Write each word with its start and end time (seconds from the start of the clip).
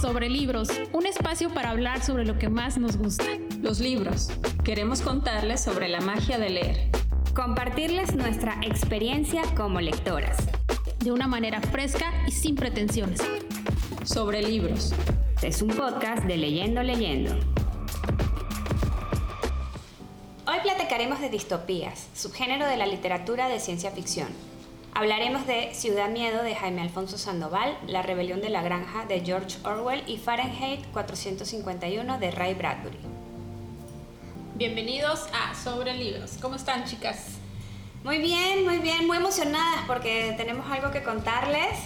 Sobre 0.00 0.30
libros, 0.30 0.70
un 0.94 1.04
espacio 1.04 1.52
para 1.52 1.68
hablar 1.68 2.02
sobre 2.02 2.24
lo 2.24 2.38
que 2.38 2.48
más 2.48 2.78
nos 2.78 2.96
gusta. 2.96 3.26
Los 3.60 3.80
libros. 3.80 4.30
Queremos 4.64 5.02
contarles 5.02 5.62
sobre 5.62 5.88
la 5.88 6.00
magia 6.00 6.38
de 6.38 6.48
leer. 6.48 6.90
Compartirles 7.34 8.14
nuestra 8.14 8.58
experiencia 8.62 9.42
como 9.54 9.78
lectoras. 9.82 10.38
De 11.00 11.12
una 11.12 11.26
manera 11.26 11.60
fresca 11.60 12.12
y 12.26 12.32
sin 12.32 12.54
pretensiones. 12.54 13.20
Sobre 14.02 14.42
libros. 14.42 14.94
Es 15.42 15.60
un 15.60 15.68
podcast 15.68 16.24
de 16.24 16.38
Leyendo 16.38 16.82
Leyendo. 16.82 17.34
Hoy 20.46 20.60
platicaremos 20.62 21.20
de 21.20 21.28
distopías, 21.28 22.08
subgénero 22.14 22.66
de 22.66 22.78
la 22.78 22.86
literatura 22.86 23.50
de 23.50 23.60
ciencia 23.60 23.90
ficción. 23.90 24.28
Hablaremos 25.00 25.46
de 25.46 25.72
Ciudad 25.72 26.10
Miedo 26.10 26.42
de 26.42 26.54
Jaime 26.54 26.82
Alfonso 26.82 27.16
Sandoval, 27.16 27.74
La 27.86 28.02
Rebelión 28.02 28.42
de 28.42 28.50
la 28.50 28.60
Granja 28.60 29.06
de 29.06 29.22
George 29.22 29.56
Orwell 29.64 30.02
y 30.06 30.18
Fahrenheit 30.18 30.84
451 30.92 32.18
de 32.18 32.30
Ray 32.30 32.52
Bradbury. 32.52 32.98
Bienvenidos 34.56 35.26
a 35.32 35.54
Sobre 35.54 35.94
Libros. 35.94 36.32
¿Cómo 36.42 36.56
están, 36.56 36.84
chicas? 36.84 37.38
Muy 38.04 38.18
bien, 38.18 38.66
muy 38.66 38.76
bien, 38.76 39.06
muy 39.06 39.16
emocionadas 39.16 39.84
porque 39.86 40.34
tenemos 40.36 40.70
algo 40.70 40.90
que 40.90 41.02
contarles. 41.02 41.78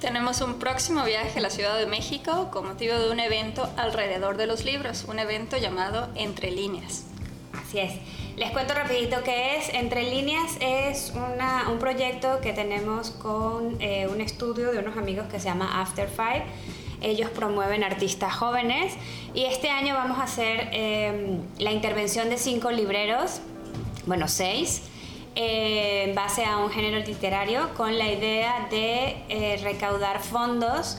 Tenemos 0.00 0.42
un 0.42 0.60
próximo 0.60 1.02
viaje 1.02 1.40
a 1.40 1.42
la 1.42 1.50
Ciudad 1.50 1.76
de 1.76 1.86
México 1.86 2.52
con 2.52 2.68
motivo 2.68 3.00
de 3.00 3.10
un 3.10 3.18
evento 3.18 3.68
alrededor 3.76 4.36
de 4.36 4.46
los 4.46 4.64
libros, 4.64 5.06
un 5.08 5.18
evento 5.18 5.56
llamado 5.56 6.08
Entre 6.14 6.52
Líneas. 6.52 7.06
Así 7.52 7.80
es. 7.80 7.94
Les 8.40 8.50
cuento 8.52 8.72
rapidito 8.72 9.22
qué 9.22 9.58
es. 9.58 9.68
Entre 9.74 10.02
líneas 10.02 10.56
es 10.60 11.12
un 11.70 11.78
proyecto 11.78 12.40
que 12.40 12.54
tenemos 12.54 13.10
con 13.10 13.76
eh, 13.82 14.08
un 14.10 14.22
estudio 14.22 14.72
de 14.72 14.78
unos 14.78 14.96
amigos 14.96 15.26
que 15.26 15.38
se 15.38 15.44
llama 15.44 15.82
After 15.82 16.08
Five. 16.08 16.44
Ellos 17.02 17.28
promueven 17.28 17.84
artistas 17.84 18.34
jóvenes 18.34 18.94
y 19.34 19.44
este 19.44 19.68
año 19.68 19.94
vamos 19.94 20.18
a 20.18 20.22
hacer 20.22 20.70
em, 20.72 21.42
la 21.58 21.70
intervención 21.70 22.30
de 22.30 22.38
cinco 22.38 22.70
libreros, 22.70 23.42
bueno, 24.06 24.26
seis, 24.26 24.84
eh, 25.34 26.04
en 26.08 26.14
base 26.14 26.42
a 26.46 26.56
un 26.56 26.70
género 26.70 27.04
literario 27.04 27.74
con 27.76 27.98
la 27.98 28.10
idea 28.10 28.68
de 28.70 29.22
eh, 29.28 29.60
recaudar 29.62 30.22
fondos 30.22 30.96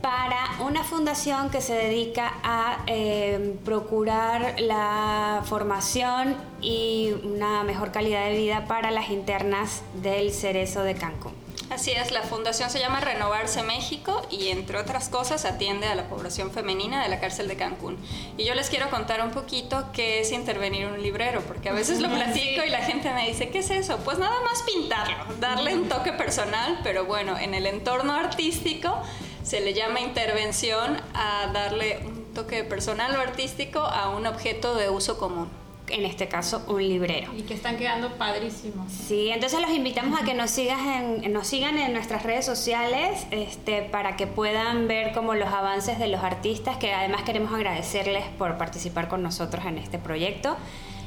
para 0.00 0.38
una 0.60 0.84
fundación 0.84 1.50
que 1.50 1.60
se 1.60 1.74
dedica 1.74 2.34
a 2.42 2.84
eh, 2.86 3.56
procurar 3.64 4.60
la 4.60 5.42
formación 5.44 6.36
y 6.60 7.12
una 7.24 7.64
mejor 7.64 7.90
calidad 7.90 8.26
de 8.26 8.36
vida 8.36 8.66
para 8.66 8.90
las 8.90 9.10
internas 9.10 9.82
del 10.02 10.32
Cerezo 10.32 10.82
de 10.82 10.94
Cancún. 10.94 11.32
Así 11.70 11.90
es, 11.90 12.12
la 12.12 12.22
fundación 12.22 12.70
se 12.70 12.78
llama 12.78 13.00
Renovarse 13.00 13.62
México 13.62 14.26
y 14.30 14.48
entre 14.48 14.78
otras 14.78 15.10
cosas 15.10 15.44
atiende 15.44 15.86
a 15.86 15.94
la 15.94 16.08
población 16.08 16.50
femenina 16.50 17.02
de 17.02 17.10
la 17.10 17.20
cárcel 17.20 17.46
de 17.46 17.56
Cancún. 17.56 17.98
Y 18.38 18.44
yo 18.44 18.54
les 18.54 18.70
quiero 18.70 18.88
contar 18.88 19.22
un 19.22 19.32
poquito 19.32 19.84
qué 19.92 20.20
es 20.20 20.32
intervenir 20.32 20.84
en 20.84 20.92
un 20.94 21.02
librero, 21.02 21.42
porque 21.42 21.68
a 21.68 21.72
veces 21.72 22.00
lo 22.00 22.08
platico 22.14 22.64
y 22.64 22.70
la 22.70 22.78
gente 22.78 23.12
me 23.12 23.28
dice, 23.28 23.50
¿qué 23.50 23.58
es 23.58 23.70
eso? 23.70 23.98
Pues 23.98 24.18
nada 24.18 24.40
más 24.42 24.62
pintarlo, 24.62 25.34
darle 25.40 25.74
un 25.74 25.88
toque 25.90 26.12
personal, 26.12 26.80
pero 26.82 27.04
bueno, 27.04 27.36
en 27.36 27.52
el 27.52 27.66
entorno 27.66 28.14
artístico 28.14 29.02
se 29.48 29.62
le 29.62 29.72
llama 29.72 30.00
intervención 30.00 30.98
a 31.14 31.50
darle 31.54 32.00
un 32.04 32.34
toque 32.34 32.64
personal 32.64 33.16
o 33.16 33.20
artístico 33.20 33.78
a 33.78 34.10
un 34.10 34.26
objeto 34.26 34.74
de 34.74 34.90
uso 34.90 35.16
común. 35.18 35.48
En 35.88 36.04
este 36.04 36.28
caso, 36.28 36.62
un 36.68 36.86
librero. 36.86 37.32
Y 37.34 37.44
que 37.44 37.54
están 37.54 37.78
quedando 37.78 38.12
padrísimos. 38.18 38.92
Sí, 38.92 39.30
entonces 39.30 39.58
los 39.62 39.70
invitamos 39.70 40.20
a 40.20 40.24
que 40.26 40.34
nos, 40.34 40.50
sigan 40.50 41.24
en, 41.24 41.32
nos 41.32 41.46
sigan 41.46 41.78
en 41.78 41.94
nuestras 41.94 42.24
redes 42.24 42.44
sociales 42.44 43.26
este, 43.30 43.80
para 43.80 44.16
que 44.16 44.26
puedan 44.26 44.86
ver 44.86 45.12
como 45.14 45.34
los 45.34 45.48
avances 45.48 45.98
de 45.98 46.08
los 46.08 46.22
artistas, 46.22 46.76
que 46.76 46.92
además 46.92 47.22
queremos 47.22 47.50
agradecerles 47.54 48.24
por 48.36 48.58
participar 48.58 49.08
con 49.08 49.22
nosotros 49.22 49.64
en 49.64 49.78
este 49.78 49.98
proyecto. 49.98 50.58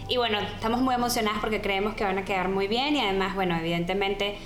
Y 0.10 0.18
bueno, 0.18 0.40
estamos 0.40 0.82
muy 0.82 0.96
emocionadas 0.96 1.40
porque 1.42 1.62
creemos 1.62 1.94
que 1.94 2.06
van 2.06 2.18
a 2.18 2.26
quedar 2.26 2.50
muy 2.50 2.68
bien 2.68 2.96
y 2.96 3.02
además, 3.02 3.36
bueno, 3.36 3.56
evidentemente 3.56 4.40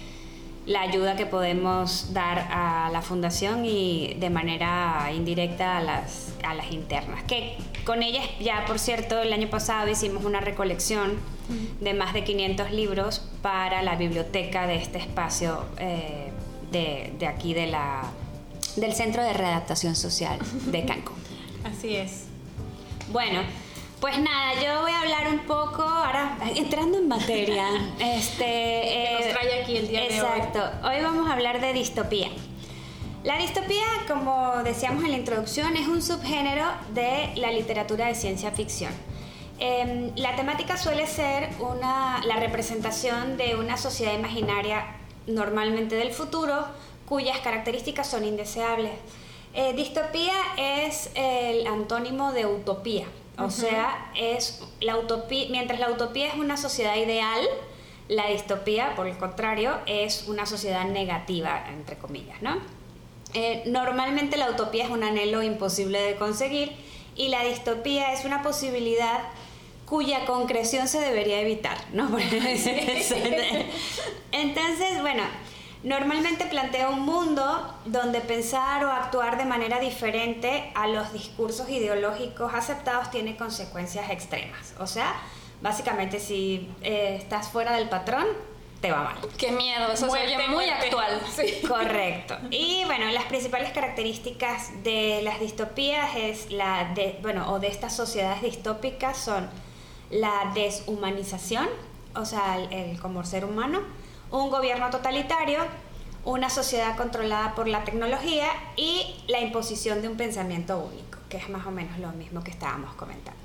la 0.66 0.81
ayuda 0.81 1.16
que 1.16 1.26
podemos 1.26 2.14
dar 2.14 2.48
a 2.50 2.90
la 2.92 3.02
fundación 3.02 3.66
y 3.66 4.16
de 4.20 4.30
manera 4.30 5.12
indirecta 5.16 5.78
a 5.78 5.81
las, 5.81 6.34
a 6.44 6.53
las 6.56 6.72
internas. 6.72 7.24
Que 7.24 7.58
con 7.86 8.02
ellas 8.02 8.26
ya, 8.40 8.66
por 8.66 8.80
cierto, 8.80 9.20
el 9.20 9.31
año 9.31 9.50
pasado 9.50 9.90
hicimos 9.90 10.26
una 10.26 10.40
recolección 10.40 11.14
de 11.80 11.94
más 11.94 12.14
de 12.14 12.24
500 12.24 12.72
libros 12.72 13.22
para 13.44 13.84
la 13.84 13.96
biblioteca 13.96 14.66
de 14.66 14.78
este 14.78 14.98
espacio 14.98 15.66
eh, 15.78 16.31
de, 16.72 17.14
de, 17.20 17.28
aquí 17.28 17.53
de 17.53 17.68
la, 17.68 18.02
del 18.76 18.94
Centro 18.94 19.22
de 19.22 19.34
Redactación 19.34 19.96
Social 19.96 20.40
de 20.72 20.86
Cancún. 20.88 21.16
Así 21.64 21.96
es. 21.96 22.26
Bueno, 23.12 23.42
pues 24.05 24.19
nada, 24.19 24.53
yo 24.61 24.81
voy 24.81 24.91
a 24.91 25.01
hablar 25.01 25.27
un 25.29 25.39
poco, 25.47 25.81
ahora 25.81 26.38
entrando 26.55 26.99
en 26.99 27.07
materia. 27.07 27.66
este, 27.99 28.45
que 28.45 29.17
nos 29.19 29.33
trae 29.33 29.63
aquí 29.63 29.77
el 29.77 29.88
día 29.88 30.01
de 30.01 30.21
hoy. 30.21 30.27
Exacto. 30.38 30.59
Hoy 30.88 31.01
vamos 31.01 31.27
a 31.27 31.33
hablar 31.33 31.59
de 31.59 31.73
distopía. 31.73 32.29
La 33.23 33.39
distopía, 33.39 33.83
como 34.07 34.61
decíamos 34.63 35.03
en 35.05 35.09
la 35.09 35.17
introducción, 35.17 35.75
es 35.75 35.88
un 35.88 36.03
subgénero 36.03 36.66
de 36.93 37.31
la 37.38 37.49
literatura 37.49 38.05
de 38.05 38.13
ciencia 38.13 38.51
ficción. 38.51 38.91
Eh, 39.57 40.11
la 40.17 40.35
temática 40.35 40.77
suele 40.77 41.07
ser 41.07 41.49
una, 41.59 42.22
la 42.27 42.35
representación 42.35 43.37
de 43.37 43.55
una 43.55 43.75
sociedad 43.75 44.13
imaginaria 44.13 44.85
normalmente 45.25 45.95
del 45.95 46.11
futuro, 46.11 46.63
cuyas 47.07 47.39
características 47.39 48.07
son 48.07 48.23
indeseables. 48.23 48.91
Eh, 49.55 49.73
distopía 49.73 50.35
es 50.57 51.09
el 51.16 51.66
antónimo 51.66 52.33
de 52.33 52.45
utopía. 52.45 53.07
O 53.38 53.50
sea, 53.50 54.12
es 54.16 54.63
la 54.79 54.97
utopía, 54.97 55.47
mientras 55.50 55.79
la 55.79 55.91
utopía 55.91 56.28
es 56.28 56.35
una 56.35 56.57
sociedad 56.57 56.96
ideal, 56.96 57.41
la 58.07 58.28
distopía, 58.28 58.96
por 58.96 59.07
el 59.07 59.18
contrario, 59.18 59.78
es 59.85 60.28
una 60.28 60.46
sociedad 60.46 60.85
negativa, 60.85 61.66
entre 61.69 61.97
comillas, 61.97 62.41
¿no? 62.41 62.57
Eh, 63.34 63.63
normalmente 63.66 64.38
la 64.38 64.50
utopía 64.50 64.85
es 64.85 64.90
un 64.90 65.03
anhelo 65.03 65.44
imposible 65.44 66.01
de 66.01 66.16
conseguir 66.16 66.72
y 67.16 67.29
la 67.29 67.44
distopía 67.44 68.13
es 68.13 68.23
una 68.23 68.41
posibilidad 68.41 69.19
cuya 69.85 70.25
concreción 70.25 70.88
se 70.88 71.00
debería 71.00 71.41
evitar, 71.41 71.78
¿no? 71.94 72.09
Entonces, 74.31 75.02
bueno, 75.02 75.23
Normalmente 75.85 76.46
plantea 76.47 76.90
un 76.90 77.01
mundo 77.01 77.72
donde 77.85 78.19
pensar 78.19 78.84
o 78.85 78.91
actuar 78.91 79.38
de 79.38 79.46
manera 79.46 79.79
diferente 79.79 80.72
a 80.73 80.88
los 80.88 81.13
discursos 81.13 81.69
ideológicos 81.69 82.51
aceptados 82.56 83.12
tiene 83.12 83.38
consecuencias 83.38 84.09
extremas. 84.09 84.73
O 84.79 84.88
sea, 84.88 85.13
básicamente 85.62 86.19
si 86.19 86.72
eh, 86.81 87.18
estás 87.22 87.50
fuera 87.50 87.75
del 87.78 87.88
patrón, 87.88 88.25
te 88.81 88.91
va 88.91 89.03
mal. 89.03 89.16
Qué 89.38 89.51
miedo, 89.51 89.91
eso 89.91 90.09
se 90.09 90.47
muy 90.47 90.68
actual. 90.69 91.22
Correcto. 91.68 92.35
Y 92.50 92.84
bueno, 92.85 93.06
las 93.12 93.25
principales 93.25 93.72
características 93.72 94.84
de 94.84 95.22
las 95.22 95.40
distopías 95.40 96.16
es 96.16 96.52
la 96.52 96.94
de, 96.96 97.19
bueno, 97.22 97.53
o 97.53 97.59
de 97.59 97.67
estas 97.67 97.96
sociedades 97.96 98.41
distópicas 98.41 99.19
son 99.19 99.47
la 100.09 100.52
deshumanización, 100.56 101.69
o 102.16 102.25
sea, 102.25 102.57
el 102.57 103.00
como 103.00 103.23
ser 103.23 103.46
humano, 103.46 103.81
un 104.31 104.50
gobierno 104.50 104.90
totalitario, 104.90 105.59
una 106.25 106.50
sociedad 106.50 106.97
controlada 106.97 107.53
por 107.56 107.68
la 107.68 107.84
tecnología 107.84 108.47
y 108.75 109.16
la 109.28 109.40
imposición 109.40 110.02
de 110.02 110.09
un 110.09 110.18
pensamiento 110.18 110.80
único, 110.80 111.19
que 111.30 111.38
es 111.38 111.50
más 111.50 111.66
o 111.68 111.72
menos 111.72 112.00
lo 112.00 112.09
mismo 112.13 112.44
que 112.44 112.52
estábamos 112.52 112.94
comentando. 112.96 113.40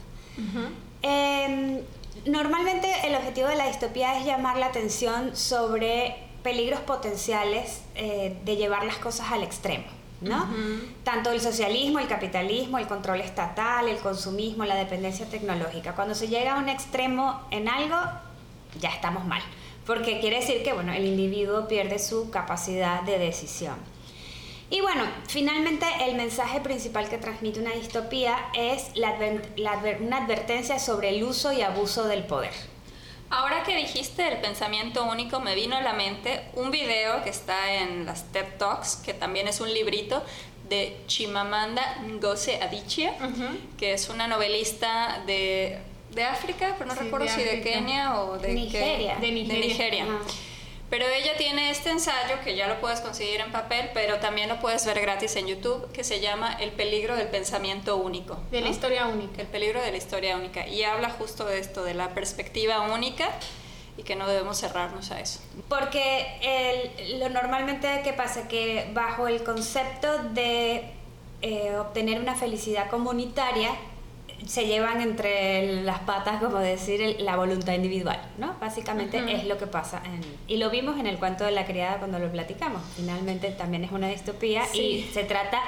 Em, 1.02 1.80
normalmente 2.24 2.88
el 3.04 3.14
objetivo 3.14 3.48
de 3.48 3.56
la 3.56 3.66
distopía 3.66 4.18
es 4.18 4.24
llamar 4.24 4.56
la 4.56 4.66
atención 4.66 5.36
sobre 5.36 6.16
peligros 6.42 6.80
potenciales 6.80 7.82
eh, 7.94 8.40
de 8.44 8.56
llevar 8.56 8.84
las 8.84 8.96
cosas 8.96 9.30
al 9.30 9.42
extremo. 9.42 9.84
¿no? 10.22 10.46
Tanto 11.02 11.30
el 11.30 11.40
socialismo, 11.40 11.98
el 11.98 12.06
capitalismo, 12.06 12.76
el 12.76 12.86
control 12.86 13.22
estatal, 13.22 13.88
el 13.88 13.96
consumismo, 13.98 14.66
la 14.66 14.74
dependencia 14.74 15.26
tecnológica. 15.26 15.94
Cuando 15.94 16.14
se 16.14 16.28
llega 16.28 16.56
a 16.56 16.58
un 16.58 16.68
extremo 16.68 17.40
en 17.50 17.68
algo, 17.68 17.96
ya 18.78 18.90
estamos 18.90 19.24
mal 19.24 19.40
porque 19.86 20.20
quiere 20.20 20.40
decir 20.40 20.62
que 20.62 20.72
bueno, 20.72 20.92
el 20.92 21.04
individuo 21.04 21.68
pierde 21.68 21.98
su 21.98 22.30
capacidad 22.30 23.02
de 23.02 23.18
decisión. 23.18 23.76
Y 24.70 24.80
bueno, 24.82 25.02
finalmente 25.26 25.84
el 26.06 26.14
mensaje 26.14 26.60
principal 26.60 27.08
que 27.08 27.18
transmite 27.18 27.58
una 27.58 27.72
distopía 27.72 28.36
es 28.54 28.92
la 28.94 29.16
una 30.00 30.18
advertencia 30.18 30.78
sobre 30.78 31.08
el 31.08 31.24
uso 31.24 31.52
y 31.52 31.62
abuso 31.62 32.06
del 32.06 32.22
poder. 32.22 32.52
Ahora 33.30 33.62
que 33.64 33.76
dijiste 33.76 34.26
el 34.26 34.40
pensamiento 34.40 35.04
único, 35.04 35.40
me 35.40 35.54
vino 35.54 35.76
a 35.76 35.82
la 35.82 35.92
mente 35.92 36.42
un 36.54 36.70
video 36.70 37.22
que 37.22 37.30
está 37.30 37.74
en 37.74 38.06
las 38.06 38.24
TED 38.32 38.58
Talks, 38.58 38.96
que 38.96 39.14
también 39.14 39.48
es 39.48 39.60
un 39.60 39.72
librito 39.72 40.22
de 40.68 40.96
Chimamanda 41.06 42.02
Ngozi 42.06 42.52
Adichie, 42.52 43.12
que 43.76 43.92
es 43.92 44.08
una 44.08 44.28
novelista 44.28 45.22
de 45.26 45.78
de 46.14 46.24
África, 46.24 46.74
pero 46.78 46.92
no 46.92 46.94
recuerdo 46.94 47.28
si 47.28 47.42
de 47.42 47.60
Kenia 47.60 48.20
o 48.20 48.38
de 48.38 48.52
Nigeria. 48.52 49.16
De 49.16 49.30
Nigeria. 49.30 50.06
Pero 50.90 51.06
ella 51.06 51.36
tiene 51.38 51.70
este 51.70 51.90
ensayo 51.90 52.40
que 52.42 52.56
ya 52.56 52.66
lo 52.66 52.80
puedes 52.80 53.00
conseguir 53.00 53.40
en 53.40 53.52
papel, 53.52 53.90
pero 53.94 54.18
también 54.18 54.48
lo 54.48 54.58
puedes 54.58 54.84
ver 54.86 55.00
gratis 55.00 55.36
en 55.36 55.46
YouTube, 55.46 55.90
que 55.92 56.02
se 56.02 56.18
llama 56.18 56.52
El 56.54 56.72
peligro 56.72 57.14
del 57.14 57.28
pensamiento 57.28 57.96
único. 57.96 58.38
De 58.50 58.60
la 58.60 58.70
historia 58.70 59.06
única. 59.06 59.40
El 59.40 59.46
peligro 59.46 59.80
de 59.80 59.92
la 59.92 59.96
historia 59.96 60.36
única. 60.36 60.66
Y 60.66 60.82
habla 60.82 61.10
justo 61.10 61.44
de 61.44 61.60
esto, 61.60 61.84
de 61.84 61.94
la 61.94 62.08
perspectiva 62.08 62.80
única 62.92 63.30
y 63.96 64.02
que 64.02 64.16
no 64.16 64.26
debemos 64.26 64.58
cerrarnos 64.58 65.12
a 65.12 65.20
eso. 65.20 65.38
Porque 65.68 66.90
lo 67.18 67.28
normalmente 67.28 68.00
que 68.02 68.12
pasa 68.12 68.48
que 68.48 68.90
bajo 68.92 69.28
el 69.28 69.44
concepto 69.44 70.24
de 70.30 70.90
eh, 71.42 71.76
obtener 71.76 72.18
una 72.18 72.34
felicidad 72.34 72.90
comunitaria, 72.90 73.70
se 74.46 74.66
llevan 74.66 75.00
entre 75.00 75.82
las 75.82 76.00
patas, 76.00 76.42
como 76.42 76.58
decir, 76.58 77.16
la 77.20 77.36
voluntad 77.36 77.74
individual, 77.74 78.20
¿no? 78.38 78.56
Básicamente 78.60 79.34
es 79.34 79.44
lo 79.44 79.58
que 79.58 79.66
pasa. 79.66 80.02
y 80.46 80.56
lo 80.56 80.70
vimos 80.70 80.98
en 80.98 81.06
el 81.06 81.18
cuento 81.18 81.44
de 81.44 81.52
la 81.52 81.66
criada 81.66 81.98
cuando 81.98 82.18
lo 82.18 82.30
platicamos. 82.30 82.82
Finalmente 82.96 83.50
también 83.50 83.84
es 83.84 83.92
una 83.92 84.08
distopía 84.08 84.62
y 84.74 85.08
se 85.12 85.24
trata 85.24 85.60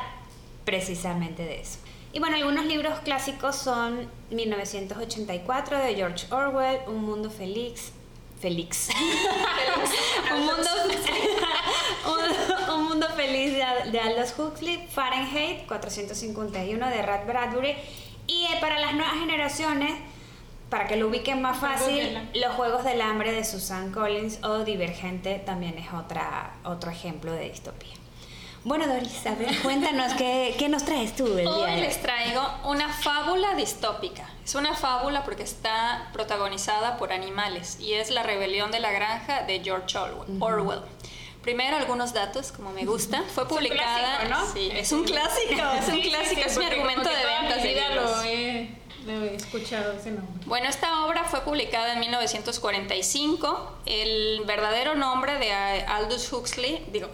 precisamente 0.64 1.44
de 1.44 1.60
eso. 1.60 1.78
Y 2.12 2.20
bueno, 2.20 2.36
algunos 2.36 2.66
libros 2.66 2.98
clásicos 3.00 3.56
son 3.56 4.06
1984 4.30 5.78
de 5.78 5.94
George 5.94 6.26
Orwell, 6.30 6.80
Un 6.86 7.04
mundo 7.04 7.30
feliz. 7.30 7.92
Félix. 8.40 8.88
un, 10.34 10.40
mundo, 10.40 10.68
un, 12.74 12.84
mundo 12.88 13.06
feliz 13.14 13.52
de, 13.52 13.90
de 13.92 14.00
Aldous 14.00 14.36
Huxley, 14.36 14.84
Fahrenheit 14.90 15.64
451 15.68 16.88
de 16.88 17.02
Rad 17.02 17.24
Bradbury 17.24 17.76
y 18.26 18.44
eh, 18.44 18.58
para 18.60 18.78
las 18.78 18.94
nuevas 18.94 19.14
generaciones, 19.14 19.92
para 20.70 20.86
que 20.86 20.96
lo 20.96 21.08
ubiquen 21.08 21.42
más 21.42 21.58
fácil, 21.58 22.18
Los 22.34 22.54
Juegos 22.54 22.84
del 22.84 23.00
Hambre 23.02 23.32
de 23.32 23.44
Susan 23.44 23.92
Collins 23.92 24.42
o 24.42 24.64
Divergente 24.64 25.38
también 25.44 25.76
es 25.78 25.92
otra, 25.92 26.54
otro 26.64 26.90
ejemplo 26.90 27.32
de 27.32 27.50
distopía. 27.50 27.92
Bueno, 28.64 28.86
Doris, 28.86 29.26
a 29.26 29.34
ver, 29.34 29.54
cuéntanos, 29.62 30.12
¿qué, 30.14 30.54
¿qué, 30.58 30.68
nos 30.68 30.84
traes 30.84 31.16
tú 31.16 31.26
el 31.36 31.46
Hoy 31.46 31.80
les 31.80 32.00
traigo 32.00 32.42
una 32.64 32.88
fábula 32.88 33.54
distópica. 33.54 34.28
Es 34.44 34.54
una 34.54 34.74
fábula 34.74 35.24
porque 35.24 35.42
está 35.42 36.08
protagonizada 36.12 36.96
por 36.96 37.12
animales 37.12 37.78
y 37.80 37.94
es 37.94 38.10
La 38.10 38.22
rebelión 38.22 38.70
de 38.70 38.80
la 38.80 38.92
granja 38.92 39.42
de 39.42 39.60
George 39.64 39.98
Orwell. 40.38 40.82
Primero 41.42 41.76
algunos 41.76 42.12
datos, 42.12 42.52
como 42.52 42.70
me 42.70 42.84
gusta. 42.84 43.24
Fue 43.34 43.48
publicada. 43.48 44.22
Es 44.22 44.22
un 44.22 44.28
clásico, 44.28 44.44
¿no? 44.44 44.52
Sí, 44.52 44.70
es 44.72 44.92
un 44.92 45.04
clásico, 45.04 45.62
es 45.78 45.88
un 45.88 46.00
clásico, 46.00 46.40
es 46.40 46.58
mi 46.58 46.64
argumento 46.64 47.08
de 47.08 47.24
ventas 47.24 47.62
de 47.62 47.74
libros. 47.74 48.10
Lo 49.04 49.24
he, 49.24 49.34
escuchado 49.34 49.92
ese 49.94 50.12
nombre. 50.12 50.44
Bueno, 50.46 50.68
esta 50.68 51.04
obra 51.04 51.24
fue 51.24 51.40
publicada 51.40 51.94
en 51.94 52.00
1945. 52.00 53.78
El 53.86 54.42
verdadero 54.46 54.94
nombre 54.94 55.38
de 55.40 55.52
Aldous 55.52 56.32
Huxley, 56.32 56.86
digo, 56.92 57.08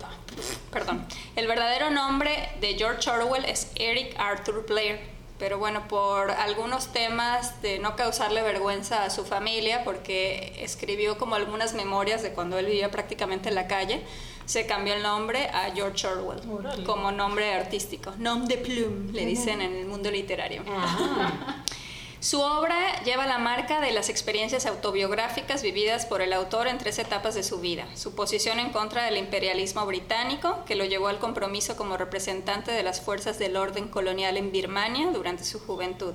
perdón, 0.71 1.07
el 1.35 1.47
verdadero 1.47 1.89
nombre 1.89 2.51
de 2.61 2.75
George 2.75 3.09
Orwell 3.09 3.47
es 3.47 3.73
Eric 3.77 4.15
Arthur 4.19 4.67
Blair 4.69 5.18
pero 5.39 5.59
bueno, 5.59 5.87
por 5.89 6.31
algunos 6.31 6.93
temas 6.93 7.63
de 7.63 7.79
no 7.79 7.97
causarle 7.97 8.43
vergüenza 8.43 9.05
a 9.05 9.11
su 9.11 9.25
familia, 9.25 9.85
porque 9.85 10.55
escribió 10.59 11.17
como 11.19 11.35
algunas 11.35 11.75
memorias 11.75 12.23
de 12.23 12.33
cuando 12.33 12.59
él 12.59 12.67
vivía 12.67 12.91
prácticamente 12.91 13.49
en 13.49 13.55
la 13.55 13.67
calle, 13.67 14.03
se 14.47 14.67
cambió 14.67 14.95
el 14.95 15.03
nombre 15.03 15.49
a 15.49 15.71
George 15.75 16.07
Orwell 16.07 16.41
como 16.85 17.13
nombre 17.13 17.53
artístico. 17.53 18.15
Nom 18.19 18.47
de 18.47 18.57
plume, 18.57 19.13
le 19.13 19.27
dicen 19.27 19.61
en 19.61 19.77
el 19.77 19.87
mundo 19.87 20.11
literario. 20.11 20.65
Ah. 20.69 21.65
Su 22.21 22.41
obra 22.41 23.01
lleva 23.05 23.27
la 23.27 23.39
marca 23.39 23.81
de 23.81 23.93
las 23.93 24.09
experiencias 24.09 24.67
autobiográficas 24.67 25.63
vividas 25.63 26.05
por 26.05 26.21
el 26.21 26.33
autor 26.33 26.67
en 26.67 26.77
tres 26.77 26.99
etapas 26.99 27.37
de 27.37 27.45
su 27.45 27.61
vida. 27.61 27.87
Su 27.95 28.17
posición 28.17 28.59
en 28.59 28.71
contra 28.71 29.05
del 29.05 29.17
imperialismo 29.17 29.87
británico, 29.87 30.65
que 30.67 30.75
lo 30.75 30.85
llevó 30.85 31.07
al 31.07 31.21
compromiso 31.21 31.77
como 31.77 31.97
representante 31.97 32.73
de 32.73 32.83
las 32.83 33.01
fuerzas 33.01 33.39
del 33.39 33.57
orden 33.57 33.87
colonial 33.87 34.37
en 34.37 34.51
Birmania 34.51 35.11
durante 35.13 35.45
su 35.45 35.61
juventud. 35.61 36.13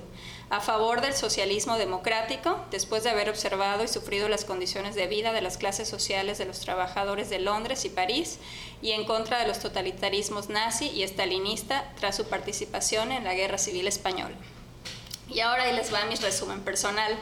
A 0.50 0.60
favor 0.60 1.00
del 1.00 1.14
socialismo 1.14 1.78
democrático, 1.78 2.62
después 2.70 3.02
de 3.02 3.08
haber 3.08 3.30
observado 3.30 3.82
y 3.82 3.88
sufrido 3.88 4.28
las 4.28 4.44
condiciones 4.44 4.94
de 4.94 5.06
vida 5.06 5.32
de 5.32 5.40
las 5.40 5.56
clases 5.56 5.88
sociales 5.88 6.36
de 6.36 6.44
los 6.44 6.60
trabajadores 6.60 7.30
de 7.30 7.38
Londres 7.38 7.86
y 7.86 7.88
París, 7.88 8.40
y 8.82 8.90
en 8.90 9.06
contra 9.06 9.38
de 9.38 9.48
los 9.48 9.58
totalitarismos 9.58 10.50
nazi 10.50 10.90
y 10.90 11.02
estalinista 11.02 11.90
tras 11.98 12.14
su 12.14 12.26
participación 12.26 13.10
en 13.10 13.24
la 13.24 13.32
Guerra 13.32 13.56
Civil 13.56 13.88
Española. 13.88 14.36
Y 15.34 15.40
ahora 15.40 15.64
ahí 15.64 15.74
les 15.74 15.92
va 15.92 16.04
mi 16.04 16.14
resumen 16.14 16.60
personal. 16.60 17.12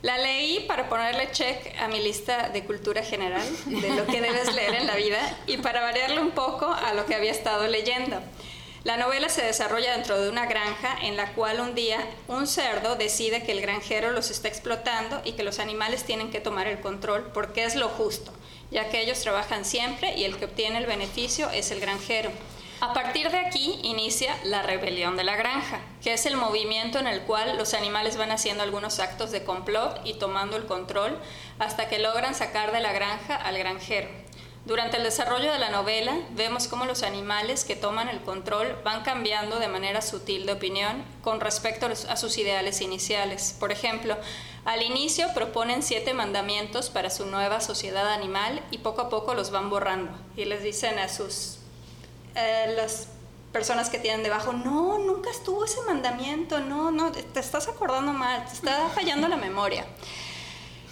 La 0.00 0.18
leí 0.18 0.60
para 0.60 0.88
ponerle 0.88 1.30
check 1.30 1.78
a 1.78 1.88
mi 1.88 2.00
lista 2.00 2.48
de 2.48 2.64
cultura 2.64 3.02
general, 3.02 3.46
de 3.66 3.90
lo 3.90 4.06
que 4.06 4.20
debes 4.20 4.54
leer 4.54 4.74
en 4.74 4.86
la 4.86 4.96
vida, 4.96 5.38
y 5.46 5.58
para 5.58 5.82
variarle 5.82 6.20
un 6.20 6.32
poco 6.32 6.66
a 6.66 6.94
lo 6.94 7.06
que 7.06 7.14
había 7.14 7.30
estado 7.30 7.66
leyendo. 7.68 8.20
La 8.84 8.98
novela 8.98 9.30
se 9.30 9.42
desarrolla 9.42 9.92
dentro 9.92 10.20
de 10.20 10.28
una 10.28 10.44
granja 10.44 10.98
en 11.02 11.16
la 11.16 11.32
cual 11.32 11.60
un 11.60 11.74
día 11.74 12.06
un 12.28 12.46
cerdo 12.46 12.96
decide 12.96 13.42
que 13.42 13.52
el 13.52 13.62
granjero 13.62 14.10
los 14.10 14.30
está 14.30 14.48
explotando 14.48 15.22
y 15.24 15.32
que 15.32 15.42
los 15.42 15.58
animales 15.58 16.04
tienen 16.04 16.30
que 16.30 16.40
tomar 16.40 16.66
el 16.66 16.80
control 16.80 17.30
porque 17.32 17.64
es 17.64 17.76
lo 17.76 17.88
justo, 17.88 18.30
ya 18.70 18.90
que 18.90 19.00
ellos 19.00 19.20
trabajan 19.20 19.64
siempre 19.64 20.14
y 20.16 20.24
el 20.24 20.36
que 20.36 20.44
obtiene 20.44 20.76
el 20.76 20.86
beneficio 20.86 21.48
es 21.48 21.70
el 21.70 21.80
granjero. 21.80 22.30
A 22.80 22.92
partir 22.92 23.30
de 23.30 23.38
aquí 23.38 23.78
inicia 23.82 24.36
la 24.44 24.62
rebelión 24.62 25.16
de 25.16 25.24
la 25.24 25.36
granja, 25.36 25.80
que 26.02 26.12
es 26.12 26.26
el 26.26 26.36
movimiento 26.36 26.98
en 26.98 27.06
el 27.06 27.22
cual 27.22 27.56
los 27.56 27.72
animales 27.72 28.16
van 28.16 28.30
haciendo 28.30 28.62
algunos 28.62 28.98
actos 28.98 29.30
de 29.30 29.44
complot 29.44 30.00
y 30.04 30.14
tomando 30.14 30.56
el 30.56 30.66
control 30.66 31.18
hasta 31.58 31.88
que 31.88 31.98
logran 31.98 32.34
sacar 32.34 32.72
de 32.72 32.80
la 32.80 32.92
granja 32.92 33.36
al 33.36 33.56
granjero. 33.56 34.08
Durante 34.66 34.96
el 34.96 35.02
desarrollo 35.02 35.52
de 35.52 35.58
la 35.58 35.68
novela 35.68 36.16
vemos 36.30 36.68
cómo 36.68 36.86
los 36.86 37.02
animales 37.02 37.64
que 37.64 37.76
toman 37.76 38.08
el 38.08 38.22
control 38.22 38.78
van 38.82 39.02
cambiando 39.02 39.58
de 39.58 39.68
manera 39.68 40.00
sutil 40.00 40.46
de 40.46 40.52
opinión 40.52 41.04
con 41.22 41.40
respecto 41.40 41.86
a 41.86 42.16
sus 42.16 42.38
ideales 42.38 42.80
iniciales. 42.80 43.54
Por 43.60 43.72
ejemplo, 43.72 44.16
al 44.64 44.82
inicio 44.82 45.26
proponen 45.34 45.82
siete 45.82 46.14
mandamientos 46.14 46.88
para 46.88 47.10
su 47.10 47.26
nueva 47.26 47.60
sociedad 47.60 48.10
animal 48.10 48.62
y 48.70 48.78
poco 48.78 49.02
a 49.02 49.08
poco 49.10 49.34
los 49.34 49.50
van 49.50 49.68
borrando 49.68 50.12
y 50.34 50.46
les 50.46 50.62
dicen 50.62 50.98
a 50.98 51.10
sus 51.10 51.58
eh, 52.34 52.72
las 52.76 53.08
personas 53.52 53.88
que 53.88 53.98
tienen 53.98 54.24
debajo, 54.24 54.52
no, 54.52 54.98
nunca 54.98 55.30
estuvo 55.30 55.64
ese 55.64 55.80
mandamiento, 55.82 56.58
no, 56.58 56.90
no, 56.90 57.12
te 57.12 57.38
estás 57.38 57.68
acordando 57.68 58.12
mal, 58.12 58.44
te 58.46 58.52
está 58.52 58.88
fallando 58.88 59.28
la 59.28 59.36
memoria. 59.36 59.86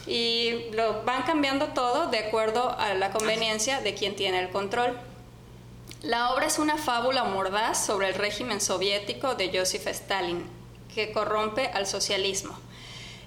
Y 0.06 0.70
lo 0.72 1.02
van 1.02 1.22
cambiando 1.22 1.68
todo 1.68 2.06
de 2.06 2.18
acuerdo 2.18 2.70
a 2.78 2.94
la 2.94 3.10
conveniencia 3.10 3.80
de 3.80 3.94
quien 3.94 4.14
tiene 4.14 4.40
el 4.40 4.50
control. 4.50 4.96
La 6.02 6.32
obra 6.32 6.46
es 6.46 6.58
una 6.58 6.76
fábula 6.76 7.24
mordaz 7.24 7.84
sobre 7.84 8.08
el 8.08 8.14
régimen 8.14 8.60
soviético 8.60 9.34
de 9.34 9.56
Joseph 9.56 9.86
Stalin, 9.88 10.44
que 10.94 11.12
corrompe 11.12 11.66
al 11.66 11.86
socialismo. 11.86 12.56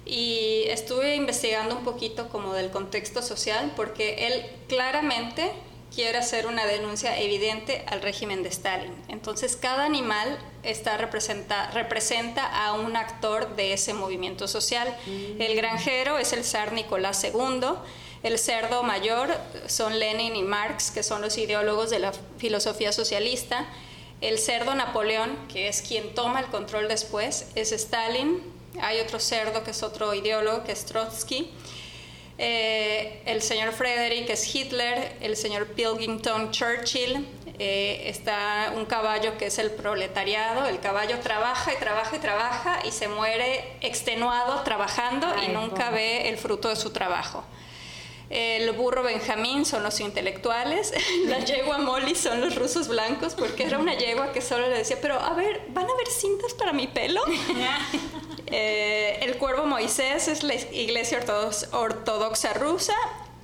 Y 0.06 0.62
estuve 0.68 1.14
investigando 1.14 1.76
un 1.76 1.84
poquito 1.84 2.28
como 2.28 2.54
del 2.54 2.70
contexto 2.70 3.20
social, 3.20 3.72
porque 3.76 4.26
él 4.28 4.46
claramente 4.68 5.52
quiere 5.96 6.18
hacer 6.18 6.46
una 6.46 6.66
denuncia 6.66 7.18
evidente 7.18 7.82
al 7.86 8.02
régimen 8.02 8.42
de 8.42 8.50
Stalin. 8.50 8.92
Entonces, 9.08 9.56
cada 9.56 9.86
animal 9.86 10.38
está 10.62 10.98
representa, 10.98 11.70
representa 11.70 12.44
a 12.44 12.74
un 12.74 12.96
actor 12.96 13.56
de 13.56 13.72
ese 13.72 13.94
movimiento 13.94 14.46
social. 14.46 14.94
Mm. 15.06 15.40
El 15.40 15.56
granjero 15.56 16.18
es 16.18 16.34
el 16.34 16.44
zar 16.44 16.74
Nicolás 16.74 17.24
II. 17.24 17.60
El 18.22 18.38
cerdo 18.38 18.82
mayor 18.82 19.30
son 19.68 19.98
Lenin 19.98 20.36
y 20.36 20.42
Marx, 20.42 20.90
que 20.90 21.02
son 21.02 21.22
los 21.22 21.38
ideólogos 21.38 21.88
de 21.88 21.98
la 21.98 22.12
filosofía 22.36 22.92
socialista. 22.92 23.66
El 24.20 24.38
cerdo 24.38 24.74
Napoleón, 24.74 25.34
que 25.48 25.68
es 25.68 25.80
quien 25.80 26.14
toma 26.14 26.40
el 26.40 26.46
control 26.48 26.88
después, 26.88 27.46
es 27.54 27.72
Stalin. 27.72 28.42
Hay 28.82 29.00
otro 29.00 29.18
cerdo 29.18 29.64
que 29.64 29.70
es 29.70 29.82
otro 29.82 30.12
ideólogo, 30.12 30.62
que 30.62 30.72
es 30.72 30.84
Trotsky. 30.84 31.50
Eh, 32.38 33.22
el 33.24 33.40
señor 33.40 33.72
Frederick 33.72 34.28
es 34.28 34.54
Hitler, 34.54 35.16
el 35.20 35.36
señor 35.36 35.68
Pilkington 35.68 36.50
Churchill, 36.50 37.26
eh, 37.58 38.02
está 38.10 38.72
un 38.76 38.84
caballo 38.84 39.38
que 39.38 39.46
es 39.46 39.58
el 39.58 39.70
proletariado, 39.70 40.66
el 40.66 40.78
caballo 40.78 41.18
trabaja 41.20 41.72
y 41.72 41.76
trabaja 41.76 42.16
y 42.16 42.18
trabaja 42.18 42.78
y 42.84 42.92
se 42.92 43.08
muere 43.08 43.78
extenuado 43.80 44.62
trabajando 44.62 45.26
y 45.42 45.52
nunca 45.52 45.88
ve 45.90 46.28
el 46.28 46.36
fruto 46.36 46.68
de 46.68 46.76
su 46.76 46.90
trabajo. 46.90 47.42
El 48.28 48.70
burro 48.72 49.02
Benjamín 49.04 49.64
son 49.64 49.82
los 49.84 50.00
intelectuales, 50.00 50.92
la 51.26 51.38
yegua 51.38 51.78
Molly 51.78 52.14
son 52.14 52.42
los 52.42 52.56
rusos 52.56 52.88
blancos, 52.88 53.34
porque 53.34 53.64
era 53.64 53.78
una 53.78 53.94
yegua 53.94 54.32
que 54.32 54.42
solo 54.42 54.68
le 54.68 54.78
decía, 54.78 54.98
pero 55.00 55.18
a 55.18 55.32
ver, 55.32 55.62
¿van 55.68 55.88
a 55.88 55.92
haber 55.92 56.08
cintas 56.08 56.52
para 56.52 56.74
mi 56.74 56.88
pelo? 56.88 57.22
Eh, 58.46 59.18
el 59.22 59.38
cuervo 59.38 59.66
Moisés 59.66 60.28
es 60.28 60.42
la 60.42 60.54
iglesia 60.54 61.20
ortodoxa 61.72 62.52
rusa, 62.54 62.94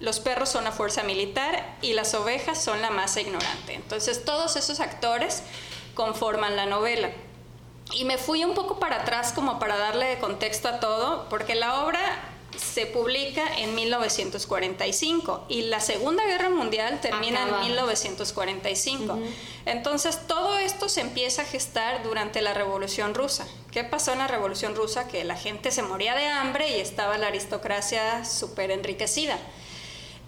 los 0.01 0.21
perros 0.21 0.49
son 0.49 0.65
la 0.65 0.73
fuerza 0.73 1.03
militar 1.03 1.77
y 1.81 1.93
las 1.93 2.15
ovejas 2.15 2.63
son 2.63 2.83
la 2.83 2.91
masa 2.91 3.21
ignorante. 3.21 3.75
Entonces 3.75 4.25
todos 4.25 4.57
esos 4.57 4.81
actores 4.81 5.43
conforman 5.95 6.57
la 6.57 6.67
novela. 6.67 7.11
Y 7.95 8.05
me 8.05 8.17
fui 8.17 8.45
un 8.45 8.55
poco 8.55 8.79
para 8.79 9.03
atrás 9.03 9.33
como 9.33 9.59
para 9.59 9.77
darle 9.77 10.19
contexto 10.19 10.69
a 10.69 10.81
todo, 10.81 11.29
porque 11.29 11.55
la 11.55 11.85
obra 11.85 12.01
se 12.57 12.87
publica 12.87 13.43
en 13.59 13.75
1945 13.75 15.47
y 15.49 15.63
la 15.63 15.81
Segunda 15.81 16.25
Guerra 16.25 16.51
Mundial 16.51 17.01
termina 17.01 17.43
en 17.43 17.61
1945. 17.61 19.19
Entonces 19.67 20.27
todo 20.27 20.59
esto 20.59 20.89
se 20.89 21.01
empieza 21.01 21.43
a 21.43 21.45
gestar 21.45 22.03
durante 22.03 22.43
la 22.43 22.55
Revolución 22.55 23.15
Rusa. 23.15 23.47
¿Qué 23.73 23.85
pasó 23.85 24.13
en 24.13 24.19
la 24.19 24.29
Revolución 24.29 24.77
Rusa? 24.77 25.09
Que 25.09 25.25
la 25.25 25.35
gente 25.35 25.71
se 25.71 25.83
moría 25.83 26.15
de 26.15 26.27
hambre 26.27 26.77
y 26.77 26.81
estaba 26.81 27.17
la 27.17 27.29
aristocracia 27.29 28.23
súper 28.27 28.71
enriquecida. 28.71 29.39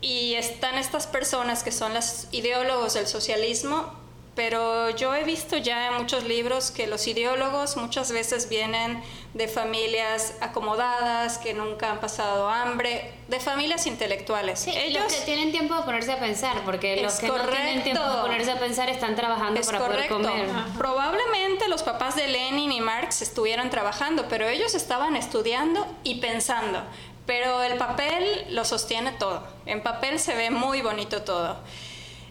Y 0.00 0.34
están 0.34 0.76
estas 0.78 1.06
personas 1.06 1.62
que 1.62 1.70
son 1.70 1.92
los 1.92 2.26
ideólogos 2.32 2.94
del 2.94 3.06
socialismo 3.06 4.03
pero 4.34 4.90
yo 4.90 5.14
he 5.14 5.22
visto 5.22 5.56
ya 5.56 5.88
en 5.88 5.94
muchos 5.94 6.24
libros 6.24 6.70
que 6.72 6.86
los 6.86 7.06
ideólogos 7.06 7.76
muchas 7.76 8.10
veces 8.10 8.48
vienen 8.48 9.02
de 9.32 9.46
familias 9.46 10.34
acomodadas, 10.40 11.38
que 11.38 11.54
nunca 11.54 11.90
han 11.90 12.00
pasado 12.00 12.48
hambre, 12.48 13.12
de 13.28 13.38
familias 13.38 13.86
intelectuales. 13.86 14.60
Sí, 14.60 14.72
Ellos 14.74 15.04
los 15.04 15.12
que 15.12 15.24
tienen 15.24 15.52
tiempo 15.52 15.74
de 15.74 15.82
ponerse 15.82 16.12
a 16.12 16.18
pensar, 16.18 16.62
porque 16.64 17.00
los 17.00 17.14
que 17.14 17.28
no 17.28 17.46
tienen 17.46 17.84
tiempo 17.84 18.02
de 18.02 18.22
ponerse 18.22 18.50
a 18.50 18.58
pensar 18.58 18.88
están 18.88 19.14
trabajando 19.14 19.60
para 19.60 19.78
poder 19.78 20.08
comer. 20.08 20.48
Probablemente 20.76 21.68
los 21.68 21.84
papás 21.84 22.16
de 22.16 22.26
Lenin 22.26 22.72
y 22.72 22.80
Marx 22.80 23.22
estuvieron 23.22 23.70
trabajando, 23.70 24.26
pero 24.28 24.48
ellos 24.48 24.74
estaban 24.74 25.14
estudiando 25.14 25.86
y 26.02 26.16
pensando. 26.16 26.82
Pero 27.26 27.62
el 27.62 27.78
papel 27.78 28.46
lo 28.50 28.64
sostiene 28.64 29.12
todo. 29.12 29.46
En 29.64 29.82
papel 29.82 30.18
se 30.18 30.34
ve 30.34 30.50
muy 30.50 30.82
bonito 30.82 31.22
todo. 31.22 31.56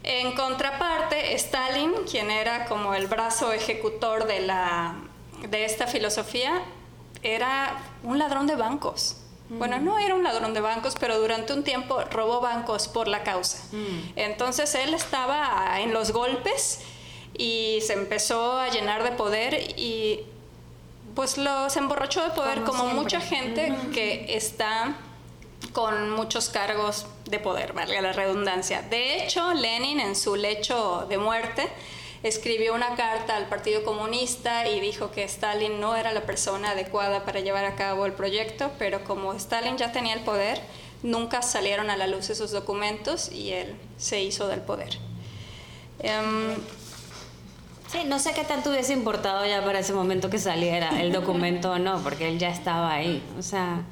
En 0.04 0.34
contraparte, 0.34 1.34
Stalin, 1.36 1.94
quien 2.10 2.30
era 2.30 2.66
como 2.66 2.94
el 2.94 3.08
brazo 3.08 3.54
ejecutor 3.54 4.28
de, 4.28 4.42
la, 4.42 4.96
de 5.50 5.66
esta 5.66 5.88
filosofía, 5.88 6.62
era 7.24 7.82
un 8.04 8.20
ladrón 8.20 8.46
de 8.46 8.56
bancos. 8.56 9.18
Mm. 9.50 9.60
Bueno, 9.60 9.80
no 9.80 10.00
era 10.00 10.14
un 10.16 10.24
ladrón 10.24 10.54
de 10.54 10.60
bancos, 10.62 10.96
pero 11.00 11.20
durante 11.20 11.54
un 11.54 11.64
tiempo 11.64 12.02
robó 12.12 12.42
bancos 12.42 12.88
por 12.90 13.08
la 13.08 13.24
causa. 13.24 13.60
Mm. 13.72 14.18
Entonces 14.18 14.76
él 14.76 14.94
estaba 14.94 15.80
en 15.80 15.94
los 15.94 16.12
golpes 16.12 16.82
y 17.38 17.80
se 17.82 17.94
empezó 17.94 18.60
a 18.60 18.70
llenar 18.70 19.04
de 19.04 19.12
poder 19.12 19.54
y 19.78 20.22
pues 21.16 21.38
lo, 21.38 21.70
se 21.70 21.80
emborrachó 21.80 22.24
de 22.24 22.32
poder 22.32 22.64
como, 22.64 22.86
mucha 22.88 23.22
gente 23.22 23.74
que 23.94 24.36
está 24.36 24.96
con 25.72 26.12
muchos 26.12 26.50
cargos 26.50 27.06
de 27.26 27.40
poder, 27.40 27.74
valga 27.74 28.02
la 28.02 28.14
redundancia. 28.14 28.82
De 28.82 29.24
hecho, 29.24 29.54
Lenin 29.54 30.00
en 30.00 30.16
su 30.16 30.36
lecho 30.36 31.06
de 31.10 31.18
muerte 31.18 31.70
escribió 32.24 32.74
una 32.74 32.96
carta 32.96 33.36
al 33.36 33.48
Partido 33.48 33.84
Comunista 33.84 34.68
y 34.68 34.80
dijo 34.80 35.12
que 35.12 35.24
Stalin 35.24 35.80
no 35.80 35.96
era 35.96 36.14
la 36.14 36.22
persona 36.22 36.72
adecuada 36.72 37.26
para 37.26 37.42
llevar 37.42 37.66
a 37.66 37.76
cabo 37.76 38.06
el 38.06 38.14
proyecto, 38.14 38.72
pero 38.80 39.04
como 39.04 39.34
Stalin 39.34 39.78
ya 39.78 39.92
tenía 39.92 40.14
el 40.14 40.22
poder, 40.22 40.62
nunca 41.04 41.42
salieron 41.42 41.90
a 41.90 41.98
la 41.98 42.08
luz 42.08 42.30
esos 42.30 42.52
documentos 42.52 43.30
y 43.32 43.52
él 43.52 43.76
se 43.98 44.22
hizo 44.24 44.48
del 44.48 44.62
poder. 44.62 44.98
Em, 46.00 46.56
sí, 47.88 48.04
no 48.06 48.20
sé 48.20 48.34
qué 48.34 48.44
tanto 48.46 48.70
hubiese 48.70 48.94
importado 48.94 49.46
ya 49.46 49.64
para 49.64 49.80
ese 49.80 49.94
momento 49.94 50.30
que 50.30 50.40
saliera 50.40 51.02
el 51.02 51.12
documento 51.12 51.72
o 51.74 51.80
no, 51.80 52.02
porque 52.04 52.30
él 52.30 52.40
ya 52.40 52.50
estaba 52.50 52.94
ahí. 52.94 53.22
O 53.38 53.42
sea, 53.42 53.84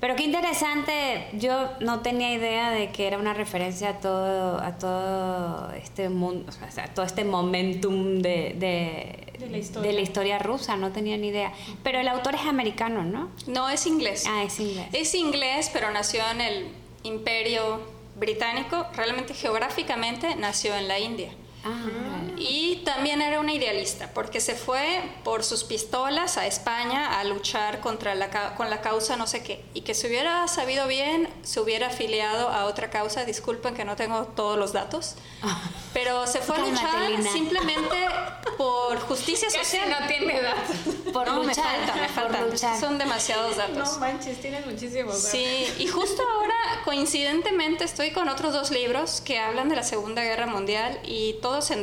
pero 0.00 0.16
qué 0.16 0.24
interesante, 0.24 1.28
yo 1.34 1.70
no 1.80 2.00
tenía 2.00 2.32
idea 2.32 2.70
de 2.70 2.90
que 2.90 3.06
era 3.06 3.18
una 3.18 3.34
referencia 3.34 3.90
a 3.90 3.98
todo, 4.00 4.58
a 4.58 4.78
todo 4.78 5.70
este 5.72 6.08
mundo, 6.08 6.50
o 6.50 6.70
sea, 6.72 6.86
todo 6.94 7.04
este 7.04 7.24
momentum 7.24 8.20
de, 8.20 8.54
de, 8.58 9.48
la 9.50 9.58
historia. 9.58 9.88
de, 9.88 9.94
la 9.94 10.00
historia. 10.00 10.38
rusa, 10.38 10.76
no 10.76 10.90
tenía 10.90 11.18
ni 11.18 11.28
idea. 11.28 11.52
Pero 11.82 12.00
el 12.00 12.08
autor 12.08 12.34
es 12.34 12.42
americano, 12.42 13.04
¿no? 13.04 13.28
No, 13.46 13.68
es 13.68 13.86
inglés. 13.86 14.24
Ah, 14.26 14.42
es 14.42 14.58
inglés. 14.58 14.86
Es 14.94 15.14
inglés, 15.14 15.70
pero 15.70 15.90
nació 15.90 16.22
en 16.30 16.40
el 16.40 16.68
imperio 17.02 17.80
británico, 18.16 18.86
realmente 18.94 19.34
geográficamente 19.34 20.34
nació 20.36 20.74
en 20.76 20.88
la 20.88 20.98
India. 20.98 21.30
Ah, 21.62 22.19
y 22.40 22.82
también 22.84 23.20
era 23.20 23.38
una 23.38 23.52
idealista, 23.52 24.10
porque 24.14 24.40
se 24.40 24.54
fue 24.54 25.02
por 25.22 25.44
sus 25.44 25.62
pistolas 25.62 26.38
a 26.38 26.46
España 26.46 27.20
a 27.20 27.24
luchar 27.24 27.80
contra 27.80 28.14
la, 28.14 28.54
con 28.56 28.70
la 28.70 28.80
causa 28.80 29.16
no 29.16 29.26
sé 29.26 29.42
qué. 29.42 29.62
Y 29.74 29.82
que 29.82 29.94
se 29.94 30.06
hubiera 30.08 30.48
sabido 30.48 30.86
bien, 30.86 31.28
se 31.42 31.60
hubiera 31.60 31.88
afiliado 31.88 32.48
a 32.48 32.64
otra 32.64 32.88
causa. 32.88 33.24
Disculpen 33.24 33.74
que 33.74 33.84
no 33.84 33.94
tengo 33.94 34.24
todos 34.24 34.58
los 34.58 34.72
datos. 34.72 35.16
Pero 35.92 36.26
se 36.26 36.38
fue 36.38 36.56
a 36.56 36.60
luchar 36.60 37.22
simplemente 37.30 37.96
por 38.56 38.98
justicia 39.00 39.50
social. 39.50 39.90
no 39.90 40.06
tiene 40.06 40.40
datos. 40.40 40.76
Por 41.12 41.26
no, 41.26 41.42
me 41.42 41.54
falta, 41.54 41.94
me 41.96 42.08
faltan. 42.08 42.80
Son 42.80 42.96
demasiados 42.96 43.56
datos. 43.56 43.94
No 43.94 43.98
manches, 43.98 44.40
tienes 44.40 44.64
muchísimos 44.64 45.24
datos. 45.24 45.30
Sí, 45.30 45.66
y 45.78 45.88
justo 45.88 46.22
ahora, 46.22 46.54
coincidentemente, 46.84 47.84
estoy 47.84 48.12
con 48.12 48.28
otros 48.28 48.52
dos 48.52 48.70
libros 48.70 49.20
que 49.20 49.38
hablan 49.40 49.68
de 49.68 49.76
la 49.76 49.82
Segunda 49.82 50.22
Guerra 50.22 50.46
Mundial 50.46 51.00
y 51.04 51.34
todo 51.42 51.50
todo 51.50 51.62
se 51.62 51.74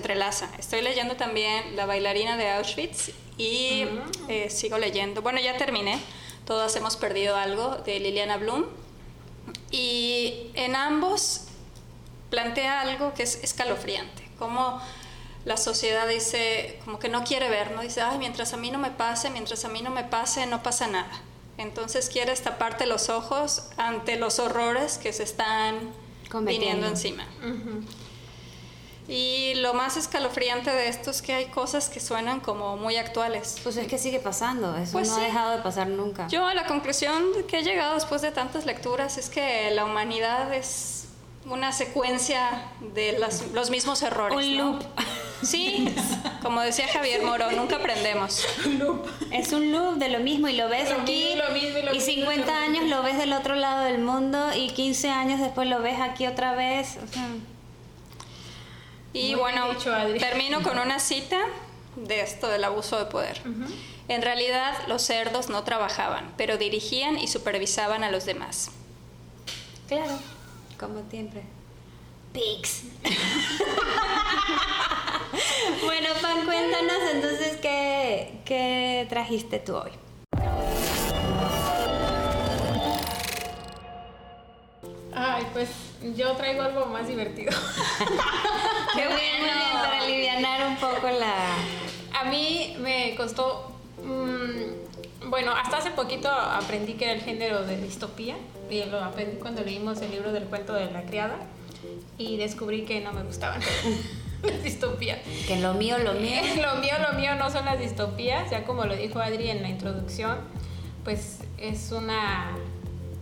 Estoy 0.57 0.81
leyendo 0.81 1.15
también 1.15 1.75
La 1.75 1.85
bailarina 1.85 2.37
de 2.37 2.51
Auschwitz 2.51 3.11
y 3.37 3.85
eh, 4.27 4.49
sigo 4.49 4.77
leyendo. 4.77 5.21
Bueno, 5.21 5.39
ya 5.39 5.57
terminé. 5.57 5.99
Todos 6.45 6.75
hemos 6.75 6.97
perdido 6.97 7.35
algo 7.35 7.77
de 7.85 7.99
Liliana 7.99 8.37
Bloom. 8.37 8.65
Y 9.71 10.51
en 10.53 10.75
ambos 10.75 11.41
plantea 12.29 12.81
algo 12.81 13.13
que 13.13 13.23
es 13.23 13.43
escalofriante. 13.43 14.27
Como 14.39 14.81
la 15.45 15.57
sociedad 15.57 16.07
dice, 16.07 16.79
como 16.83 16.99
que 16.99 17.09
no 17.09 17.23
quiere 17.23 17.49
ver, 17.49 17.71
¿no? 17.71 17.81
Dice, 17.81 18.01
ay, 18.01 18.17
mientras 18.17 18.53
a 18.53 18.57
mí 18.57 18.71
no 18.71 18.79
me 18.79 18.91
pase, 18.91 19.29
mientras 19.29 19.63
a 19.65 19.69
mí 19.69 19.81
no 19.81 19.89
me 19.89 20.03
pase, 20.03 20.45
no 20.45 20.61
pasa 20.61 20.87
nada. 20.87 21.21
Entonces 21.57 22.09
quiere 22.09 22.35
taparte 22.35 22.85
los 22.85 23.09
ojos 23.09 23.69
ante 23.77 24.17
los 24.17 24.39
horrores 24.39 24.97
que 24.97 25.11
se 25.13 25.23
están 25.23 25.93
viniendo 26.43 26.87
encima. 26.87 27.25
Y 29.07 29.55
lo 29.55 29.73
más 29.73 29.95
escalofriante 29.95 30.69
de 30.69 30.89
esto 30.89 31.11
es 31.11 31.21
que 31.21 31.33
hay 31.33 31.45
cosas 31.45 31.89
que 31.89 31.99
suenan 31.99 32.41
como 32.41 32.75
muy 32.75 32.97
actuales. 32.97 33.55
Pues 33.63 33.77
es 33.77 33.87
que 33.87 33.97
sigue 33.97 34.19
pasando, 34.19 34.75
eso 34.75 34.91
pues 34.91 35.07
no 35.07 35.15
ha 35.15 35.21
dejado 35.21 35.51
de 35.51 35.63
pasar 35.63 35.87
nunca. 35.87 36.27
Yo 36.27 36.45
a 36.45 36.53
la 36.53 36.65
conclusión 36.65 37.23
que 37.47 37.59
he 37.59 37.63
llegado 37.63 37.95
después 37.95 38.21
de 38.21 38.31
tantas 38.31 38.65
lecturas 38.65 39.17
es 39.17 39.29
que 39.29 39.71
la 39.71 39.85
humanidad 39.85 40.53
es 40.53 41.05
una 41.49 41.71
secuencia 41.71 42.71
de 42.93 43.17
los 43.53 43.69
mismos 43.69 44.01
errores. 44.01 44.37
Un 44.37 44.57
loop. 44.57 44.83
Sí, 45.41 45.87
como 46.41 46.61
decía 46.61 46.87
Javier 46.87 47.21
Moro, 47.21 47.51
nunca 47.51 47.77
aprendemos. 47.77 48.45
Es 49.31 49.53
un 49.53 49.71
loop 49.71 49.95
de 49.97 50.09
lo 50.09 50.19
mismo 50.19 50.47
y 50.47 50.53
lo 50.53 50.67
ves 50.67 50.91
aquí 50.91 51.29
y, 51.93 52.01
50 52.01 52.57
años 52.57 52.85
lo 52.85 53.03
ves 53.03 53.17
del 53.17 53.33
otro 53.33 53.55
lado 53.55 53.83
del 53.83 53.99
mundo 53.99 54.49
y 54.55 54.69
15 54.69 55.09
años 55.09 55.39
después 55.39 55.67
lo 55.69 55.81
ves 55.81 55.99
aquí 55.99 56.27
otra 56.27 56.53
vez. 56.53 56.97
Y 59.17 59.35
bueno, 59.35 59.67
termino 60.19 60.61
con 60.61 60.77
una 60.77 60.99
cita 60.99 61.39
de 61.95 62.21
esto 62.21 62.47
del 62.47 62.63
abuso 62.63 62.99
de 62.99 63.05
poder. 63.05 63.41
En 64.07 64.21
realidad 64.21 64.87
los 64.87 65.01
cerdos 65.01 65.49
no 65.49 65.63
trabajaban, 65.63 66.33
pero 66.37 66.57
dirigían 66.57 67.17
y 67.17 67.27
supervisaban 67.27 68.03
a 68.03 68.11
los 68.11 68.25
demás. 68.25 68.69
Claro, 69.87 70.19
como 70.79 71.03
siempre. 71.09 71.41
Pigs. 72.31 72.83
bueno, 75.83 76.09
Pan, 76.21 76.45
cuéntanos 76.45 76.97
entonces 77.13 77.57
qué, 77.57 78.41
qué 78.45 79.07
trajiste 79.09 79.59
tú 79.59 79.77
hoy. 79.77 79.91
Ay, 85.13 85.47
pues 85.53 85.86
yo 86.15 86.33
traigo 86.33 86.61
algo 86.61 86.85
más 86.87 87.07
divertido. 87.07 87.51
Qué 88.95 89.07
bueno, 89.07 89.53
para 89.73 90.01
aliviar 90.01 90.67
un 90.67 90.75
poco 90.77 91.09
la... 91.09 91.55
A 92.19 92.25
mí 92.25 92.75
me 92.79 93.15
costó... 93.15 93.71
Mm, 94.03 95.29
bueno, 95.29 95.51
hasta 95.51 95.77
hace 95.77 95.91
poquito 95.91 96.29
aprendí 96.29 96.93
que 96.93 97.05
era 97.05 97.13
el 97.13 97.21
género 97.21 97.63
de 97.63 97.77
distopía 97.77 98.35
y 98.69 98.83
lo 98.85 99.03
aprendí 99.03 99.37
cuando 99.37 99.61
leímos 99.61 100.01
el 100.01 100.11
libro 100.11 100.31
del 100.31 100.45
cuento 100.45 100.73
de 100.73 100.89
la 100.91 101.03
criada 101.03 101.37
y 102.17 102.37
descubrí 102.37 102.83
que 102.83 103.01
no 103.01 103.13
me 103.13 103.23
gustaban 103.23 103.61
las 104.43 104.63
distopías. 104.63 105.19
Que 105.47 105.57
lo 105.57 105.73
mío, 105.73 105.97
lo 105.97 106.13
mío. 106.13 106.41
lo 106.55 106.79
mío, 106.81 106.93
lo 107.11 107.17
mío 107.19 107.35
no 107.35 107.49
son 107.49 107.65
las 107.65 107.79
distopías, 107.79 108.49
ya 108.51 108.63
como 108.63 108.85
lo 108.85 108.95
dijo 108.95 109.19
Adri 109.19 109.49
en 109.49 109.61
la 109.61 109.69
introducción, 109.69 110.37
pues 111.03 111.39
es 111.57 111.91
una... 111.91 112.55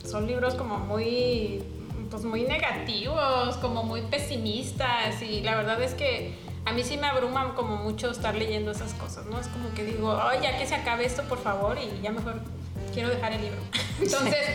Son 0.06 0.28
libros 0.28 0.54
como 0.54 0.78
muy 0.78 1.64
pues 2.10 2.24
muy 2.24 2.44
negativos, 2.44 3.58
como 3.58 3.84
muy 3.84 4.02
pesimistas 4.02 5.22
y 5.22 5.42
la 5.42 5.56
verdad 5.56 5.82
es 5.82 5.94
que 5.94 6.34
a 6.66 6.74
mí 6.74 6.84
sí 6.84 6.98
me 6.98 7.08
abruman 7.08 7.54
como 7.54 7.78
mucho 7.78 8.10
estar 8.10 8.36
leyendo 8.36 8.72
esas 8.72 8.94
cosas, 8.96 9.26
¿no? 9.28 9.40
Es 9.40 9.48
como 9.48 9.74
que 9.74 9.84
digo, 9.84 10.20
ay, 10.20 10.40
ya 10.42 10.58
que 10.58 10.66
se 10.66 10.76
acabe 10.76 11.06
esto, 11.06 11.24
por 11.24 11.38
favor, 11.38 11.78
y 11.78 12.02
ya 12.02 12.12
mejor 12.12 12.42
quiero 12.94 13.10
dejar 13.10 13.34
el 13.34 13.42
libro. 13.42 13.60
Entonces, 14.02 14.46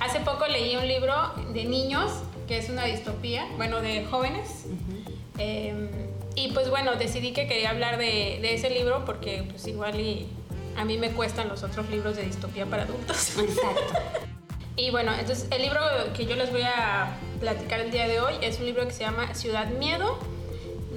hace 0.00 0.20
poco 0.20 0.46
leí 0.46 0.76
un 0.76 0.86
libro 0.86 1.14
de 1.52 1.64
niños, 1.64 2.12
que 2.46 2.58
es 2.58 2.68
una 2.68 2.84
distopía, 2.84 3.46
bueno, 3.56 3.80
de 3.80 4.04
jóvenes. 4.04 4.66
Em, 5.38 5.88
y 6.34 6.52
pues 6.52 6.68
bueno, 6.68 6.96
decidí 6.96 7.32
que 7.32 7.46
quería 7.46 7.70
hablar 7.70 7.96
de, 7.96 8.38
de, 8.42 8.54
ese 8.54 8.70
libro 8.70 9.04
porque 9.04 9.44
pues 9.48 9.66
igual 9.66 9.98
y 9.98 10.28
a 10.76 10.84
mí 10.84 10.98
me 10.98 11.10
cuestan 11.10 11.48
los 11.48 11.62
otros 11.62 11.88
libros 11.90 12.16
de 12.16 12.24
distopía 12.24 12.66
para 12.66 12.82
adultos. 12.82 13.38
Exacto. 13.38 14.28
Y 14.78 14.90
bueno, 14.90 15.12
entonces 15.12 15.46
el 15.50 15.62
libro 15.62 15.80
que 16.16 16.24
yo 16.24 16.36
les 16.36 16.50
voy 16.52 16.62
a 16.62 17.18
platicar 17.40 17.80
el 17.80 17.90
día 17.90 18.06
de 18.08 18.20
hoy 18.20 18.34
es 18.42 18.58
un 18.60 18.66
libro 18.66 18.86
que 18.86 18.92
se 18.92 19.00
llama 19.00 19.34
Ciudad 19.34 19.66
Miedo 19.66 20.18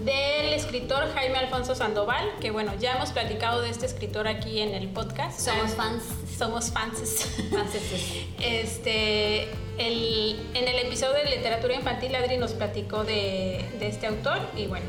del 0.06 0.54
escritor 0.54 1.12
Jaime 1.14 1.38
Alfonso 1.40 1.76
Sandoval, 1.76 2.26
que 2.40 2.52
bueno, 2.52 2.74
ya 2.80 2.94
hemos 2.96 3.12
platicado 3.12 3.62
de 3.62 3.70
este 3.70 3.86
escritor 3.88 4.28
aquí 4.28 4.60
en 4.60 4.74
el 4.74 4.88
podcast. 4.88 5.40
Somos 5.40 5.72
fans. 5.74 6.04
Somos 6.38 6.72
fans. 6.72 7.00
Fanses. 7.52 8.24
Este, 8.40 9.44
el- 9.78 10.40
en 10.54 10.68
el 10.68 10.80
episodio 10.86 11.16
de 11.24 11.36
literatura 11.36 11.74
infantil, 11.76 12.16
Adri 12.16 12.38
nos 12.38 12.52
platicó 12.54 13.04
de, 13.04 13.66
de 13.80 13.88
este 13.88 14.08
autor 14.08 14.40
y 14.56 14.68
bueno, 14.68 14.86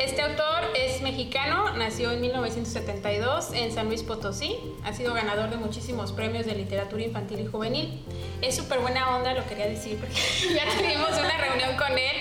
este 0.00 0.22
autor 0.22 0.62
es 0.74 1.02
mexicano, 1.02 1.76
nació 1.76 2.10
en 2.10 2.22
1972 2.22 3.52
en 3.52 3.70
San 3.70 3.88
Luis 3.88 4.02
Potosí, 4.02 4.56
ha 4.82 4.94
sido 4.94 5.12
ganador 5.12 5.50
de 5.50 5.58
muchísimos 5.58 6.12
premios 6.12 6.46
de 6.46 6.54
literatura 6.54 7.02
infantil 7.02 7.40
y 7.40 7.46
juvenil. 7.46 8.02
Es 8.40 8.56
súper 8.56 8.80
buena 8.80 9.14
onda, 9.14 9.34
lo 9.34 9.46
quería 9.46 9.66
decir, 9.66 9.98
porque 9.98 10.14
ya 10.54 10.64
tuvimos 10.74 11.10
una 11.10 11.36
reunión 11.36 11.76
con 11.76 11.98
él, 11.98 12.16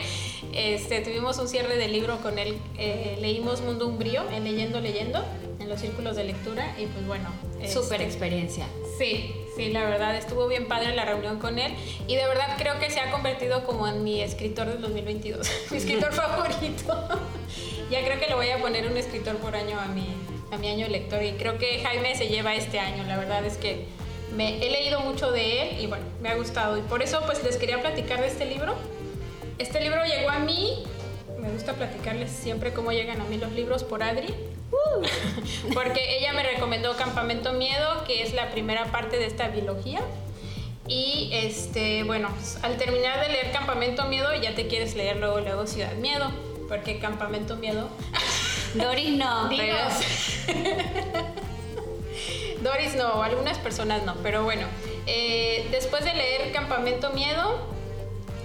este, 0.54 1.00
tuvimos 1.02 1.38
un 1.38 1.48
cierre 1.48 1.78
de 1.78 1.88
libro 1.88 2.18
con 2.18 2.38
él, 2.38 2.58
eh, 2.78 3.18
leímos 3.22 3.62
Mundo 3.62 3.88
Umbrío 3.88 4.30
en 4.30 4.44
Leyendo 4.44 4.82
Leyendo, 4.82 5.24
en 5.60 5.70
los 5.70 5.80
círculos 5.80 6.18
de 6.18 6.26
lectura 6.26 6.76
y 6.78 6.86
pues 6.88 7.08
bueno. 7.08 7.30
Súper 7.68 8.02
este, 8.02 8.04
experiencia. 8.04 8.66
Sí, 8.98 9.36
sí, 9.60 9.74
la 9.74 9.84
verdad 9.84 10.16
estuvo 10.16 10.48
bien 10.48 10.70
padre 10.70 10.96
la 10.96 11.04
reunión 11.04 11.38
con 11.38 11.60
él 11.60 11.74
y 12.08 12.16
de 12.16 12.26
verdad 12.26 12.56
creo 12.58 12.80
que 12.80 12.90
se 12.90 13.02
ha 13.02 13.12
convertido 13.12 13.66
como 13.66 13.90
en 13.90 14.06
mi 14.06 14.22
escritor 14.22 14.68
del 14.68 14.80
2022, 14.80 15.52
mi 15.72 15.78
escritor 15.78 16.14
favorito. 16.14 17.20
ya 17.92 18.06
creo 18.06 18.20
que 18.22 18.28
le 18.28 18.36
voy 18.36 18.50
a 18.52 18.60
poner 18.60 18.88
un 18.88 18.96
escritor 18.96 19.36
por 19.38 19.58
año 19.58 19.78
a 19.78 19.88
mi, 19.88 20.08
a 20.52 20.58
mi 20.58 20.70
año 20.70 20.88
lector 20.88 21.22
y 21.22 21.34
creo 21.34 21.58
que 21.58 21.80
Jaime 21.84 22.16
se 22.16 22.30
lleva 22.30 22.56
este 22.56 22.80
año, 22.80 23.04
la 23.04 23.18
verdad 23.18 23.44
es 23.46 23.58
que 23.58 23.86
me, 24.34 24.66
he 24.66 24.72
leído 24.72 25.02
mucho 25.02 25.30
de 25.30 25.64
él 25.64 25.82
y 25.82 25.88
bueno, 25.88 26.06
me 26.22 26.30
ha 26.30 26.36
gustado 26.36 26.78
y 26.78 26.82
por 26.82 27.04
eso 27.04 27.22
pues 27.26 27.44
les 27.44 27.58
quería 27.58 27.82
platicar 27.82 28.22
de 28.22 28.28
este 28.28 28.46
libro. 28.46 28.76
Este 29.58 29.82
libro 29.82 30.06
llegó 30.06 30.30
a 30.30 30.40
mí, 30.40 30.86
me 31.38 31.50
gusta 31.50 31.74
platicarles 31.74 32.32
siempre 32.32 32.72
cómo 32.72 32.94
llegan 32.94 33.20
a 33.20 33.26
mí 33.26 33.38
los 33.38 33.52
libros 33.52 33.84
por 33.84 34.04
Adri. 34.04 34.34
Porque 35.74 36.18
ella 36.18 36.34
me 36.34 36.44
recomendó 36.44 36.96
Campamento 36.96 37.54
Miedo, 37.54 38.04
que 38.06 38.24
es 38.24 38.34
la 38.34 38.52
primera 38.52 38.86
parte 38.86 39.18
de 39.18 39.26
esta 39.26 39.48
biología. 39.50 40.02
Y 40.88 41.30
este, 41.32 42.04
bueno, 42.04 42.30
al 42.64 42.78
terminar 42.78 43.20
de 43.20 43.30
leer 43.30 43.52
Campamento 43.52 44.06
Miedo, 44.06 44.34
ya 44.42 44.56
te 44.56 44.68
quieres 44.68 44.96
leer 44.96 45.18
luego, 45.18 45.40
luego 45.40 45.68
Ciudad 45.68 45.94
Miedo. 45.96 46.32
Porque 46.68 47.00
Campamento 47.00 47.56
Miedo. 47.58 47.90
Doris 48.76 49.12
no, 49.12 49.50
pero. 49.56 49.76
Doris 52.64 52.96
no, 52.96 53.24
algunas 53.24 53.58
personas 53.58 54.04
no, 54.04 54.16
pero 54.22 54.44
bueno. 54.44 54.68
eh, 55.08 55.68
después 55.72 56.04
de 56.06 56.14
leer 56.14 56.52
Campamento 56.52 57.12
Miedo, 57.12 57.68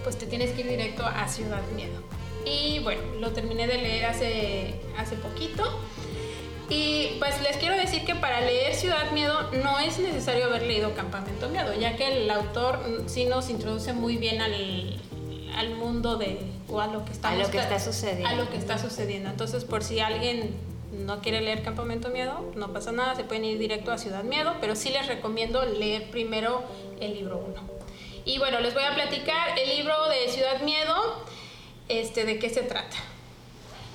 pues 0.03 0.17
te 0.17 0.27
tienes 0.27 0.53
que 0.53 0.61
ir 0.61 0.69
directo 0.69 1.05
a 1.05 1.27
Ciudad 1.29 1.63
Miedo. 1.75 2.03
Y 2.45 2.79
bueno, 2.81 3.03
lo 3.21 3.33
terminé 3.33 3.67
de 3.67 3.79
leer 3.79 4.05
hace, 4.07 4.75
hace 4.99 5.17
poquito. 5.17 5.81
Y 6.75 7.17
pues 7.21 7.41
les 7.41 7.57
quiero 7.59 7.77
decir 7.77 8.05
que 8.05 8.17
para 8.17 8.41
leer 8.41 8.75
Ciudad 8.75 9.13
Miedo 9.13 9.49
no 9.63 9.79
es 9.79 10.01
necesario 10.01 10.47
haber 10.47 10.63
leído 10.63 10.93
Campamento 10.95 11.49
Miedo, 11.49 11.73
ya 11.79 11.95
que 11.95 12.25
el 12.25 12.31
autor 12.31 12.81
sí 13.07 13.27
nos 13.27 13.49
introduce 13.49 13.93
muy 13.93 14.17
bien 14.17 14.41
al, 14.41 15.01
al 15.57 15.75
mundo 15.77 16.17
de 16.17 16.41
o 16.69 16.81
a 16.81 16.89
lo 16.89 17.05
que 17.05 17.13
está 17.13 17.31
A 17.31 17.37
lo 17.37 17.49
que 17.49 17.59
está 17.59 17.79
sucediendo. 17.79 18.29
A 18.29 18.33
lo 18.33 18.51
que 18.51 18.57
está 18.57 18.79
sucediendo. 18.79 19.31
Entonces, 19.31 19.65
por 19.65 19.85
si 19.85 20.01
alguien 20.01 20.57
no 20.91 21.21
quiere 21.21 21.43
leer 21.43 21.63
Campamento 21.63 22.09
Miedo, 22.09 22.53
no 22.57 22.73
pasa 22.73 22.91
nada, 22.91 23.15
se 23.15 23.23
pueden 23.23 23.45
ir 23.45 23.59
directo 23.59 23.93
a 23.93 23.99
Ciudad 23.99 24.25
Miedo, 24.25 24.57
pero 24.61 24.75
sí 24.75 24.91
les 24.91 25.07
recomiendo 25.07 25.65
leer 25.65 26.11
primero 26.11 26.65
el 26.99 27.15
libro 27.15 27.39
1. 27.39 27.63
Y 28.25 28.39
bueno, 28.39 28.59
les 28.59 28.75
voy 28.75 28.83
a 28.83 28.95
platicar 28.95 29.57
el 29.57 29.77
libro 29.77 29.95
de 30.09 30.29
Ciudad 30.33 30.61
Miedo, 30.63 31.25
este, 31.89 32.25
de 32.25 32.41
qué 32.41 32.51
se 32.51 32.63
trata. 32.63 32.97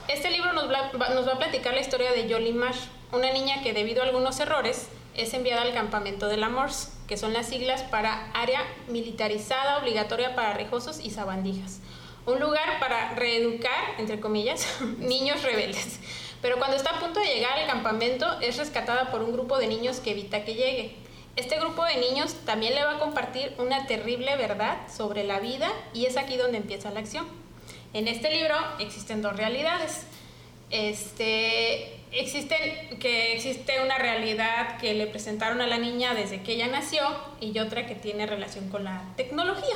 Este 0.10 0.32
libro 0.32 0.54
nos 0.54 0.72
va, 0.72 1.34
a 1.34 1.38
platicar 1.38 1.76
la 1.76 1.82
historia 1.82 2.12
de 2.12 2.28
Yoli 2.28 2.52
Marsh, 2.52 2.88
una 3.12 3.32
niña 3.32 3.62
que 3.62 3.74
debido 3.74 4.02
a 4.02 4.08
algunos 4.08 4.40
errores 4.40 4.88
es 5.16 5.36
enviada 5.36 5.62
al 5.62 5.72
campamento 5.72 6.28
de 6.28 6.36
la 6.36 6.50
MORS, 6.50 6.92
que 7.08 7.16
son 7.16 7.32
las 7.32 7.46
siglas 7.46 7.84
para 7.84 8.32
Área 8.34 8.66
Militarizada 8.88 9.78
Obligatoria 9.78 10.34
para 10.34 10.56
Rejosos 10.56 11.00
y 11.00 11.12
Sabandijas. 11.12 11.82
Un 12.26 12.40
lugar 12.40 12.80
para 12.80 13.14
reeducar, 13.14 14.00
entre 14.00 14.20
comillas, 14.20 14.82
niños 14.98 15.44
rebeldes. 15.44 16.00
Pero 16.42 16.58
cuando 16.58 16.76
está 16.76 16.98
a 16.98 17.00
punto 17.00 17.20
de 17.20 17.28
llegar 17.28 17.60
al 17.60 17.68
campamento 17.68 18.26
es 18.42 18.58
rescatada 18.58 19.12
por 19.12 19.22
un 19.22 19.32
grupo 19.32 19.60
de 19.60 19.68
niños 19.68 20.00
que 20.00 20.10
evita 20.10 20.44
que 20.44 20.56
llegue. 20.56 20.96
Este 21.36 21.60
grupo 21.60 21.86
de 21.86 21.98
niños 21.98 22.34
también 22.48 22.74
le 22.74 22.84
va 22.84 22.96
a 22.96 23.00
compartir 23.00 23.54
una 23.60 23.86
terrible 23.86 24.36
verdad 24.38 24.76
sobre 24.92 25.24
la 25.24 25.40
vida 25.40 25.70
y 25.94 26.08
es 26.08 26.18
aquí 26.18 26.36
donde 26.36 26.58
empieza 26.58 26.90
la 26.90 27.00
acción. 27.00 27.28
En 27.94 28.08
este 28.08 28.32
libro 28.32 28.56
existen 28.80 29.22
dos 29.22 29.36
realidades. 29.36 30.06
Este, 30.70 32.00
existen, 32.12 33.00
que 33.00 33.34
existe 33.34 33.82
una 33.84 33.98
realidad 33.98 34.78
que 34.78 34.94
le 34.94 35.08
presentaron 35.08 35.62
a 35.62 35.68
la 35.68 35.78
niña 35.78 36.14
desde 36.14 36.42
que 36.42 36.54
ella 36.54 36.68
nació 36.68 37.02
y 37.42 37.58
otra 37.58 37.88
que 37.88 37.96
tiene 37.96 38.28
relación 38.28 38.70
con 38.70 38.84
la 38.84 39.04
tecnología, 39.16 39.76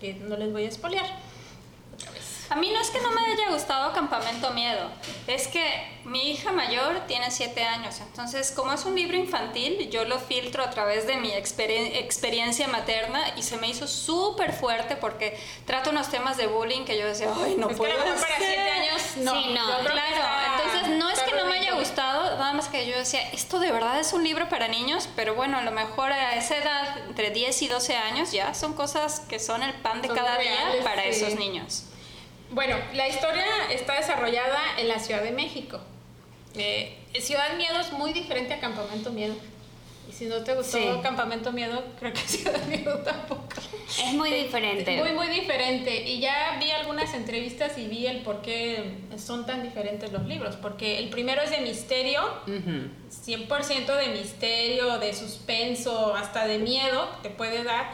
que 0.00 0.14
no 0.14 0.36
les 0.36 0.52
voy 0.52 0.64
a 0.64 0.68
espolear. 0.68 1.06
A 2.52 2.56
mí 2.56 2.70
no 2.70 2.80
es 2.82 2.90
que 2.90 3.00
no 3.00 3.10
me 3.12 3.22
haya 3.32 3.48
gustado 3.50 3.94
Campamento 3.94 4.50
Miedo, 4.50 4.90
es 5.26 5.48
que 5.48 5.64
mi 6.04 6.32
hija 6.32 6.52
mayor 6.52 7.00
tiene 7.06 7.30
7 7.30 7.64
años, 7.64 7.98
entonces 8.02 8.52
como 8.52 8.74
es 8.74 8.84
un 8.84 8.94
libro 8.94 9.16
infantil, 9.16 9.88
yo 9.88 10.04
lo 10.04 10.18
filtro 10.18 10.62
a 10.62 10.68
través 10.68 11.06
de 11.06 11.16
mi 11.16 11.30
experien- 11.30 11.94
experiencia 11.96 12.68
materna 12.68 13.22
y 13.36 13.42
se 13.42 13.56
me 13.56 13.68
hizo 13.68 13.86
súper 13.88 14.52
fuerte 14.52 14.96
porque 14.96 15.38
trata 15.64 15.88
unos 15.88 16.10
temas 16.10 16.36
de 16.36 16.46
bullying 16.46 16.84
que 16.84 16.98
yo 16.98 17.06
decía, 17.06 17.28
ay, 17.42 17.54
no 17.56 17.68
Es 17.68 17.72
que 17.72 17.78
puedo 17.78 17.94
mejor 18.04 18.20
para 18.20 18.36
siete 18.36 18.70
años, 18.70 19.02
no. 19.16 19.32
Sí, 19.32 19.54
no, 19.54 19.78
que 19.78 19.86
Claro, 19.86 20.62
entonces 20.62 20.98
no 20.98 21.08
es 21.08 21.20
que 21.20 21.34
no 21.34 21.46
me 21.46 21.58
haya 21.58 21.72
gustado, 21.72 22.36
nada 22.36 22.52
más 22.52 22.68
que 22.68 22.86
yo 22.86 22.98
decía, 22.98 23.22
esto 23.30 23.60
de 23.60 23.72
verdad 23.72 23.98
es 23.98 24.12
un 24.12 24.24
libro 24.24 24.50
para 24.50 24.68
niños, 24.68 25.08
pero 25.16 25.34
bueno, 25.34 25.56
a 25.56 25.62
lo 25.62 25.70
mejor 25.70 26.12
a 26.12 26.36
esa 26.36 26.56
edad, 26.58 26.98
entre 27.08 27.30
10 27.30 27.62
y 27.62 27.68
12 27.68 27.96
años, 27.96 28.30
ya 28.30 28.52
son 28.52 28.74
cosas 28.74 29.20
que 29.20 29.38
son 29.38 29.62
el 29.62 29.72
pan 29.72 30.02
de 30.02 30.08
Son 30.08 30.16
cada 30.18 30.36
reales, 30.36 30.74
día 30.74 30.84
para 30.84 31.02
sí. 31.04 31.08
esos 31.08 31.34
niños. 31.36 31.84
Bueno, 32.52 32.76
la 32.94 33.08
historia 33.08 33.44
está 33.70 33.94
desarrollada 33.94 34.58
en 34.78 34.88
la 34.88 34.98
Ciudad 34.98 35.22
de 35.22 35.32
México. 35.32 35.80
Eh, 36.54 36.98
Ciudad 37.20 37.56
Miedo 37.56 37.80
es 37.80 37.92
muy 37.92 38.12
diferente 38.12 38.52
a 38.54 38.60
Campamento 38.60 39.10
Miedo. 39.10 39.34
Y 40.08 40.12
si 40.12 40.26
no 40.26 40.42
te 40.44 40.54
gustó 40.54 40.76
Sí. 40.76 40.84
Campamento 41.02 41.52
Miedo, 41.52 41.82
creo 41.98 42.12
que 42.12 42.20
Ciudad 42.26 42.62
Miedo 42.66 42.98
tampoco. 42.98 43.46
es 43.88 44.12
muy 44.12 44.30
diferente. 44.30 44.98
Muy, 44.98 45.12
muy 45.12 45.28
diferente. 45.28 46.02
Y 46.02 46.20
ya 46.20 46.58
vi 46.60 46.70
algunas 46.70 47.14
entrevistas 47.14 47.78
y 47.78 47.86
vi 47.86 48.06
el 48.06 48.18
por 48.22 48.42
qué 48.42 48.98
son 49.16 49.46
tan 49.46 49.62
diferentes 49.62 50.12
los 50.12 50.26
libros. 50.26 50.56
Porque 50.56 50.98
el 50.98 51.08
primero 51.08 51.40
es 51.40 51.50
de 51.50 51.60
misterio, 51.62 52.20
Ujú. 52.46 52.90
100% 53.24 53.96
de 53.96 54.08
misterio, 54.08 54.98
de 54.98 55.14
suspenso, 55.14 56.14
hasta 56.14 56.46
de 56.46 56.58
miedo 56.58 57.08
te 57.22 57.30
puede 57.30 57.64
dar. 57.64 57.90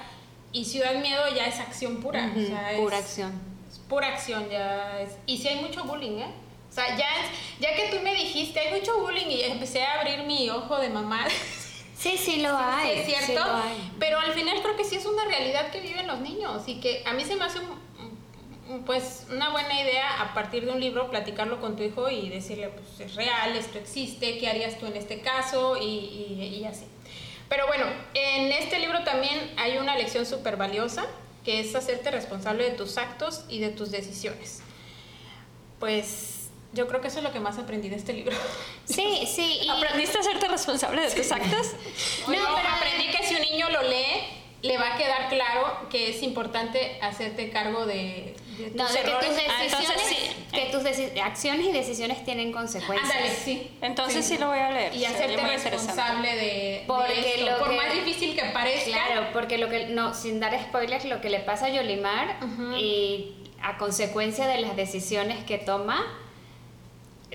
Y 0.50 0.64
Ciudad 0.64 0.94
Miedo 1.00 1.22
ya 1.36 1.46
es 1.46 1.60
acción 1.60 1.98
pura. 2.00 2.26
o 2.34 2.38
Ujú, 2.40 2.46
sea, 2.48 2.72
Pura 2.78 2.98
es- 2.98 3.04
acción. 3.04 3.47
Pura 3.88 4.08
acción 4.08 4.48
ya 4.50 5.00
es. 5.00 5.10
Y 5.26 5.38
sí 5.38 5.48
hay 5.48 5.56
mucho 5.56 5.84
bullying, 5.84 6.18
¿eh? 6.18 6.26
O 6.70 6.72
sea, 6.72 6.96
ya, 6.96 7.08
ya 7.60 7.74
que 7.74 7.88
tú 7.88 8.02
me 8.02 8.14
dijiste, 8.14 8.60
hay 8.60 8.78
mucho 8.78 8.98
bullying 9.00 9.26
y 9.26 9.42
empecé 9.42 9.82
a 9.82 10.00
abrir 10.00 10.22
mi 10.24 10.48
ojo 10.50 10.78
de 10.78 10.88
mamá. 10.90 11.26
Sí, 11.98 12.16
sí 12.16 12.36
lo 12.42 12.50
Sí, 12.56 12.64
hay. 12.64 12.98
es 13.00 13.06
cierto. 13.06 13.26
sí 13.26 13.34
lo 13.34 13.42
hay. 13.56 13.92
Pero 13.98 14.20
al 14.20 14.32
final 14.32 14.62
creo 14.62 14.76
que 14.76 14.84
sí 14.84 14.94
es 14.94 15.04
una 15.04 15.24
realidad 15.24 15.72
que 15.72 15.80
viven 15.80 16.06
los 16.06 16.20
niños 16.20 16.62
y 16.68 16.78
que 16.78 17.02
a 17.04 17.12
mí 17.12 17.24
se 17.24 17.34
me 17.34 17.44
hace 17.44 17.58
un- 17.58 18.84
pues 18.84 19.26
una 19.30 19.48
buena 19.50 19.80
idea 19.80 20.20
a 20.22 20.32
partir 20.34 20.64
de 20.64 20.70
un 20.70 20.78
libro 20.78 21.10
platicarlo 21.10 21.60
con 21.60 21.74
tu 21.74 21.82
hijo 21.82 22.08
y 22.08 22.28
decirle, 22.28 22.68
pues 22.68 23.00
es 23.00 23.16
real, 23.16 23.56
esto 23.56 23.78
existe, 23.78 24.38
¿qué 24.38 24.48
harías 24.48 24.78
tú 24.78 24.86
en 24.86 24.96
este 24.96 25.20
caso? 25.22 25.76
Y, 25.76 25.86
y- 25.86 26.58
y 26.60 26.64
así. 26.66 26.84
Pero 27.48 27.66
bueno, 27.66 27.86
en 28.14 28.52
este 28.52 28.78
libro 28.78 29.02
también 29.02 29.52
hay 29.56 29.78
una 29.78 29.96
lección 29.96 30.24
súper 30.24 30.56
valiosa, 30.56 31.04
que 31.44 31.60
es 31.60 31.74
hacerte 31.74 32.10
responsable 32.10 32.64
de 32.64 32.76
tus 32.76 32.98
actos 32.98 33.44
y 33.48 33.60
de 33.60 33.70
tus 33.70 33.90
decisiones. 33.90 34.60
Pues 35.78 36.48
yo 36.72 36.86
creo 36.88 37.00
que 37.00 37.08
eso 37.08 37.18
es 37.18 37.24
lo 37.24 37.32
que 37.32 37.40
más 37.40 37.58
aprendí 37.58 37.88
de 37.88 37.96
este 37.96 38.12
libro. 38.12 38.36
Sí, 38.84 39.28
sí. 39.32 39.60
y- 39.64 39.68
¿Aprendiste 39.68 40.16
a 40.16 40.20
hacerte 40.22 40.48
responsable 40.48 41.02
de 41.02 41.10
tus 41.10 41.30
actos? 41.30 41.66
No, 42.26 42.32
pero- 42.32 42.46
aprendí 42.48 43.10
que 43.10 43.22
si 43.26 43.34
un 43.34 43.42
niño 43.42 43.68
lo 43.68 43.82
lee, 43.82 44.37
le 44.62 44.76
va 44.76 44.94
a 44.94 44.96
quedar 44.98 45.28
claro 45.28 45.88
que 45.90 46.10
es 46.10 46.22
importante 46.22 46.98
hacerte 47.00 47.50
cargo 47.50 47.86
de, 47.86 48.34
de 48.58 48.64
tus 48.70 48.74
No, 48.74 48.88
de 48.88 48.94
que 48.94 49.08
errores. 49.08 49.28
tus 49.28 49.38
Ah, 49.38 49.62
decisiones, 49.62 49.90
entonces 49.90 50.08
sí. 50.08 50.36
que 50.52 51.12
tus 51.12 51.20
acciones 51.22 51.66
y 51.66 51.72
decisiones 51.72 52.24
tienen 52.24 52.50
consecuencias. 52.52 53.10
Ándale, 53.10 53.34
sí. 53.34 53.70
Entonces 53.82 54.26
sí. 54.26 54.36
lo 54.38 54.48
voy 54.48 54.58
a 54.58 54.70
leer. 54.72 54.94
Y 54.94 55.04
hacerte 55.04 55.36
responsable 55.46 56.34
de, 56.34 56.42
de 56.42 56.84
Porque 56.88 57.34
esto. 57.36 57.50
lo 57.50 57.58
Por 57.58 57.70
que- 57.70 57.76
más 57.76 57.92
difícil 57.92 58.34
que 58.34 58.44
parezca. 58.46 58.90
Claro, 59.06 59.28
porque 59.32 59.58
lo 59.58 59.68
que 59.68 59.86
no, 59.86 60.12
sin 60.14 60.40
dar 60.40 60.58
spoilers, 60.60 61.04
lo 61.04 61.20
que 61.20 61.30
le 61.30 61.38
pasa 61.40 61.66
a 61.66 61.68
Yolimar 61.70 62.38
Ujú. 62.42 62.76
y 62.76 63.34
a 63.62 63.76
consecuencia 63.78 64.46
de 64.48 64.60
las 64.60 64.74
decisiones 64.76 65.44
que 65.44 65.58
toma, 65.58 66.04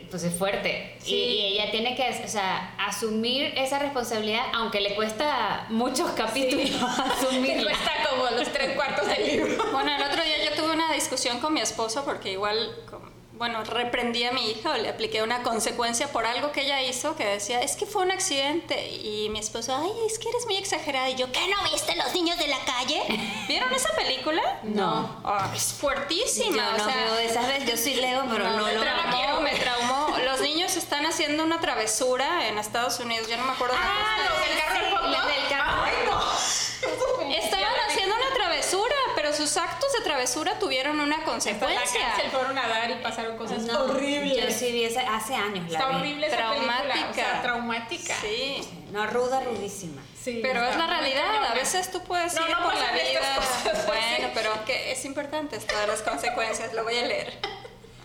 pues 0.09 0.23
es 0.23 0.33
fuerte. 0.35 0.95
Sí. 0.99 1.13
Y, 1.15 1.17
y 1.17 1.45
ella 1.53 1.71
tiene 1.71 1.95
que, 1.95 2.23
o 2.23 2.27
sea, 2.27 2.75
asumir 2.79 3.53
esa 3.57 3.79
responsabilidad, 3.79 4.43
aunque 4.53 4.81
le 4.81 4.95
cuesta 4.95 5.65
muchos 5.69 6.11
capítulos 6.11 6.69
Que 6.71 7.27
asumirla. 7.27 7.71
cuesta 7.71 7.91
como 8.09 8.23
los 8.37 8.51
tres 8.51 8.75
cuartos 8.75 9.07
del 9.07 9.27
libro. 9.27 9.71
Bueno, 9.71 9.95
el 9.95 10.03
otro 10.03 10.23
día 10.23 10.43
yo 10.49 10.55
tuve 10.55 10.73
una 10.73 10.91
discusión 10.93 11.39
con 11.39 11.53
mi 11.53 11.61
esposo 11.61 12.03
porque 12.05 12.31
igual, 12.31 12.75
como- 12.89 13.12
bueno, 13.37 13.63
reprendí 13.63 14.23
a 14.23 14.31
mi 14.31 14.51
hija 14.51 14.71
o 14.71 14.77
le 14.77 14.89
apliqué 14.89 15.23
una 15.23 15.41
consecuencia 15.43 16.07
por 16.11 16.25
algo 16.25 16.51
que 16.51 16.61
ella 16.61 16.81
hizo 16.81 17.15
que 17.15 17.25
decía, 17.25 17.61
es 17.61 17.75
que 17.75 17.85
fue 17.85 18.03
un 18.03 18.11
accidente. 18.11 18.89
Y 18.89 19.29
mi 19.29 19.39
esposo, 19.39 19.75
ay, 19.75 19.91
es 20.07 20.19
que 20.19 20.29
eres 20.29 20.45
muy 20.45 20.57
exagerada. 20.57 21.09
Y 21.09 21.15
yo, 21.15 21.31
¿qué 21.31 21.47
no 21.47 21.71
viste 21.71 21.95
los 21.95 22.13
niños 22.13 22.37
de 22.37 22.47
la 22.47 22.59
calle? 22.59 23.01
¿Vieron 23.47 23.73
esa 23.73 23.89
película? 23.95 24.41
No. 24.63 25.19
Ah, 25.23 25.51
es 25.55 25.73
fuertísima. 25.73 26.57
Yo 26.57 26.75
o 26.75 26.77
no 26.77 26.85
sea, 26.85 26.95
veo 26.95 27.17
esas 27.19 27.47
veces, 27.47 27.69
yo 27.69 27.77
sí 27.77 27.95
leo, 27.95 28.23
pero 28.31 28.47
no, 28.49 28.63
me 28.65 28.73
lo 28.73 28.81
traumó, 28.81 29.41
me 29.41 29.55
traumó. 29.55 30.17
Los 30.23 30.39
niños 30.41 30.77
están 30.77 31.05
haciendo 31.05 31.43
una 31.43 31.59
travesura 31.59 32.47
en 32.47 32.59
Estados 32.59 32.99
Unidos. 32.99 33.27
Yo 33.27 33.37
no 33.37 33.45
me 33.45 33.51
acuerdo 33.53 33.75
Ah, 33.77 34.17
los 34.29 34.47
del 34.47 34.57
carro 34.59 35.27
del 35.27 35.47
carro. 35.49 35.83
Ay, 35.83 35.93
no. 36.05 37.33
Estaban 37.35 37.73
haciendo 37.89 38.15
una 38.15 38.33
travesura, 38.35 38.95
pero 39.15 39.32
sus 39.47 39.57
actos 39.57 39.91
de 39.93 40.01
travesura 40.03 40.57
tuvieron 40.59 40.99
una 40.99 41.17
la 41.17 41.23
consecuencia. 41.25 41.99
cárcel 42.07 42.31
fueron 42.31 42.57
a 42.57 42.67
dar 42.67 42.89
y 42.91 42.95
pasaron 42.95 43.37
cosas 43.37 43.59
No, 43.63 43.83
horribles. 43.85 44.45
Yo 44.45 44.51
sí 44.57 44.71
vi 44.71 44.85
esa, 44.85 45.01
hace 45.15 45.35
años 45.35 45.69
la 45.69 45.79
Está 45.79 45.89
vi. 45.89 45.95
horrible 45.97 46.27
esa 46.27 46.49
película, 46.49 46.73
o 46.79 46.83
sea, 46.83 46.91
Traumática. 46.93 47.41
traumática. 47.41 48.15
Sí. 48.21 48.69
No, 48.91 49.05
ruda, 49.07 49.41
rudísima. 49.41 50.01
Sí, 50.21 50.39
Pero 50.41 50.63
es 50.63 50.77
la 50.77 50.87
realidad, 50.87 51.43
a 51.51 51.53
veces 51.53 51.91
tú 51.91 52.01
puedes 52.03 52.33
No, 52.35 52.47
ir 52.47 52.55
no 52.55 52.63
por 52.63 52.73
la 52.75 52.91
vida. 52.91 53.35
cosas, 53.35 53.85
Bueno, 53.87 54.29
pero 54.33 54.65
que 54.65 54.91
es 54.91 55.03
importante 55.05 55.57
esto 55.57 55.77
de 55.77 55.87
las 55.87 56.01
consecuencias, 56.01 56.73
lo 56.73 56.83
voy 56.83 56.97
a 56.99 57.05
leer. 57.07 57.37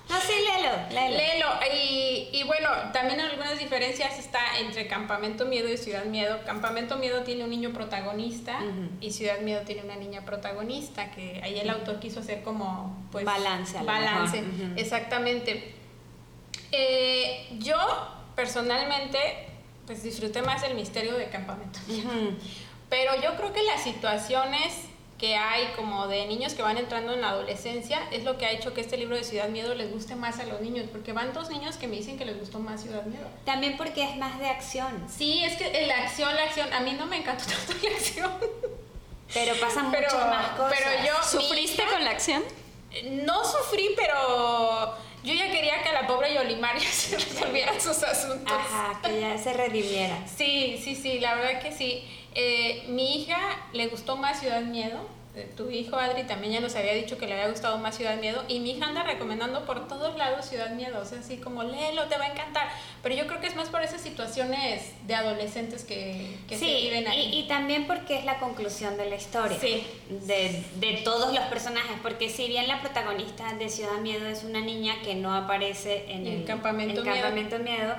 No, 0.09 0.19
sí, 0.21 0.33
léelo, 0.33 0.73
léelo. 0.91 1.17
Léelo. 1.17 1.47
Y, 1.75 2.29
y 2.33 2.43
bueno, 2.45 2.69
también 2.93 3.21
algunas 3.21 3.59
diferencias 3.59 4.19
está 4.19 4.59
entre 4.59 4.87
Campamento 4.87 5.45
Miedo 5.45 5.69
y 5.69 5.77
Ciudad 5.77 6.05
Miedo. 6.07 6.41
Campamento 6.47 6.97
Miedo 6.97 7.23
tiene 7.25 7.45
un 7.45 7.51
niño 7.51 7.73
protagonista 7.73 8.59
y 9.01 9.11
Ciudad 9.11 9.41
Miedo 9.41 9.63
tiene 9.63 9.83
una 9.83 9.97
niña 9.97 10.25
protagonista, 10.25 11.11
que 11.11 11.41
ahí 11.43 11.59
el 11.59 11.69
autor 11.69 12.01
quiso 12.01 12.21
hacer 12.21 12.43
como 12.43 13.07
pues 13.13 13.25
Balance, 13.25 13.79
balance, 13.83 14.43
exactamente. 14.77 15.75
Eh, 16.73 17.49
yo 17.59 17.77
personalmente 18.35 19.19
pues 19.87 20.03
disfruté 20.03 20.43
más 20.43 20.63
el 20.63 20.75
misterio 20.75 21.15
de 21.17 21.29
Campamento 21.29 21.81
Miedo. 21.87 22.11
Pero 22.89 23.13
yo 23.21 23.37
creo 23.37 23.53
que 23.53 23.63
las 23.63 23.83
situaciones 23.83 24.88
que 25.19 25.35
hay 25.37 25.67
como 25.75 26.07
de 26.07 26.27
niños 26.27 26.55
que 26.55 26.63
van 26.63 26.79
entrando 26.79 27.13
en 27.13 27.21
la 27.21 27.31
adolescencia 27.31 28.01
es 28.13 28.23
lo 28.23 28.39
que 28.39 28.47
ha 28.47 28.53
hecho 28.53 28.73
que 28.73 28.81
este 28.81 28.97
libro 28.97 29.17
de 29.17 29.25
Ciudad 29.25 29.49
Miedo 29.49 29.75
les 29.75 29.91
guste 29.91 30.15
más 30.15 30.39
a 30.39 30.45
los 30.45 30.61
niños, 30.61 30.87
porque 30.93 31.13
van 31.13 31.33
dos 31.33 31.51
niños 31.51 31.77
que 31.77 31.89
me 31.89 31.97
dicen 31.97 32.17
que 32.17 32.25
les 32.25 32.39
gustó 32.39 32.61
más 32.61 32.83
Ciudad 32.83 33.03
Miedo. 33.05 33.27
También 33.45 33.77
porque 33.77 34.05
es 34.05 34.17
más 34.17 34.39
de 34.39 34.47
acción. 34.49 35.07
Sí, 35.09 35.43
es 35.45 35.57
que 35.57 35.87
la 35.87 35.99
acción, 36.05 36.35
la 36.37 36.45
acción, 36.45 36.73
a 36.73 36.81
mí 36.81 36.93
no 36.93 37.07
me 37.07 37.17
encantó 37.17 37.45
tanto 37.67 37.75
la 37.89 37.97
acción. 37.97 38.33
Pero 39.35 39.55
pasan 39.61 39.91
Pero- 39.91 40.09
muchas 40.11 40.27
más 40.31 40.47
cosas. 40.57 40.75
pero 40.79 41.07
yo- 41.07 41.23
¿Sufriste 41.41 41.83
hija- 41.83 41.91
con 41.93 42.05
la 42.05 42.11
acción? 42.11 42.43
No 43.11 43.45
sufrí, 43.45 43.91
pero 43.97 44.95
yo 45.25 45.35
ya 45.35 45.51
quería 45.51 45.83
que 45.83 45.89
a 45.91 45.93
la 46.01 46.07
pobre 46.07 46.33
Yolimar 46.33 46.79
ya 46.79 46.91
se 46.91 47.19
resolvieran 47.19 47.81
sus 47.81 48.03
asuntos. 48.05 48.57
Ajá, 48.57 49.01
que 49.03 49.21
ya 49.21 49.37
se 49.37 49.53
redimiera. 49.53 50.17
Sí, 50.27 50.81
sí, 50.83 50.95
sí, 50.95 51.19
la 51.19 51.35
verdad 51.35 51.61
que 51.61 51.73
sí. 51.73 52.05
Eh, 52.41 52.85
mi 52.89 53.17
hija 53.17 53.37
le 53.73 53.89
gustó 53.89 54.17
más 54.17 54.39
Ciudad 54.39 54.61
Miedo. 54.63 55.01
Eh, 55.35 55.51
Tu 55.57 55.71
hijo 55.71 55.97
Adri 55.97 56.23
también 56.25 56.53
ya 56.53 56.61
nos 56.61 56.75
había 56.77 56.95
dicho 56.95 57.19
que 57.19 57.27
le 57.27 57.33
había 57.35 57.49
gustado 57.51 57.79
más 57.79 57.97
Ciudad 57.97 58.17
Miedo. 58.19 58.45
Y 58.47 58.61
mi 58.61 58.71
hija 58.73 58.87
anda 58.87 59.03
recomendando 59.03 59.65
por 59.67 59.89
todos 59.89 60.17
lados 60.17 60.47
Ciudad 60.47 60.71
Miedo. 60.71 61.01
O 61.01 61.05
sea, 61.05 61.19
así 61.19 61.39
como 61.39 61.65
léelo, 61.65 62.05
te 62.05 62.17
va 62.17 62.27
a 62.27 62.33
encantar. 62.33 62.69
Pero 63.03 63.17
yo 63.17 63.27
creo 63.27 63.41
que 63.41 63.49
es 63.49 63.57
más 63.57 63.69
por 63.71 63.83
esas 63.83 64.01
situaciones 64.01 64.93
de 65.09 65.15
adolescentes 65.17 65.83
que, 65.85 66.37
que 66.49 66.57
se 66.57 66.65
viven 66.67 67.09
ahí. 67.09 67.29
y, 67.35 67.41
y 67.41 67.49
también 67.49 67.89
porque 67.89 68.19
es 68.19 68.25
la 68.25 68.39
conclusión 68.39 68.97
de 68.97 69.11
la 69.11 69.17
historia. 69.17 69.59
Sí. 69.61 69.85
De, 70.09 70.63
de 70.77 71.01
todos 71.05 71.35
los 71.35 71.45
personajes. 71.47 71.97
Porque 72.05 72.29
si 72.31 72.47
bien 72.47 72.69
la 72.69 72.81
protagonista 72.81 73.53
de 73.55 73.69
Ciudad 73.69 73.99
Miedo 74.01 74.29
es 74.29 74.45
una 74.45 74.61
niña 74.61 74.95
que 75.03 75.17
no 75.17 75.35
aparece 75.35 76.05
en 76.09 76.27
el 76.29 76.45
Campamento 76.45 77.03
Miedo. 77.03 77.15
Campamento 77.17 77.59
Miedo, 77.59 77.95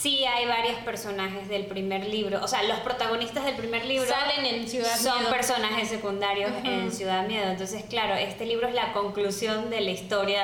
sí 0.00 0.24
hay 0.24 0.46
varios 0.46 0.76
personajes 0.80 1.48
del 1.48 1.66
primer 1.66 2.06
libro. 2.08 2.42
O 2.42 2.48
sea, 2.48 2.62
los 2.64 2.80
protagonistas 2.80 3.44
del 3.44 3.54
primer 3.56 3.84
libro 3.84 4.08
Salen 4.08 4.44
en 4.44 4.68
Ciudad 4.68 4.96
son 4.98 5.18
Miedo. 5.18 5.30
personajes 5.30 5.88
secundarios 5.88 6.50
Ujú. 6.50 6.66
en 6.66 6.92
Ciudad 6.92 7.26
Miedo. 7.26 7.50
Entonces, 7.50 7.84
claro, 7.88 8.14
este 8.14 8.44
libro 8.44 8.66
es 8.68 8.74
la 8.74 8.92
conclusión 8.92 9.70
de 9.70 9.80
la 9.80 9.90
historia 9.92 10.42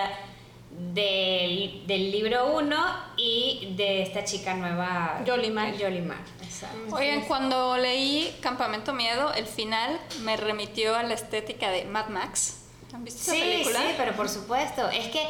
del, 0.70 1.82
del 1.86 2.10
libro 2.10 2.56
1 2.56 2.76
y 3.16 3.74
de 3.76 4.02
esta 4.02 4.24
chica 4.24 4.54
nueva, 4.54 5.20
Yolimar. 5.26 5.76
Yolimar, 5.76 6.18
exacto. 6.42 6.94
Oigan, 6.94 7.22
cuando 7.22 7.76
leí 7.76 8.34
Campamento 8.40 8.92
Miedo, 8.94 9.32
el 9.34 9.46
final 9.46 9.98
me 10.20 10.36
remitió 10.36 10.94
a 10.96 11.02
la 11.02 11.14
estética 11.14 11.70
de 11.70 11.84
Mad 11.84 12.08
Max. 12.08 12.56
¿Han 12.94 13.04
visto 13.04 13.20
esa 13.22 13.32
Sí, 13.32 13.40
película? 13.40 13.78
sí, 13.80 13.94
pero 13.96 14.12
por 14.14 14.28
supuesto. 14.28 14.88
Es 14.90 15.08
que 15.08 15.22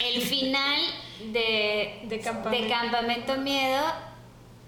el 0.00 0.22
final 0.22 0.80
de, 1.32 2.00
De 2.04 2.20
Campamento. 2.20 2.64
de 2.64 2.70
Campamento 2.72 3.36
Miedo 3.38 3.82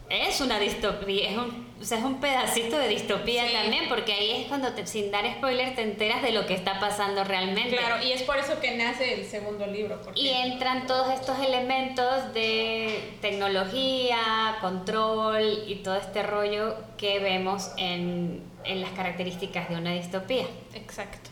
es 0.08 0.40
una 0.40 0.58
distopía, 0.58 1.30
es 1.30 1.36
un, 1.36 1.70
o 1.80 1.84
sea, 1.84 1.98
es 1.98 2.04
un 2.04 2.18
pedacito 2.20 2.76
de 2.76 2.88
distopía 2.88 3.46
Sí. 3.46 3.52
también, 3.52 3.88
porque 3.88 4.12
ahí 4.12 4.42
es 4.42 4.48
cuando, 4.48 4.72
te- 4.72 4.84
sin 4.84 5.12
dar 5.12 5.24
spoiler, 5.36 5.76
te 5.76 5.82
enteras 5.82 6.20
de 6.22 6.32
lo 6.32 6.46
que 6.46 6.54
está 6.54 6.80
pasando 6.80 7.22
realmente. 7.22 7.76
Claro, 7.76 8.04
y 8.04 8.10
es 8.10 8.22
por 8.22 8.36
eso 8.36 8.58
que 8.60 8.76
nace 8.76 9.14
el 9.14 9.24
segundo 9.24 9.66
libro. 9.68 10.00
Porque 10.02 10.20
Y 10.20 10.30
entran 10.30 10.88
todos 10.88 11.14
estos 11.14 11.38
elementos 11.38 12.34
de 12.34 13.14
tecnología, 13.20 14.58
control 14.60 15.62
y 15.68 15.76
todo 15.76 15.94
este 15.94 16.24
rollo 16.24 16.76
que 16.98 17.20
vemos 17.20 17.70
en, 17.76 18.42
en 18.64 18.80
las 18.80 18.90
características 18.90 19.68
de 19.68 19.76
una 19.76 19.92
distopía. 19.92 20.46
Exacto. 20.74 21.30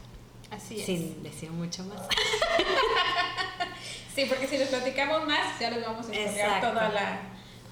Así 0.52 0.78
es. 0.78 0.86
Sin 0.86 1.20
decir 1.24 1.50
mucho 1.50 1.82
más. 1.84 2.00
Sí, 4.18 4.24
porque 4.24 4.48
si 4.48 4.58
les 4.58 4.68
platicamos 4.68 5.24
más, 5.28 5.60
ya 5.60 5.70
les 5.70 5.80
vamos 5.86 6.08
a 6.08 6.12
Exacto. 6.12 6.70
toda 6.70 6.88
la, 6.88 7.20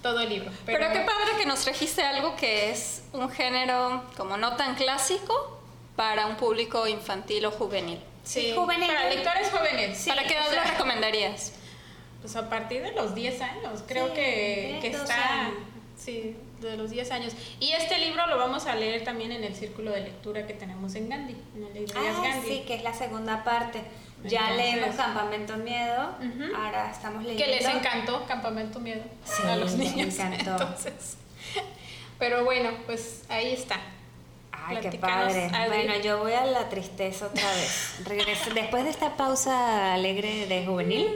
todo 0.01 0.21
el 0.21 0.29
libro. 0.29 0.49
Pero, 0.65 0.93
qué 0.93 1.01
padre 1.01 1.33
que 1.41 1.45
nos 1.45 1.63
trajiste 1.63 2.05
algo 2.05 2.37
que 2.37 2.71
es 2.71 3.03
un 3.13 3.29
género 3.31 4.05
como 4.17 4.37
no 4.37 4.55
tan 4.55 4.77
clásico 4.77 5.59
para 5.97 6.27
un 6.27 6.37
público 6.37 6.87
infantil 6.87 7.47
o 7.47 7.51
juvenil. 7.51 8.01
Sí, 8.23 8.53
juvenil. 8.55 8.87
Para 8.87 9.09
lectores 9.09 9.51
jóvenes. 9.51 10.05
¿Para 10.07 10.23
qué 10.23 10.35
edad 10.35 10.47
lo 10.55 10.71
recomendarías? 10.71 11.53
Pues 12.21 12.37
a 12.37 12.49
partir 12.49 12.81
de 12.81 12.93
los 12.93 13.17
10 13.17 13.41
años, 13.43 13.83
creo 13.85 14.07
Sí, 14.07 14.15
que, 14.15 14.79
10, 14.81 14.83
que 14.83 14.91
12 14.99 15.03
está. 15.03 15.51
Sí, 15.99 16.37
de 16.61 16.77
los 16.77 16.91
10 16.93 17.11
años. 17.11 17.33
Y 17.59 17.73
este 17.73 17.99
libro 17.99 18.25
lo 18.29 18.39
vamos 18.39 18.67
a 18.67 18.77
leer 18.77 19.03
también 19.03 19.33
en 19.33 19.43
el 19.43 19.57
círculo 19.57 19.91
de 19.91 20.03
lectura 20.03 20.47
que 20.47 20.55
tenemos 20.55 20.95
en 20.95 21.09
Gandhi, 21.09 21.37
en 21.57 21.65
el 21.65 21.75
librerías 21.75 22.15
Ah, 22.19 22.23
Gandhi. 22.23 22.49
sí, 22.49 22.65
que 22.69 22.75
es 22.75 22.85
la 22.85 22.95
segunda 22.95 23.43
parte. 23.43 23.83
Ya 24.29 24.51
Entonces- 24.51 24.75
leemos 24.75 24.97
Campamento 24.97 25.57
Miedo, 25.57 26.15
ahora 26.57 26.91
estamos 26.91 27.23
leyendo... 27.25 27.45
Que 27.45 27.51
les 27.61 27.65
encantó 27.75 28.25
Campamento 28.27 28.81
Miedo 28.81 29.03
Sí, 29.25 29.43
a 29.47 29.57
los 29.57 29.73
les 29.75 29.95
niños. 29.95 30.15
encantó. 30.19 30.51
Entonces, 30.53 31.17
pero 32.19 32.45
bueno, 32.45 32.71
pues 32.87 33.25
ahí 33.29 33.53
está. 33.53 33.79
Ay, 34.53 34.79
qué 34.81 34.99
padre. 34.99 35.49
Bueno, 35.69 35.95
yo 36.03 36.19
voy 36.19 36.33
a 36.33 36.45
la 36.45 36.69
tristeza 36.69 37.27
otra 37.27 37.49
vez. 37.53 38.01
Regreso. 38.05 38.51
Después 38.55 38.85
de 38.85 38.91
esta 38.91 39.17
pausa 39.17 39.95
alegre 39.95 40.47
de 40.47 40.67
juvenil. 40.67 41.09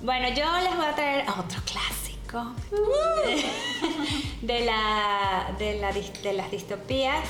Bueno, 0.00 0.28
yo 0.28 0.44
les 0.62 0.76
voy 0.76 0.86
a 0.86 0.94
traer 0.94 1.24
otro 1.28 1.60
clásico 1.64 2.54
de, 4.42 4.64
la, 4.64 5.54
de, 5.58 5.78
la 5.80 5.92
de 5.92 6.32
las 6.34 6.50
distopías, 6.50 7.24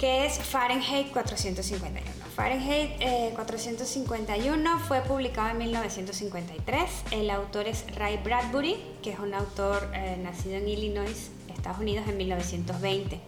que 0.00 0.24
es 0.24 0.38
Fahrenheit 0.38 1.12
451. 1.12 2.00
Fahrenheit 2.34 2.92
eh, 3.00 3.32
451 3.34 4.78
fue 4.88 5.02
publicado 5.02 5.50
en 5.50 5.58
1953. 5.58 6.90
El 7.10 7.28
autor 7.28 7.68
es 7.68 7.84
Ray 7.96 8.18
Bradbury, 8.24 8.78
que 9.02 9.10
es 9.10 9.18
un 9.18 9.34
autor 9.34 9.90
eh, 9.92 10.18
nacido 10.22 10.56
en 10.56 10.66
Illinois, 10.68 11.30
Estados 11.54 11.80
Unidos, 11.80 12.08
en 12.08 12.16
1920. 12.16 13.20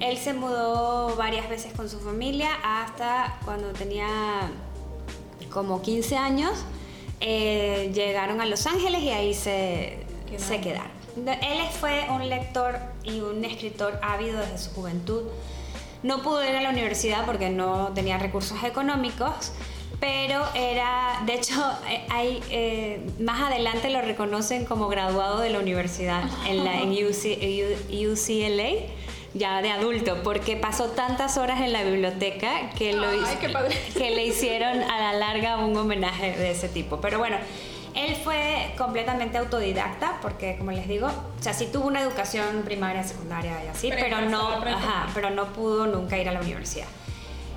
Él 0.00 0.18
se 0.18 0.34
mudó 0.34 1.14
varias 1.14 1.48
veces 1.48 1.72
con 1.72 1.88
su 1.88 2.00
familia 2.00 2.50
hasta 2.64 3.38
cuando 3.44 3.72
tenía 3.72 4.50
como 5.50 5.82
15 5.82 6.16
años. 6.16 6.52
eh, 7.20 7.92
llegaron 7.94 8.40
a 8.40 8.46
Los 8.46 8.66
Ángeles 8.66 9.00
y 9.02 9.10
ahí 9.10 9.34
se, 9.34 10.04
se 10.36 10.60
quedaron. 10.60 10.90
Él 11.16 11.60
fue 11.78 12.06
un 12.10 12.28
lector 12.28 12.76
y 13.04 13.20
un 13.20 13.44
escritor 13.44 14.00
ávido 14.02 14.40
desde 14.40 14.58
su 14.58 14.70
juventud. 14.72 15.22
No 16.02 16.22
pudo 16.22 16.44
ir 16.44 16.54
a 16.56 16.60
la 16.60 16.70
universidad 16.70 17.24
porque 17.24 17.48
no 17.50 17.92
tenía 17.94 18.18
recursos 18.18 18.62
económicos, 18.64 19.52
pero 20.00 20.42
era, 20.54 21.22
de 21.26 21.34
hecho, 21.34 21.54
eh, 21.88 22.04
hay, 22.10 22.42
eh, 22.50 23.06
más 23.20 23.40
adelante 23.40 23.88
lo 23.88 24.02
reconocen 24.02 24.64
como 24.64 24.88
graduado 24.88 25.38
de 25.38 25.50
la 25.50 25.60
universidad 25.60 26.24
en, 26.48 26.64
la, 26.64 26.80
en 26.80 26.90
UC 26.90 28.10
UCLA. 28.10 28.88
ya 29.34 29.62
de 29.62 29.70
adulto, 29.70 30.22
porque 30.24 30.56
pasó 30.56 30.90
tantas 30.90 31.38
horas 31.38 31.60
en 31.60 31.72
la 31.72 31.84
biblioteca 31.84 32.70
que, 32.70 32.92
lo, 32.94 33.08
Ay, 33.08 33.38
que 33.96 34.10
le 34.10 34.26
hicieron 34.26 34.82
a 34.82 34.98
la 34.98 35.12
larga 35.12 35.58
un 35.58 35.76
homenaje 35.76 36.36
de 36.36 36.50
ese 36.50 36.68
tipo. 36.68 37.00
Pero 37.00 37.18
bueno, 37.18 37.36
él 37.94 38.16
fue 38.16 38.74
completamente 38.78 39.38
autodidacta, 39.38 40.18
porque 40.22 40.56
como 40.56 40.72
les 40.72 40.88
digo, 40.88 41.06
o 41.06 41.42
sea, 41.42 41.52
sí 41.52 41.68
tuvo 41.72 41.88
una 41.88 42.00
educación 42.00 42.62
primaria, 42.64 43.02
secundaria 43.02 43.64
y 43.64 43.68
así, 43.68 43.88
Pero 43.90 44.02
pero, 44.02 44.28
no 44.28 44.48
ajá, 44.48 45.08
pero 45.14 45.30
no 45.30 45.46
pudo 45.52 45.86
nunca 45.86 46.18
ir 46.18 46.28
a 46.28 46.32
la 46.32 46.40
universidad. 46.40 46.86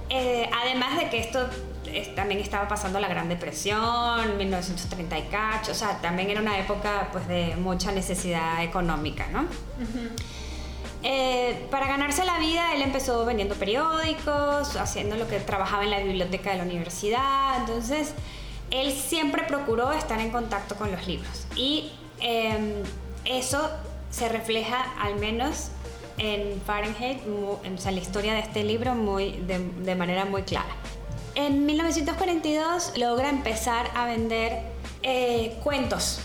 Eh, 0.10 0.50
además 0.54 0.98
de 0.98 1.10
que 1.10 1.20
esto 1.20 1.48
eh, 1.88 2.14
también 2.16 2.40
estaba 2.40 2.68
pasando 2.68 3.00
la 3.00 3.08
Gran 3.08 3.30
Depresión, 3.30 4.38
1930 4.38 5.18
y 5.18 5.22
cacho, 5.24 5.72
o 5.72 5.76
sea, 5.76 6.00
también 6.02 6.30
era 6.30 6.42
una 6.42 6.60
época 6.60 7.10
pues 7.12 7.28
de 7.28 7.56
mucha 7.56 7.92
necesidad 7.92 8.64
económica, 8.64 9.28
¿no? 9.32 9.46
Eh, 11.08 11.68
para 11.70 11.88
ganarse 11.88 12.26
la 12.26 12.40
vida, 12.40 12.74
él 12.74 12.82
empezó 12.82 13.26
vendiendo 13.26 13.56
periódicos, 13.56 14.76
haciendo 14.76 15.16
lo 15.16 15.28
que 15.28 15.40
trabajaba 15.40 15.84
en 15.84 15.92
la 15.92 16.00
biblioteca 16.00 16.52
de 16.52 16.58
la 16.58 16.64
universidad. 16.64 17.60
Entonces, 17.60 18.16
él 18.72 18.92
siempre 18.92 19.44
procuró 19.44 19.92
estar 19.92 20.20
en 20.20 20.32
contacto 20.32 20.76
con 20.76 20.92
los 20.92 21.06
libros. 21.08 21.46
Y 21.56 21.92
eh, 22.22 22.84
eso 23.26 23.70
se 24.12 24.30
refleja 24.30 24.94
al 25.00 25.16
menos 25.16 25.70
en 26.18 26.62
Fahrenheit, 26.66 27.26
mu- 27.26 27.54
o 27.54 27.78
sea, 27.78 27.90
en 27.90 27.96
la 27.96 28.02
historia 28.02 28.34
de 28.34 28.40
este 28.40 28.64
libro 28.64 28.96
muy, 28.96 29.32
de, 29.34 29.60
de 29.60 29.96
manera 29.96 30.26
muy 30.26 30.44
clara. 30.44 30.70
En 31.36 31.66
1942 31.66 32.94
logra 32.98 33.30
empezar 33.30 33.90
a 33.94 34.06
vender 34.06 34.62
eh, 35.04 35.58
cuentos 35.64 36.20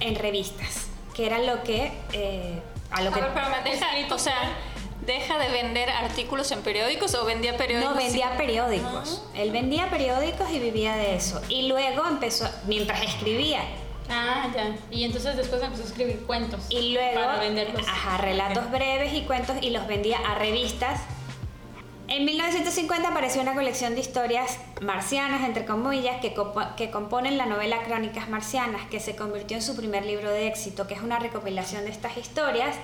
en 0.00 0.14
revistas, 0.16 0.88
que 1.14 1.26
era 1.26 1.38
lo 1.38 1.62
que... 1.62 1.92
eh, 2.12 2.60
a 2.90 3.02
lo 3.02 3.10
A 3.10 3.14
que 3.14 3.20
ver, 3.20 3.30
pero 3.32 3.46
me 3.50 3.70
deja, 3.70 3.86
o 4.14 4.18
sea, 4.18 4.34
deja 5.06 5.38
de 5.38 5.48
vender 5.50 5.90
artículos 5.90 6.50
en 6.52 6.62
periódicos 6.62 7.14
o 7.14 7.24
vendía 7.24 7.56
periódicos. 7.56 7.94
No, 7.94 7.96
vendía 8.00 8.36
periódicos. 8.36 9.22
Él 9.34 9.50
vendía 9.50 9.88
periódicos 9.90 10.50
y 10.50 10.58
vivía 10.58 10.96
de 10.96 11.16
eso. 11.16 11.40
Y 11.48 11.68
luego 11.68 12.06
empezó, 12.08 12.48
mientras 12.66 13.02
escribía, 13.02 13.62
Ah, 14.12 14.48
ya. 14.52 14.74
Y 14.90 15.04
entonces 15.04 15.36
después 15.36 15.62
empezó 15.62 15.84
a 15.84 15.86
escribir 15.86 16.26
cuentos. 16.26 16.60
y 16.68 16.94
luego, 16.94 17.20
Para 17.20 17.38
venderlos. 17.38 17.86
ajá, 17.86 18.16
relatos 18.16 18.68
breves 18.72 19.14
y 19.14 19.22
cuentos 19.22 19.56
y 19.60 19.70
los 19.70 19.86
vendía 19.86 20.18
a 20.18 20.34
revistas. 20.34 21.00
En 22.08 22.24
1950 22.24 23.08
apareció 23.08 23.40
una 23.40 23.54
colección 23.54 23.94
de 23.94 24.00
historias 24.00 24.58
marcianas, 24.80 25.44
entre 25.44 25.64
comillas, 25.64 26.20
que, 26.20 26.34
que 26.76 26.90
componen 26.90 27.38
la 27.38 27.46
novela 27.46 27.84
Crónicas 27.84 28.28
Marcianas, 28.28 28.82
que 28.90 28.98
se 28.98 29.14
convirtió 29.14 29.56
en 29.56 29.62
su 29.62 29.76
primer 29.76 30.04
libro 30.04 30.28
de 30.32 30.48
éxito, 30.48 30.88
que 30.88 30.94
es 30.94 31.02
una 31.02 31.20
recopilación 31.20 31.84
de 31.84 31.92
estas 31.92 32.16
historias 32.16 32.74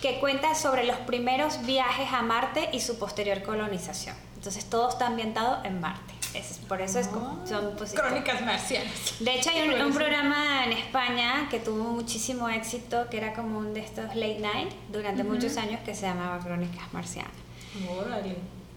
que 0.00 0.18
cuenta 0.20 0.54
sobre 0.54 0.84
los 0.84 0.96
primeros 0.98 1.64
viajes 1.66 2.12
a 2.12 2.22
Marte 2.22 2.68
y 2.72 2.80
su 2.80 2.98
posterior 2.98 3.42
colonización. 3.42 4.16
Entonces 4.36 4.64
todo 4.64 4.88
está 4.88 5.06
ambientado 5.06 5.62
en 5.64 5.80
Marte. 5.80 6.14
Es- 6.34 6.58
por 6.66 6.80
eso 6.80 6.98
es 6.98 7.08
como- 7.08 7.46
son 7.46 7.74
pues, 7.76 7.92
Crónicas 7.92 8.40
marcianas. 8.42 9.14
de 9.20 9.34
hecho, 9.34 9.50
hay 9.50 9.68
un, 9.68 9.80
un 9.82 9.92
programa 9.92 10.64
en 10.64 10.72
España 10.72 11.46
que 11.50 11.60
tuvo 11.60 11.84
muchísimo 11.92 12.48
éxito, 12.48 13.08
que 13.10 13.18
era 13.18 13.34
como 13.34 13.58
un 13.58 13.74
de 13.74 13.80
estos 13.80 14.06
late 14.16 14.38
night 14.40 14.72
durante 14.90 15.24
muchos 15.24 15.56
años, 15.58 15.80
que 15.84 15.94
se 15.94 16.06
llamaba 16.06 16.38
Crónicas 16.42 16.90
Marcianas. 16.92 17.32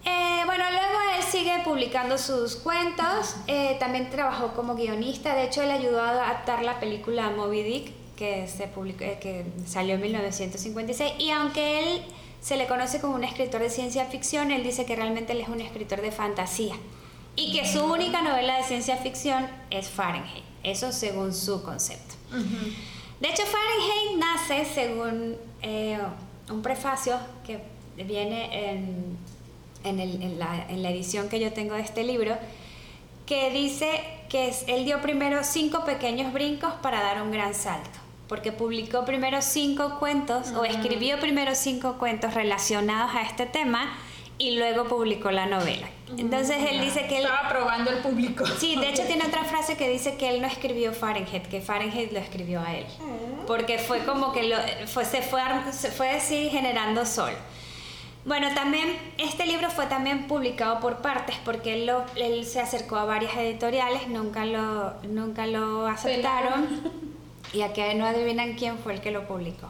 Eh, 0.08 0.42
bueno, 0.46 0.64
luego 0.70 1.00
él 1.18 1.24
sigue 1.24 1.54
publicando 1.64 2.18
sus 2.20 2.58
cuentos, 2.58 3.38
eh, 3.48 3.76
también 3.80 4.10
trabajó 4.12 4.54
como 4.54 4.76
guionista, 4.76 5.34
de 5.34 5.46
hecho 5.46 5.64
él 5.64 5.72
ayudó 5.72 6.02
a 6.02 6.10
adaptar 6.12 6.62
la 6.64 6.80
película 6.80 7.32
Moby 7.32 7.64
Dick, 7.64 7.92
que, 8.16 8.48
se 8.48 8.68
publicó, 8.68 9.04
eh, 9.04 9.18
que 9.22 9.46
salió 9.68 9.96
en 9.96 10.02
1956, 10.02 11.14
y 11.20 11.30
aunque 11.32 11.80
él 11.96 12.02
se 12.42 12.58
le 12.58 12.68
conoce 12.68 13.00
como 13.02 13.16
un 13.16 13.24
escritor 13.24 13.62
de 13.62 13.70
ciencia 13.70 14.06
ficción, 14.06 14.52
él 14.52 14.64
dice 14.64 14.86
que 14.86 14.96
realmente 14.96 15.34
él 15.34 15.42
es 15.42 15.48
un 15.50 15.62
escritor 15.62 16.02
de 16.02 16.12
fantasía, 16.12 16.76
y 17.36 17.52
que 17.54 17.68
su 17.68 17.84
única 17.86 18.22
novela 18.22 18.58
de 18.58 18.64
ciencia 18.64 18.98
ficción 18.98 19.48
es 19.70 19.90
Fahrenheit, 19.90 20.44
eso 20.64 20.92
según 20.92 21.34
su 21.34 21.62
concepto. 21.64 22.16
De 23.20 23.30
hecho, 23.30 23.44
Fahrenheit 23.44 24.18
nace 24.20 24.66
según 24.74 25.36
eh, 25.62 25.98
un 26.50 26.62
prefacio 26.62 27.18
que 27.46 27.60
viene 28.04 28.70
en, 28.72 29.18
en, 29.84 30.00
el- 30.00 30.22
en 30.22 30.38
la, 30.40 30.66
en 30.70 30.84
la 30.84 30.90
edición 30.92 31.28
que 31.30 31.40
yo 31.40 31.52
tengo 31.54 31.76
de 31.76 31.82
este 31.82 32.04
libro, 32.04 32.38
que 33.26 33.50
dice 33.52 34.02
que 34.30 34.54
él 34.68 34.86
dio 34.86 35.02
primero 35.02 35.44
cinco 35.44 35.84
pequeños 35.86 36.32
brincos 36.34 36.74
para 36.82 37.02
dar 37.02 37.22
un 37.22 37.32
gran 37.32 37.54
salto, 37.56 38.00
porque 38.28 38.52
publicó 38.52 39.06
primero 39.06 39.42
cinco 39.42 39.98
cuentos 40.00 40.52
o 40.52 40.66
escribió 40.66 41.20
primero 41.20 41.54
cinco 41.56 41.98
cuentos 41.98 42.34
relacionados 42.34 43.16
a 43.16 43.22
este 43.22 43.46
tema 43.46 43.96
y 44.38 44.58
luego 44.58 44.86
publicó 44.86 45.32
la 45.32 45.46
novela. 45.46 45.88
Entonces 46.18 46.58
él 46.70 46.82
dice 46.82 47.08
que 47.08 47.20
él... 47.20 47.24
Estaba 47.26 47.48
probando 47.50 47.90
el 47.92 48.00
público. 48.00 48.46
Sí, 48.46 48.76
de 48.76 48.90
hecho 48.90 49.04
tiene 49.08 49.26
otra 49.26 49.44
frase 49.46 49.78
que 49.78 49.88
dice 49.90 50.18
que 50.18 50.30
él 50.30 50.42
no 50.42 50.48
escribió 50.48 50.92
Fahrenheit, 50.94 51.48
que 51.48 51.62
Fahrenheit 51.62 52.12
lo 52.12 52.20
escribió 52.20 52.60
a 52.62 52.76
él. 52.76 52.86
Porque 53.48 53.78
fue 53.80 54.00
como 54.06 54.34
que 54.34 54.44
lo, 54.44 54.58
fue, 54.88 55.06
se, 55.06 55.22
fue, 55.22 55.40
se 55.72 55.92
fue 55.92 56.10
así 56.12 56.50
generando 56.50 57.06
sol. 57.06 57.32
Bueno, 58.26 58.50
también 58.56 58.98
este 59.20 59.46
libro 59.46 59.70
fue 59.70 59.86
también 59.86 60.26
publicado 60.28 60.80
por 60.80 60.98
partes 60.98 61.36
porque 61.46 61.76
él, 61.76 61.86
lo- 61.86 62.04
él 62.16 62.44
se 62.44 62.60
acercó 62.60 62.96
a 62.98 63.06
varias 63.06 63.38
editoriales, 63.38 64.08
nunca 64.08 64.46
lo, 64.46 64.96
nunca 65.04 65.46
lo 65.46 65.86
aceptaron. 65.88 67.06
Y 67.56 67.62
aquí 67.62 67.82
no 67.96 68.06
adivinan 68.06 68.54
quién 68.56 68.78
fue 68.78 68.94
el 68.94 69.02
que 69.02 69.12
lo 69.12 69.26
publicó. 69.28 69.68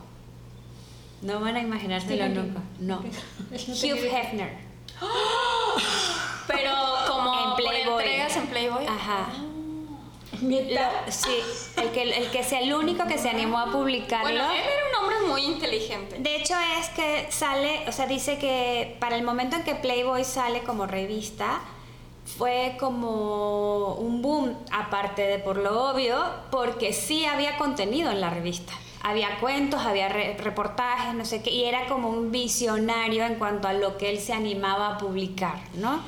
No 1.22 1.40
van 1.40 1.56
a 1.56 1.62
imaginárselo 1.62 2.28
nunca. 2.30 2.62
No. 2.80 2.98
Hugh. 3.52 4.06
Hefner. 4.12 4.58
Pero 6.48 6.72
como 7.08 7.34
En 7.34 7.50
por 7.52 7.56
Playboy. 7.58 8.04
entregas 8.04 8.38
en 8.38 8.48
Playboy. 8.48 8.86
Ajá. 8.88 9.28
¿Neta? 10.42 10.92
Lo- 11.06 11.12
sí, 11.12 11.30
el 11.82 11.90
que, 11.92 12.04
el 12.04 12.30
que 12.30 12.44
sea 12.44 12.60
el 12.60 12.74
único 12.74 13.06
que 13.08 13.18
se 13.18 13.30
animó 13.30 13.58
a 13.60 13.72
publicarlo. 13.72 14.28
Bueno, 14.30 14.52
él 14.52 14.58
era 14.62 14.90
un 14.90 15.04
hombre 15.04 15.16
muy 15.30 15.44
inteligente. 15.46 16.18
De 16.20 16.36
hecho 16.36 16.54
es 16.80 16.90
que 16.90 17.28
sale, 17.32 17.88
o 17.88 17.92
sea, 17.92 18.06
dice 18.06 18.38
que 18.38 18.98
para 19.00 19.16
el 19.16 19.24
momento 19.24 19.56
en 19.56 19.64
que 19.64 19.76
Playboy 19.76 20.24
sale 20.26 20.62
como 20.64 20.86
revista, 20.88 21.62
fue 22.26 22.76
como 22.80 23.94
un 23.96 24.22
boom, 24.22 24.58
aparte 24.72 25.22
de 25.24 25.40
por 25.40 25.58
lo 25.58 25.92
obvio, 25.92 26.18
porque 26.52 26.92
sí 26.94 27.26
había 27.26 27.58
contenido 27.58 28.12
en 28.12 28.20
la 28.22 28.30
revista. 28.30 28.74
Había 29.04 29.40
cuentos, 29.40 29.82
había 29.86 30.10
re- 30.10 30.36
reportajes, 30.38 31.14
no 31.14 31.26
sé 31.26 31.44
qué, 31.44 31.52
y 31.52 31.66
era 31.66 31.86
como 31.88 32.10
un 32.10 32.32
visionario 32.32 33.24
en 33.26 33.36
cuanto 33.36 33.68
a 33.68 33.74
lo 33.74 33.98
que 33.98 34.10
él 34.10 34.20
se 34.20 34.34
animaba 34.34 34.96
a 34.96 34.98
publicar, 34.98 35.60
¿no? 35.76 36.02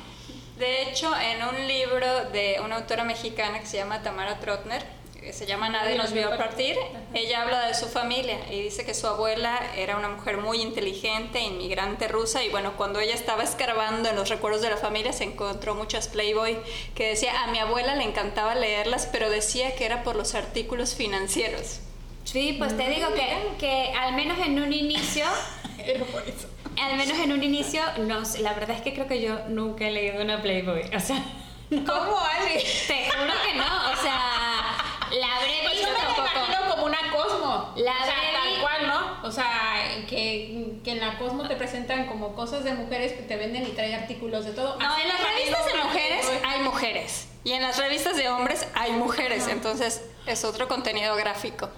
De 0.58 0.82
hecho, 0.82 1.12
en 1.16 1.40
un 1.46 1.68
libro 1.68 2.24
de 2.32 2.56
una 2.64 2.76
autora 2.76 3.04
mexicana 3.04 3.60
que 3.60 3.66
se 3.66 3.76
llama 3.76 4.02
Tamara 4.02 4.40
Trotner, 4.40 4.84
que 5.18 5.32
se 5.32 5.46
llama 5.46 5.68
Nadie 5.68 5.96
nos 5.96 6.12
vio 6.12 6.30
partir, 6.36 6.76
ella 7.12 7.42
habla 7.42 7.66
de 7.66 7.74
su 7.74 7.86
familia 7.86 8.38
y 8.50 8.62
dice 8.62 8.86
que 8.86 8.94
su 8.94 9.06
abuela 9.06 9.60
era 9.76 9.96
una 9.96 10.08
mujer 10.08 10.38
muy 10.38 10.62
inteligente, 10.62 11.40
inmigrante 11.40 12.06
rusa, 12.08 12.44
y 12.44 12.48
bueno, 12.50 12.74
cuando 12.76 13.00
ella 13.00 13.14
estaba 13.14 13.42
escarbando 13.42 14.08
en 14.08 14.16
los 14.16 14.28
recuerdos 14.28 14.62
de 14.62 14.70
la 14.70 14.76
familia 14.76 15.12
se 15.12 15.24
encontró 15.24 15.74
muchas 15.74 16.08
Playboy 16.08 16.58
que 16.94 17.08
decía, 17.08 17.42
a 17.42 17.48
mi 17.48 17.58
abuela 17.58 17.96
le 17.96 18.04
encantaba 18.04 18.54
leerlas, 18.54 19.08
pero 19.10 19.28
decía 19.28 19.74
que 19.74 19.84
era 19.86 20.04
por 20.04 20.14
los 20.16 20.34
artículos 20.34 20.94
financieros. 20.94 21.80
Sí, 22.24 22.54
pues 22.58 22.76
te 22.76 22.88
digo 22.88 23.12
que, 23.14 23.26
que 23.58 23.92
al 23.98 24.14
menos 24.14 24.38
en 24.38 24.60
un 24.60 24.72
inicio 24.72 25.24
Era 25.78 26.04
por 26.04 26.22
eso. 26.22 26.48
Al 26.80 26.96
menos 26.96 27.18
en 27.18 27.32
un 27.32 27.42
inicio, 27.42 27.80
no 27.98 28.20
la 28.40 28.52
verdad 28.52 28.76
es 28.76 28.82
que 28.82 28.92
creo 28.94 29.06
que 29.06 29.20
yo 29.20 29.38
nunca 29.48 29.86
he 29.88 29.90
leído 29.90 30.22
una 30.22 30.40
Playboy. 30.42 30.82
O 30.94 31.00
sea, 31.00 31.22
¿Cómo, 31.70 32.18
Adri? 32.18 32.62
te 32.88 33.10
juro 33.10 33.32
que 33.46 33.54
no. 33.58 33.90
O 33.92 33.96
sea, 34.02 34.76
la 35.12 35.36
habré 35.36 35.52
Pues 35.62 35.72
visto 35.74 35.88
yo 35.88 35.92
me 35.92 35.98
la 35.98 36.14
tampoco. 36.14 36.28
imagino 36.36 36.70
como 36.70 36.84
una 36.86 36.98
Cosmo. 37.14 37.67
La 37.78 37.92
o 37.92 38.04
sea, 38.04 38.14
tal 38.32 38.60
cual, 38.60 38.86
¿no? 38.88 39.28
O 39.28 39.30
sea, 39.30 39.84
que, 40.08 40.80
que 40.82 40.90
en 40.92 41.00
la 41.00 41.16
Cosmo 41.18 41.46
te 41.46 41.54
presentan 41.54 42.06
como 42.06 42.34
cosas 42.34 42.64
de 42.64 42.72
mujeres 42.74 43.12
que 43.12 43.22
te 43.22 43.36
venden 43.36 43.64
y 43.66 43.70
trae 43.70 43.94
artículos 43.94 44.44
de 44.44 44.52
todo. 44.52 44.76
No, 44.78 44.92
Así 44.92 45.02
en 45.02 45.08
las 45.08 45.20
revistas 45.22 45.66
de 45.66 45.74
mujeres 45.84 46.26
hay 46.44 46.60
mujeres 46.60 47.28
y 47.44 47.52
en 47.52 47.62
las 47.62 47.78
revistas 47.78 48.16
de 48.16 48.28
hombres 48.28 48.66
hay 48.74 48.92
mujeres, 48.92 49.46
entonces 49.48 50.02
es 50.26 50.44
otro 50.44 50.66
contenido 50.66 51.14
gráfico. 51.16 51.70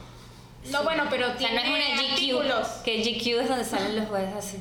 No, 0.70 0.82
bueno, 0.84 1.04
pero 1.10 1.26
O 1.26 1.28
sea, 1.30 1.36
tiene 1.38 1.54
no 1.54 1.76
es 1.76 1.86
una 1.92 2.02
artículos. 2.08 2.68
GQ. 2.68 2.82
Que 2.84 3.02
GQ 3.02 3.40
es 3.42 3.48
donde 3.48 3.64
salen 3.64 3.96
los 3.96 4.08
jueces 4.08 4.34
así. 4.34 4.58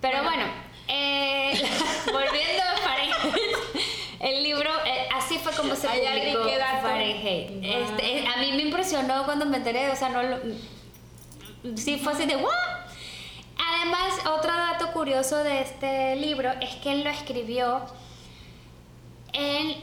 Pero 0.00 0.22
bueno, 0.24 0.44
eh, 0.88 1.52
volviendo 2.12 2.62
a 2.62 2.76
Fahrenheit, 2.78 3.14
el 4.22 4.42
libro, 4.42 4.70
eh, 4.86 5.08
así 5.14 5.38
fue 5.38 5.52
como 5.52 5.74
se 5.74 5.86
Ay, 5.88 6.06
Adri, 6.06 6.32
publicó. 6.32 6.50
Fahrenheit. 6.80 7.50
Wow. 7.50 7.64
Este, 7.64 8.18
eh, 8.18 8.24
a 8.26 8.40
mí 8.40 8.52
me 8.52 8.62
impresionó 8.62 9.24
cuando 9.24 9.44
me 9.44 9.58
enteré, 9.58 9.90
o 9.90 9.96
sea, 9.96 10.08
no 10.08 10.22
lo, 10.22 10.38
sí 11.76 11.98
fue 11.98 12.12
así 12.12 12.24
de 12.24 12.36
¿what? 12.36 12.52
Además, 13.58 14.14
otro 14.26 14.50
dato 14.50 14.92
curioso 14.92 15.44
de 15.44 15.60
este 15.60 16.16
libro 16.16 16.50
es 16.60 16.76
que 16.76 16.92
él 16.92 17.04
lo 17.04 17.10
escribió 17.10 17.82
él 19.32 19.76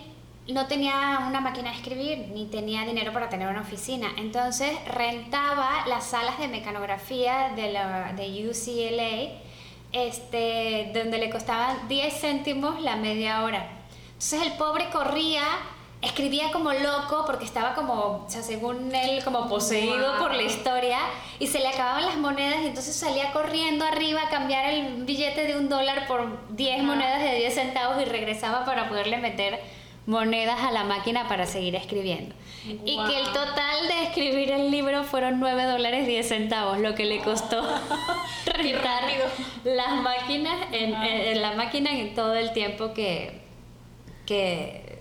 no 0.48 0.68
tenía 0.68 1.26
una 1.28 1.42
máquina 1.42 1.72
de 1.72 1.78
escribir 1.78 2.30
ni 2.34 2.46
tenía 2.46 2.84
dinero 2.84 3.14
para 3.14 3.30
tener 3.30 3.48
una 3.48 3.62
oficina. 3.62 4.08
Entonces 4.18 4.72
rentaba 4.86 5.86
las 5.88 6.06
salas 6.06 6.40
de 6.40 6.48
mecanografía 6.48 7.52
de, 7.56 7.72
la, 7.72 8.14
de 8.14 8.50
UCLA 8.50 9.42
este, 9.92 10.92
donde 10.94 11.18
le 11.18 11.30
costaban 11.30 11.88
10 11.88 12.14
céntimos 12.20 12.82
la 12.82 12.96
media 12.96 13.44
hora. 13.44 13.79
Entonces 14.20 14.42
el 14.48 14.58
pobre 14.58 14.90
corría, 14.90 15.44
escribía 16.02 16.52
como 16.52 16.74
loco 16.74 17.24
porque 17.26 17.46
estaba 17.46 17.74
como, 17.74 17.94
o 17.94 18.26
sea, 18.28 18.44
según 18.44 18.94
él, 18.94 19.24
como 19.24 19.48
poseído 19.48 20.18
por 20.20 20.36
la 20.36 20.42
historia 20.42 20.98
y 21.40 21.48
se 21.48 21.60
le 21.60 21.70
acababan 21.70 22.06
las 22.06 22.18
monedas 22.18 22.58
y 22.64 22.66
entonces 22.66 22.98
salía 22.98 23.32
corriendo 23.32 23.86
arriba 23.86 24.24
a 24.24 24.30
cambiar 24.30 24.74
el 24.74 25.06
billete 25.06 25.48
de 25.48 25.58
un 25.58 25.70
dólar 25.70 26.06
por 26.06 26.54
10 26.54 26.84
monedas 26.84 27.22
de 27.24 27.36
10 27.36 27.56
centavos 27.56 28.02
y 28.02 28.04
regresaba 28.04 28.66
para 28.66 28.90
poderle 28.90 29.20
meter 29.20 29.62
monedas 30.06 30.60
a 30.64 30.72
la 30.72 30.84
máquina 30.84 31.30
para 31.30 31.46
seguir 31.46 31.78
escribiendo. 31.78 32.36
Y 32.66 32.98
que 33.08 33.20
el 33.22 33.26
total 33.28 33.88
de 33.88 34.04
escribir 34.04 34.52
el 34.52 34.70
libro 34.70 35.06
fueron 35.06 35.40
9 35.40 35.64
dólares 35.64 36.06
10 36.06 36.28
centavos, 36.28 36.78
lo 36.80 36.94
que 36.94 37.06
le 37.06 37.20
costó 37.20 37.62
rentar 38.46 39.04
las 39.64 40.02
máquinas 40.02 40.58
en, 40.74 41.42
la 41.42 41.54
máquina 41.54 41.92
en 41.92 42.14
todo 42.16 42.36
el 42.36 42.52
tiempo 42.52 42.94
que, 42.94 43.48
que, 44.30 45.00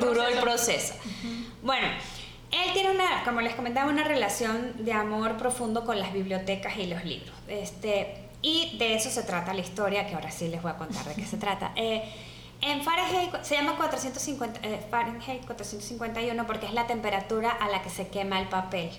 duró 0.00 0.26
el 0.26 0.38
proceso. 0.40 0.94
Bueno, 1.62 1.86
él 2.50 2.72
tiene 2.72 2.90
una, 2.90 3.22
como 3.24 3.42
les 3.42 3.54
comentaba, 3.54 3.90
una 3.90 4.02
relación 4.02 4.84
de 4.84 4.94
amor 4.94 5.36
profundo 5.36 5.84
con 5.84 5.98
las 5.98 6.12
bibliotecas 6.12 6.78
y 6.78 6.86
los 6.86 7.04
libros. 7.04 7.34
Este, 7.48 8.14
y 8.40 8.78
de 8.78 8.94
eso 8.94 9.10
se 9.10 9.22
trata 9.22 9.52
la 9.52 9.60
historia, 9.60 10.06
que 10.06 10.14
ahora 10.14 10.30
sí 10.30 10.48
les 10.48 10.62
voy 10.62 10.72
a 10.72 10.76
contar 10.76 11.04
de 11.04 11.14
qué 11.14 11.26
se 11.26 11.36
trata. 11.36 11.72
Eh, 11.82 12.04
en 12.62 12.80
Fahrenheit 12.84 13.42
se 13.42 13.56
llama 13.56 13.76
450, 13.76 14.60
eh, 14.62 14.80
Fahrenheit 14.88 15.44
451 15.44 16.46
porque 16.46 16.66
es 16.66 16.72
la 16.72 16.86
temperatura 16.86 17.50
a 17.50 17.68
la 17.68 17.82
que 17.82 17.90
se 17.90 18.06
quema 18.06 18.40
el 18.40 18.48
papel. 18.48 18.90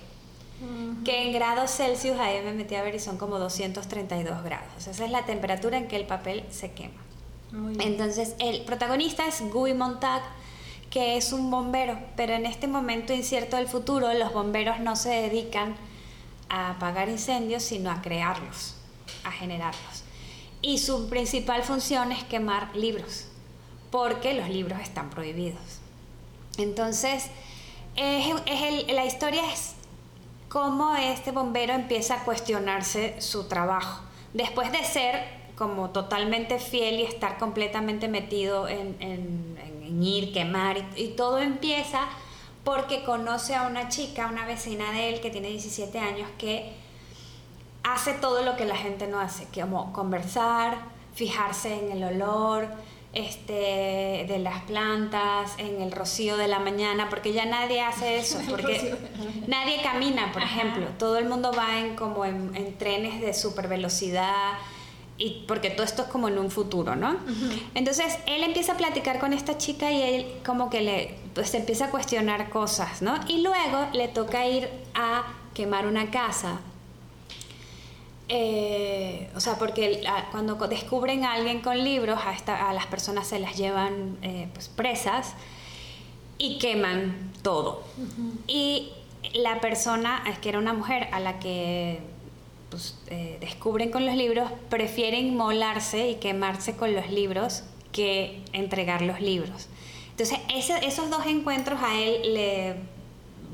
Que 1.05 1.23
en 1.23 1.33
grados 1.33 1.71
Celsius, 1.71 2.19
ahí 2.19 2.41
me 2.43 2.51
metí 2.53 2.75
a 2.75 2.83
ver 2.83 2.95
y 2.95 2.99
son 2.99 3.17
como 3.17 3.39
232 3.39 4.43
grados. 4.43 4.87
Esa 4.87 5.05
es 5.05 5.11
la 5.11 5.25
temperatura 5.25 5.77
en 5.77 5.87
que 5.87 5.95
el 5.95 6.05
papel 6.05 6.43
se 6.51 6.73
quema. 6.73 7.01
Entonces, 7.79 8.35
el 8.39 8.61
protagonista 8.61 9.27
es 9.27 9.41
Guy 9.41 9.73
Montag, 9.73 10.23
que 10.89 11.17
es 11.17 11.33
un 11.33 11.51
bombero, 11.51 11.99
pero 12.15 12.33
en 12.33 12.45
este 12.45 12.67
momento 12.67 13.13
incierto 13.13 13.57
del 13.57 13.67
futuro, 13.67 14.11
los 14.13 14.33
bomberos 14.33 14.79
no 14.79 14.95
se 14.95 15.09
dedican 15.09 15.75
a 16.49 16.71
apagar 16.71 17.09
incendios, 17.09 17.63
sino 17.63 17.91
a 17.91 18.01
crearlos, 18.01 18.75
a 19.23 19.31
generarlos. 19.31 20.03
Y 20.61 20.79
su 20.79 21.09
principal 21.09 21.63
función 21.63 22.11
es 22.11 22.23
quemar 22.23 22.75
libros 22.75 23.27
porque 23.91 24.33
los 24.33 24.49
libros 24.49 24.79
están 24.81 25.09
prohibidos. 25.11 25.79
Entonces, 26.57 27.27
la 27.95 29.05
historia 29.05 29.51
es 29.51 29.73
cómo 30.49 30.95
este 30.95 31.31
bombero 31.31 31.73
empieza 31.73 32.15
a 32.15 32.23
cuestionarse 32.23 33.19
su 33.21 33.47
trabajo. 33.47 34.03
Después 34.33 34.71
de 34.71 34.83
ser 34.83 35.42
como 35.57 35.91
totalmente 35.91 36.59
fiel 36.59 36.99
y 36.99 37.03
estar 37.03 37.37
completamente 37.37 38.07
metido 38.07 38.67
en, 38.67 39.57
ir, 40.01 40.33
quemar, 40.33 40.77
y, 40.95 41.09
todo 41.09 41.39
empieza 41.39 42.01
porque 42.63 43.03
conoce 43.03 43.55
a 43.55 43.67
una 43.67 43.89
chica, 43.89 44.27
una 44.27 44.45
vecina 44.45 44.91
de 44.91 45.09
él 45.09 45.21
que 45.21 45.29
tiene 45.29 45.49
17 45.49 45.99
años, 45.99 46.29
que 46.37 46.73
hace 47.83 48.13
todo 48.13 48.43
lo 48.43 48.55
que 48.55 48.65
la 48.65 48.75
gente 48.75 49.07
no 49.07 49.19
hace, 49.19 49.47
como 49.53 49.93
conversar, 49.93 50.77
fijarse 51.13 51.73
en 51.73 51.91
el 51.91 52.03
olor, 52.03 52.67
este, 53.13 54.25
de 54.27 54.39
las 54.39 54.63
plantas, 54.63 55.53
en 55.59 55.81
el 55.81 55.91
rocío 55.91 56.35
de 56.35 56.47
la 56.47 56.59
mañana, 56.59 57.09
porque 57.09 57.31
ya 57.31 57.45
nadie 57.45 57.81
hace 57.81 58.17
eso, 58.17 58.39
porque 58.49 58.95
nadie 59.47 59.81
camina, 59.83 60.31
por 60.33 60.41
ejemplo, 60.41 60.87
todo 60.97 61.17
el 61.17 61.25
mundo 61.25 61.53
va 61.55 61.79
en 61.79 61.95
como 61.95 62.25
en, 62.25 62.75
trenes 62.77 63.21
de 63.21 63.33
super 63.33 63.67
velocidad 63.67 64.53
y 65.17 65.43
porque 65.47 65.69
todo 65.69 65.85
esto 65.85 66.03
es 66.03 66.07
como 66.07 66.27
en 66.27 66.37
un 66.37 66.49
futuro, 66.49 66.95
¿no? 66.95 67.17
Entonces 67.75 68.17
él 68.25 68.43
empieza 68.43 68.73
a 68.73 68.77
platicar 68.77 69.19
con 69.19 69.33
esta 69.33 69.57
chica 69.57 69.91
y 69.91 70.01
él 70.01 70.33
como 70.45 70.69
que 70.69 70.81
le 70.81 71.15
pues 71.33 71.53
empieza 71.53 71.85
a 71.85 71.89
cuestionar 71.89 72.49
cosas, 72.49 73.01
¿no? 73.01 73.15
Y 73.27 73.41
luego 73.41 73.87
le 73.93 74.07
toca 74.07 74.47
ir 74.47 74.69
a 74.93 75.23
quemar 75.53 75.85
una 75.85 76.09
casa 76.09 76.59
eh, 78.29 79.29
o 79.35 79.39
sea, 79.39 79.59
porque 79.59 80.03
cuando 80.31 80.55
descubren 80.67 81.23
a 81.23 81.33
alguien 81.33 81.61
con 81.61 81.83
libros, 81.83 82.19
a, 82.19 82.69
a 82.69 82.73
las 82.73 82.87
personas 82.87 83.27
se 83.27 83.39
las 83.39 83.57
llevan 83.57 84.17
eh, 84.21 84.49
pues, 84.53 84.69
presas 84.69 85.33
y 86.37 86.57
queman 86.57 87.31
todo. 87.41 87.83
Y 88.47 88.91
la 89.33 89.59
persona, 89.61 90.23
es 90.27 90.39
que 90.39 90.49
era 90.49 90.59
una 90.59 90.73
mujer 90.73 91.09
a 91.11 91.19
la 91.19 91.39
que 91.39 91.99
pues, 92.73 92.97
eh, 93.07 93.37
descubren 93.39 93.91
con 93.91 94.05
los 94.05 94.15
libros, 94.15 94.51
prefieren 94.69 95.35
molarse 95.35 96.09
y 96.09 96.15
quemarse 96.15 96.75
con 96.75 96.93
los 96.93 97.09
libros 97.09 97.63
que 97.91 98.41
entregar 98.53 99.01
los 99.01 99.21
libros. 99.21 99.67
Entonces, 100.11 100.39
esos 100.81 101.09
dos 101.09 101.25
encuentros 101.25 101.79
a 101.81 101.95
él 101.95 102.33
le 102.33 102.75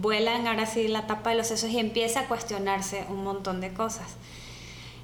vuelan 0.02 0.48
ahora 0.48 0.66
sí 0.66 0.88
la 0.88 1.08
tapa 1.08 1.32
de 1.32 1.38
los 1.38 1.48
sesos 1.48 1.70
y 1.70 1.80
empieza 1.80 2.22
a 2.22 2.28
cuestionarse 2.28 3.06
un 3.10 3.24
montón 3.24 3.62
de 3.62 3.74
cosas 3.74 4.16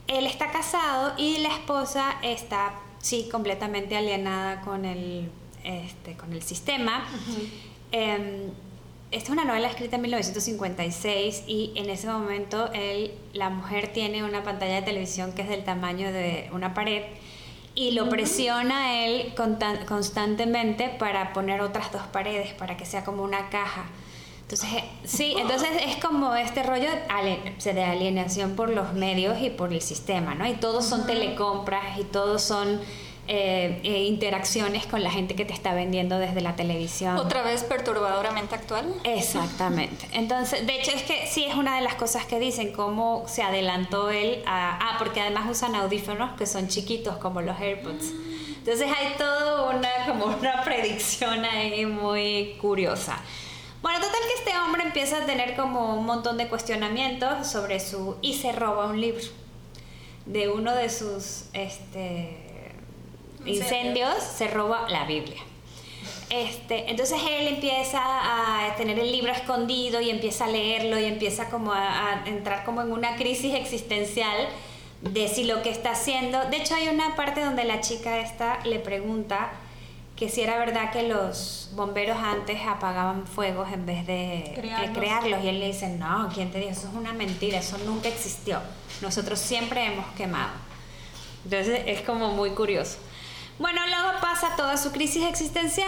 él 0.08 0.26
está 0.26 0.52
casado 0.52 1.14
y 1.18 1.38
la 1.38 1.50
esposa 1.50 2.16
está, 2.22 2.74
sí, 3.00 3.28
completamente 3.32 3.98
alienada 3.98 4.62
con 4.62 4.86
el, 4.86 5.30
este, 5.64 6.16
con 6.16 6.34
el 6.34 6.44
sistema. 6.44 7.06
Em, 7.92 8.52
esta 9.16 9.28
es 9.28 9.30
una 9.30 9.46
novela 9.46 9.70
escrita 9.70 9.96
en 9.96 10.02
1956 10.02 11.44
y 11.48 11.72
en 11.76 11.90
ese 11.90 12.08
momento 12.08 12.70
él, 12.74 13.14
la 13.34 13.50
mujer 13.50 13.94
tiene 13.94 14.26
una 14.26 14.44
pantalla 14.44 14.76
de 14.76 14.82
televisión 14.82 15.32
que 15.32 15.44
es 15.44 15.48
del 15.48 15.64
tamaño 15.64 16.12
de 16.12 16.50
una 16.52 16.74
pared 16.74 17.04
y 17.76 17.92
lo 17.92 18.10
presiona 18.10 18.88
a 18.88 19.06
él 19.06 19.34
constantemente 19.88 20.90
para 21.00 21.32
poner 21.32 21.62
otras 21.62 21.94
dos 21.94 22.02
paredes, 22.04 22.54
para 22.54 22.76
que 22.76 22.86
sea 22.86 23.06
como 23.06 23.24
una 23.24 23.50
caja. 23.50 23.86
Entonces, 24.42 24.70
sí, 25.06 25.34
entonces 25.38 25.70
es 25.88 25.96
como 25.96 26.36
este 26.36 26.62
rollo 26.64 26.90
de 26.90 27.84
alienación 27.84 28.58
por 28.58 28.70
los 28.70 28.94
medios 28.94 29.42
y 29.42 29.50
por 29.50 29.72
el 29.72 29.82
sistema, 29.82 30.36
¿no? 30.36 30.46
Y 30.46 30.56
todos 30.56 30.86
son 30.86 31.08
telecompras 31.08 31.98
y 31.98 32.04
todos 32.04 32.42
son 32.42 32.82
eh, 33.28 33.80
eh, 33.84 34.04
interacciones 34.04 34.86
con 34.86 35.04
la 35.04 35.10
gente 35.10 35.36
que 35.36 35.46
te 35.46 35.54
está 35.54 35.74
vendiendo 35.74 36.20
desde 36.20 36.42
la 36.42 36.56
televisión. 36.56 37.18
Otra 37.18 37.42
vez 37.42 37.64
perturbadoramente 37.64 38.54
actual. 38.54 38.94
Exactamente. 39.04 40.08
Entonces, 40.12 40.66
de 40.68 40.76
hecho 40.80 40.92
es 40.92 41.04
que 41.04 41.26
sí 41.28 41.44
es 41.44 41.56
una 41.56 41.76
de 41.76 41.82
las 41.82 41.96
cosas 41.96 42.26
que 42.26 42.40
dicen, 42.40 42.72
cómo 42.72 43.24
se 43.28 43.42
adelantó 43.42 44.12
él 44.12 44.44
a... 44.46 44.78
Ah, 44.80 44.96
porque 45.00 45.22
además 45.22 45.50
usan 45.50 45.74
audífonos 45.74 46.38
que 46.38 46.46
son 46.46 46.68
chiquitos 46.68 47.18
como 47.18 47.42
los 47.42 47.60
AirPods. 47.60 48.12
Entonces 48.58 48.88
hay 48.96 49.14
todo 49.18 49.70
una, 49.70 49.90
como 50.08 50.26
una 50.26 50.64
predicción 50.64 51.46
ahí 51.46 51.86
muy 51.86 52.58
curiosa. 52.62 53.18
Bueno, 53.82 54.00
total 54.00 54.20
que 54.28 54.40
este 54.40 54.60
hombre 54.60 54.84
empieza 54.84 55.18
a 55.18 55.26
tener 55.26 55.56
como 55.56 55.96
un 55.96 56.06
montón 56.06 56.38
de 56.38 56.48
cuestionamientos 56.48 57.48
sobre 57.48 57.80
su... 57.80 58.18
y 58.22 58.36
se 58.36 58.52
roba 58.52 58.86
un 58.86 59.02
libro 59.02 59.26
de 60.26 60.50
uno 60.50 60.74
de 60.76 60.90
sus 60.90 61.46
este, 61.54 62.45
incendios, 63.46 64.14
se 64.22 64.48
roba 64.48 64.88
la 64.90 65.06
Biblia. 65.06 65.42
Este, 66.30 66.90
entonces 66.90 67.20
él 67.30 67.48
empieza 67.48 68.00
a 68.02 68.76
tener 68.76 68.98
el 68.98 69.12
libro 69.12 69.32
escondido 69.32 70.02
y 70.02 70.10
empieza 70.10 70.46
a 70.46 70.48
leerlo 70.48 71.00
y 71.00 71.06
empieza 71.06 71.50
como 71.50 71.72
a, 71.72 72.24
a, 72.24 72.28
entrar 72.28 72.66
como 72.66 72.82
en 72.82 72.92
una 72.92 73.16
crisis 73.16 73.54
existencial 73.54 74.48
de 75.02 75.28
si 75.28 75.44
lo 75.44 75.62
que 75.62 75.70
está 75.70 75.92
haciendo, 75.92 76.44
de 76.46 76.58
hecho 76.58 76.74
hay 76.74 76.88
una 76.88 77.16
parte 77.16 77.44
donde 77.44 77.64
la 77.64 77.80
chica 77.80 78.20
esta 78.20 78.60
le 78.66 78.80
pregunta 78.80 79.52
que 80.16 80.30
si 80.30 80.42
era 80.42 80.58
verdad 80.58 80.92
que 80.92 81.04
los 81.04 81.70
bomberos 81.76 82.18
antes 82.18 82.62
apagaban 82.66 83.28
fuegos 83.28 83.72
en 83.74 83.86
vez 83.86 84.08
de 84.08 84.54
crearlos. 84.94 85.44
Y 85.44 85.50
él 85.50 85.60
le 85.60 85.68
dice, 85.68 85.90
no, 85.90 86.30
¿quién 86.34 86.52
te 86.52 86.60
dijo? 86.60 86.72
Eso 86.72 86.88
es 86.88 86.94
una 86.94 87.12
mentira, 87.12 87.60
eso 87.60 87.78
nunca 87.80 88.08
existió. 88.08 88.62
Nosotros 89.02 89.40
siempre 89.40 89.86
hemos 89.86 90.06
quemado. 90.16 90.52
Entonces 91.44 91.82
es 91.86 92.02
como 92.02 92.32
muy 92.32 92.52
curioso. 92.52 92.98
Bueno, 93.58 93.82
luego 93.88 94.20
pasa 94.22 94.56
toda 94.58 94.78
su 94.78 94.92
crisis 94.92 95.24
existencial. 95.24 95.88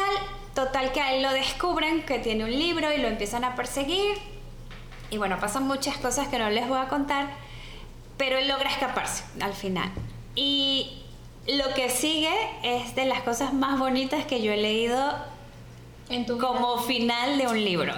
Total 0.53 0.91
que 0.91 1.01
a 1.01 1.13
él 1.13 1.23
lo 1.23 1.32
descubren 1.32 2.03
que 2.03 2.19
tiene 2.19 2.45
un 2.45 2.51
libro 2.51 2.91
y 2.93 2.97
lo 2.97 3.08
empiezan 3.08 3.43
a 3.43 3.56
perseguir. 3.56 4.18
Y 5.09 5.18
bueno, 5.18 5.38
pasan 5.39 5.68
muchas 5.68 5.97
cosas 5.97 6.28
que 6.30 6.39
no 6.39 6.49
les 6.49 6.68
voy 6.68 6.80
a 6.80 6.88
contar. 6.88 7.28
Pero 8.18 8.38
él 8.38 8.47
logra 8.47 8.70
escaparse 8.70 9.24
al 9.41 9.53
final. 9.53 9.91
Y 10.36 11.03
lo 11.47 11.74
que 11.74 11.89
sigue 11.89 12.34
es 12.63 12.95
de 12.95 13.05
las 13.05 13.22
cosas 13.22 13.53
más 13.53 13.78
bonitas 13.78 14.26
que 14.26 14.41
yo 14.41 14.51
he 14.51 14.57
leído 14.57 15.15
como 16.39 16.78
final 16.80 17.38
de 17.38 17.47
un 17.47 17.63
libro. 17.63 17.93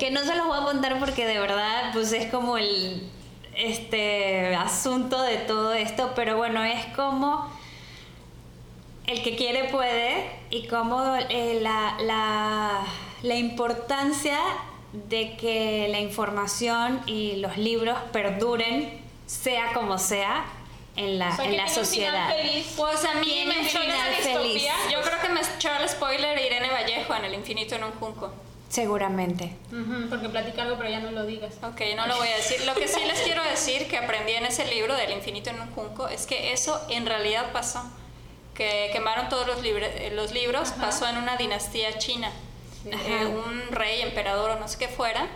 Que 0.00 0.10
no 0.10 0.20
se 0.24 0.34
los 0.34 0.46
voy 0.46 0.58
a 0.58 0.62
contar 0.62 0.98
porque 0.98 1.26
de 1.26 1.38
verdad 1.38 1.90
pues 1.92 2.12
es 2.12 2.30
como 2.30 2.56
el 2.56 3.08
este 3.54 4.54
asunto 4.54 5.20
de 5.22 5.36
todo 5.36 5.72
esto, 5.74 6.12
pero 6.14 6.36
bueno, 6.36 6.64
es 6.64 6.86
como 6.94 7.50
el 9.08 9.22
que 9.22 9.34
quiere 9.36 9.64
puede 9.64 10.30
y 10.50 10.66
como 10.68 11.16
eh, 11.16 11.58
la, 11.60 11.96
la, 12.00 12.80
la 13.22 13.34
importancia 13.34 14.38
de 14.92 15.36
que 15.36 15.88
la 15.90 15.98
información 16.00 17.02
y 17.06 17.36
los 17.36 17.56
libros 17.58 17.98
perduren, 18.12 19.00
sea 19.26 19.72
como 19.74 19.98
sea, 19.98 20.44
en 20.96 21.18
la, 21.18 21.30
O 21.30 21.36
sea, 21.36 21.44
en 21.44 21.50
que 21.52 21.56
la 21.58 21.64
tiene 21.66 21.78
un 21.80 21.84
sociedad. 21.86 22.28
final 22.28 22.36
feliz. 22.48 22.74
Pues 22.76 23.04
a 23.04 23.14
mí 23.14 23.44
me 23.46 23.64
final 23.64 24.14
feliz. 24.22 24.62
Yo 24.90 25.00
creo 25.02 25.20
que 25.22 25.28
me 25.28 25.40
Charles 25.58 25.92
Spoiler 25.92 26.36
e 26.38 26.46
Irene 26.46 26.70
Vallejo 26.70 27.14
en 27.14 27.24
El 27.24 27.34
infinito 27.34 27.74
en 27.76 27.84
un 27.84 27.92
junco. 27.92 28.32
Seguramente. 28.68 29.56
Ujú, 29.72 30.08
porque 30.10 30.28
platica 30.28 30.62
algo, 30.62 30.76
pero 30.76 30.90
ya 30.90 31.00
no 31.00 31.10
lo 31.12 31.24
digas. 31.24 31.54
Ok, 31.62 31.80
no 31.96 32.06
lo 32.06 32.16
voy 32.18 32.28
a 32.28 32.36
decir. 32.36 32.60
Lo 32.66 32.74
que 32.74 32.86
sí 32.88 33.00
les 33.06 33.20
quiero 33.20 33.42
decir 33.44 33.86
que 33.88 33.96
aprendí 33.96 34.32
en 34.32 34.44
ese 34.44 34.66
libro 34.66 34.94
del 34.94 35.12
infinito 35.12 35.48
en 35.50 35.60
un 35.60 35.70
junco 35.70 36.08
es 36.08 36.26
que 36.26 36.52
eso 36.52 36.78
en 36.90 37.06
realidad 37.06 37.52
pasó. 37.52 37.82
Que 38.58 38.90
quemaron 38.92 39.28
todos 39.30 39.46
los, 39.46 39.62
libre- 39.62 40.08
eh, 40.08 40.10
los 40.10 40.32
libros, 40.32 40.72
pasó 40.72 41.06
en 41.08 41.16
una 41.16 41.36
dinastía 41.38 41.96
china. 41.96 42.30
Eh, 42.84 43.24
un 43.26 43.68
rey, 43.70 44.02
emperador 44.02 44.50
o 44.50 44.58
no 44.58 44.66
sé 44.68 44.78
qué 44.78 44.88
fuera, 44.88 45.28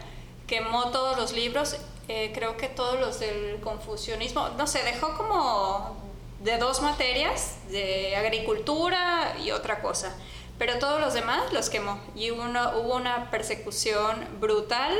quemó 0.46 0.90
todos 0.90 1.16
los 1.16 1.32
libros, 1.32 1.76
eh, 2.08 2.32
creo 2.34 2.56
que 2.56 2.68
todos 2.68 2.98
los 3.00 3.20
del 3.20 3.60
confucianismo, 3.60 4.48
no 4.58 4.66
sé, 4.66 4.82
dejó 4.82 5.16
como 5.16 5.96
de 6.40 6.58
dos 6.58 6.82
materias, 6.82 7.56
de 7.70 8.16
agricultura 8.16 9.36
y 9.42 9.52
otra 9.52 9.80
cosa. 9.82 10.14
Pero 10.58 10.78
todos 10.78 11.00
los 11.00 11.14
demás 11.14 11.52
los 11.52 11.70
quemó. 11.70 12.00
Y 12.16 12.30
uno, 12.30 12.72
hubo 12.78 12.94
una 12.96 13.30
persecución 13.30 14.26
brutal 14.40 14.94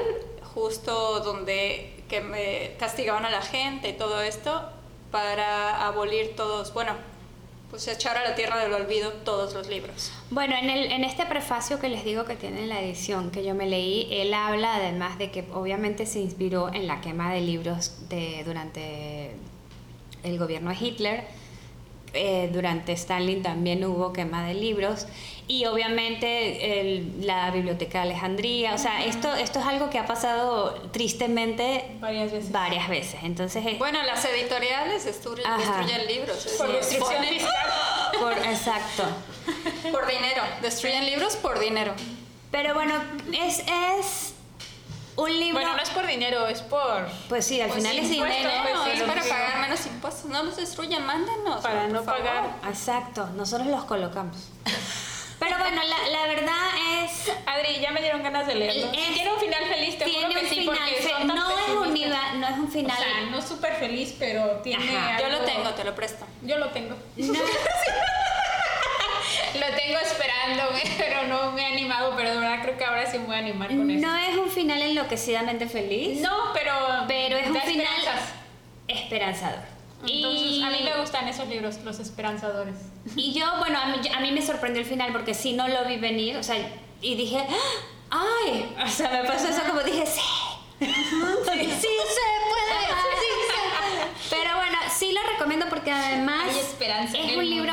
justo 0.54 1.20
donde 1.20 2.04
que 2.08 2.20
me 2.20 2.76
castigaban 2.78 3.24
a 3.24 3.30
la 3.30 3.42
gente 3.42 3.88
y 3.88 3.92
todo 3.94 4.20
esto 4.22 4.62
para 5.10 5.86
abolir 5.86 6.36
todos, 6.36 6.72
bueno, 6.72 6.94
pues 7.72 7.88
echar 7.88 8.18
a 8.18 8.22
la 8.22 8.34
tierra 8.34 8.62
del 8.62 8.74
olvido 8.74 9.10
todos 9.24 9.54
los 9.54 9.66
libros. 9.66 10.12
Bueno, 10.28 10.54
en, 10.54 10.68
el, 10.68 10.92
en 10.92 11.04
este 11.04 11.24
prefacio 11.24 11.80
que 11.80 11.88
les 11.88 12.04
digo 12.04 12.26
que 12.26 12.36
tiene 12.36 12.64
en 12.64 12.68
la 12.68 12.82
edición 12.82 13.30
que 13.30 13.42
yo 13.42 13.54
me 13.54 13.66
leí, 13.66 14.08
él 14.10 14.34
habla 14.34 14.76
además 14.76 15.16
de 15.16 15.30
que 15.30 15.46
obviamente 15.54 16.04
se 16.04 16.20
inspiró 16.20 16.70
en 16.74 16.86
la 16.86 17.00
quema 17.00 17.32
de 17.32 17.40
libros 17.40 18.10
de, 18.10 18.42
durante 18.44 19.30
el 20.22 20.38
gobierno 20.38 20.68
de 20.68 20.76
Hitler. 20.84 21.24
Eh, 22.14 22.50
durante 22.52 22.92
Stalin 22.92 23.42
también 23.42 23.82
hubo 23.86 24.12
quema 24.12 24.44
de 24.46 24.52
libros 24.52 25.06
y 25.48 25.64
obviamente 25.64 26.80
el- 26.80 27.26
la 27.26 27.50
biblioteca 27.50 27.98
de 27.98 28.10
Alejandría, 28.10 28.74
o 28.74 28.78
sea, 28.78 29.04
esto, 29.06 29.32
esto 29.34 29.60
es 29.60 29.64
algo 29.66 29.88
que 29.88 29.98
ha 29.98 30.04
pasado 30.04 30.74
tristemente 30.92 31.86
Varias 32.00 32.30
veces. 32.32 32.52
varias 32.52 32.88
veces. 32.88 33.20
Entonces, 33.22 33.64
es- 33.64 33.78
Bueno, 33.78 34.02
las 34.02 34.22
editoriales 34.26 35.04
destruyen 35.06 36.06
libros. 36.06 36.54
Por 36.58 36.72
destrucción 36.72 37.22
por, 38.20 38.32
exacto. 38.32 39.04
por 39.90 40.06
dinero. 40.06 40.42
Destruyen 40.60 41.06
libros 41.06 41.36
por 41.36 41.58
dinero. 41.58 41.94
Pero 42.50 42.74
bueno, 42.74 42.94
es, 43.32 43.60
es 43.98 44.31
un 45.16 45.30
libro... 45.38 45.60
Bueno, 45.60 45.76
no 45.76 45.82
es 45.82 45.90
por 45.90 46.06
dinero, 46.06 46.46
es 46.48 46.62
por. 46.62 47.06
Pues 47.28 47.46
sí, 47.46 47.60
al 47.60 47.68
Pues 47.68 47.82
final 47.82 47.98
es 47.98 48.10
impuestos, 48.10 48.38
dinero. 48.38 48.62
pues, 48.62 48.84
sí, 48.84 48.90
es 49.00 49.02
para 49.08 49.22
pagar 49.22 49.58
menos 49.60 49.86
impuestos. 49.86 50.24
No 50.26 50.42
los 50.42 50.56
destruyan, 50.56 51.04
mándenos. 51.06 51.60
Para 51.62 51.86
no 51.88 52.02
favor. 52.02 52.20
pagar. 52.22 52.44
Exacto, 52.68 53.26
nosotros 53.34 53.66
los 53.68 53.84
colocamos. 53.84 54.36
Pero 55.38 55.58
bueno, 55.58 55.82
la, 55.82 56.08
la 56.08 56.26
verdad 56.28 57.02
es... 57.02 57.28
Adri, 57.46 57.80
ya 57.80 57.90
me 57.90 58.00
dieron 58.00 58.22
ganas 58.22 58.46
de 58.46 58.54
leerlo. 58.54 58.92
Es- 58.92 59.06
Si 59.08 59.12
tiene 59.14 59.32
un 59.32 59.40
final 59.40 59.64
feliz, 59.66 59.98
te 59.98 60.04
tiene 60.04 60.26
juro 60.28 60.38
que 60.38 60.44
un 60.44 60.48
sí, 60.48 60.54
final 60.60 60.78
porque 60.78 60.94
fe- 61.02 61.08
son 61.10 61.26
tan 61.26 61.36
no, 61.36 61.50
es 61.50 61.68
un 61.88 61.94
niva- 61.94 62.32
no 62.34 62.46
es 62.46 62.58
un 62.58 62.70
final... 62.70 62.96
O 62.96 63.02
sea, 63.02 63.20
no 63.28 63.42
súper 63.42 63.74
feliz, 63.74 64.14
pero 64.20 64.46
tiene. 64.62 64.96
Ajá. 64.96 65.20
Yo 65.20 65.28
lo 65.30 65.40
tengo, 65.40 65.70
te 65.70 65.82
lo 65.82 65.96
presto. 65.96 66.24
Yo 66.42 66.58
lo 66.58 66.68
tengo. 66.68 66.94
no, 67.16 67.32
Lo 69.54 69.66
tengo 69.76 69.98
esperando, 69.98 70.62
pero 70.98 71.26
no 71.28 71.52
me 71.52 71.62
he 71.62 71.66
animado, 71.66 72.14
pero 72.16 72.30
de 72.30 72.36
verdad 72.38 72.62
creo 72.62 72.76
que 72.78 72.84
ahora 72.84 73.10
sí 73.10 73.18
me 73.18 73.26
voy 73.26 73.34
a 73.36 73.38
animar 73.38 73.68
con 73.68 73.90
eso. 73.90 74.06
no 74.06 74.16
es 74.16 74.36
un 74.36 74.50
final 74.50 74.80
enloquecidamente 74.82 75.68
feliz, 75.68 76.20
No, 76.20 76.52
pero. 76.54 76.72
pero 77.08 77.36
es 77.36 77.48
un 77.48 77.60
final 77.60 77.86
esperanzas. 77.86 78.30
esperanzador. 78.88 79.60
Entonces, 80.06 80.42
y, 80.50 80.62
a 80.64 80.70
mí 80.70 80.78
me 80.82 80.96
gustan 81.00 81.28
esos 81.28 81.46
libros, 81.48 81.78
los 81.84 82.00
esperanzadores. 82.00 82.74
y 83.14 83.32
yo, 83.32 83.46
bueno, 83.58 83.78
a 83.78 83.86
mí, 83.86 83.98
a 84.12 84.20
mí 84.20 84.32
me 84.32 84.42
sorprendió 84.42 84.82
el 84.82 84.88
final 84.88 85.12
porque 85.12 85.32
sí 85.34 85.52
no 85.52 85.68
lo 85.68 85.84
vi 85.84 85.96
venir, 85.96 86.36
o 86.36 86.42
sea, 86.42 86.56
y 87.00 87.14
dije, 87.14 87.38
¡ay! 88.10 88.74
O 88.84 88.88
sea, 88.88 89.10
me 89.10 89.28
pasó 89.28 89.48
eso 89.48 89.62
como 89.68 89.80
dije, 89.82 90.04
¡sí! 90.06 90.20
sí, 90.80 90.86
sí 90.86 90.92
se 90.98 92.28
puede, 92.48 92.80
sí 93.20 93.32
se 93.46 93.60
puede. 93.70 94.08
Pero 94.30 94.56
bueno, 94.56 94.78
sí 95.02 95.12
lo 95.12 95.20
recomiendo 95.32 95.66
porque 95.68 95.90
además 95.90 96.46
es 97.12 97.36
un 97.36 97.48
libro 97.50 97.72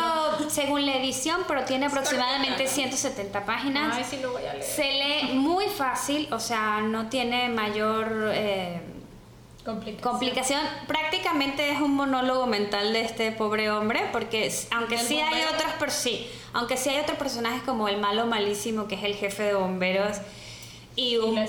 según 0.49 0.85
la 0.85 0.95
edición, 0.95 1.41
pero 1.47 1.63
tiene 1.63 1.85
aproximadamente 1.85 2.63
cortito. 2.63 2.71
170 2.75 3.45
páginas. 3.45 3.95
Ay, 3.95 4.05
sí 4.09 4.17
lo 4.21 4.31
voy 4.31 4.45
a 4.45 4.53
leer. 4.53 4.63
Se 4.65 4.91
lee 4.91 5.33
muy 5.35 5.65
fácil, 5.65 6.27
o 6.31 6.39
sea, 6.39 6.81
no 6.81 7.07
tiene 7.09 7.49
mayor 7.49 8.31
eh, 8.33 8.81
Complicación. 9.63 10.11
complicación. 10.11 10.61
Prácticamente 10.87 11.71
es 11.71 11.79
un 11.81 11.93
monólogo 11.93 12.47
mental 12.47 12.93
de 12.93 13.01
este 13.01 13.31
pobre 13.31 13.69
hombre, 13.69 14.09
porque 14.11 14.51
aunque 14.71 14.95
¿Del 14.97 15.05
sí 15.05 15.19
hay 15.19 15.43
otros, 15.53 15.71
per- 15.73 15.91
sí, 15.91 16.27
aunque 16.53 16.77
sí 16.77 16.89
hay 16.89 16.99
otros 16.99 17.17
personajes 17.19 17.61
como 17.63 17.87
el 17.87 17.97
malo 17.99 18.25
malísimo 18.25 18.87
que 18.87 18.95
es 18.95 19.03
el 19.03 19.15
jefe 19.15 19.43
de 19.43 19.53
bomberos 19.53 20.17
y 20.99 21.15
un, 21.15 21.39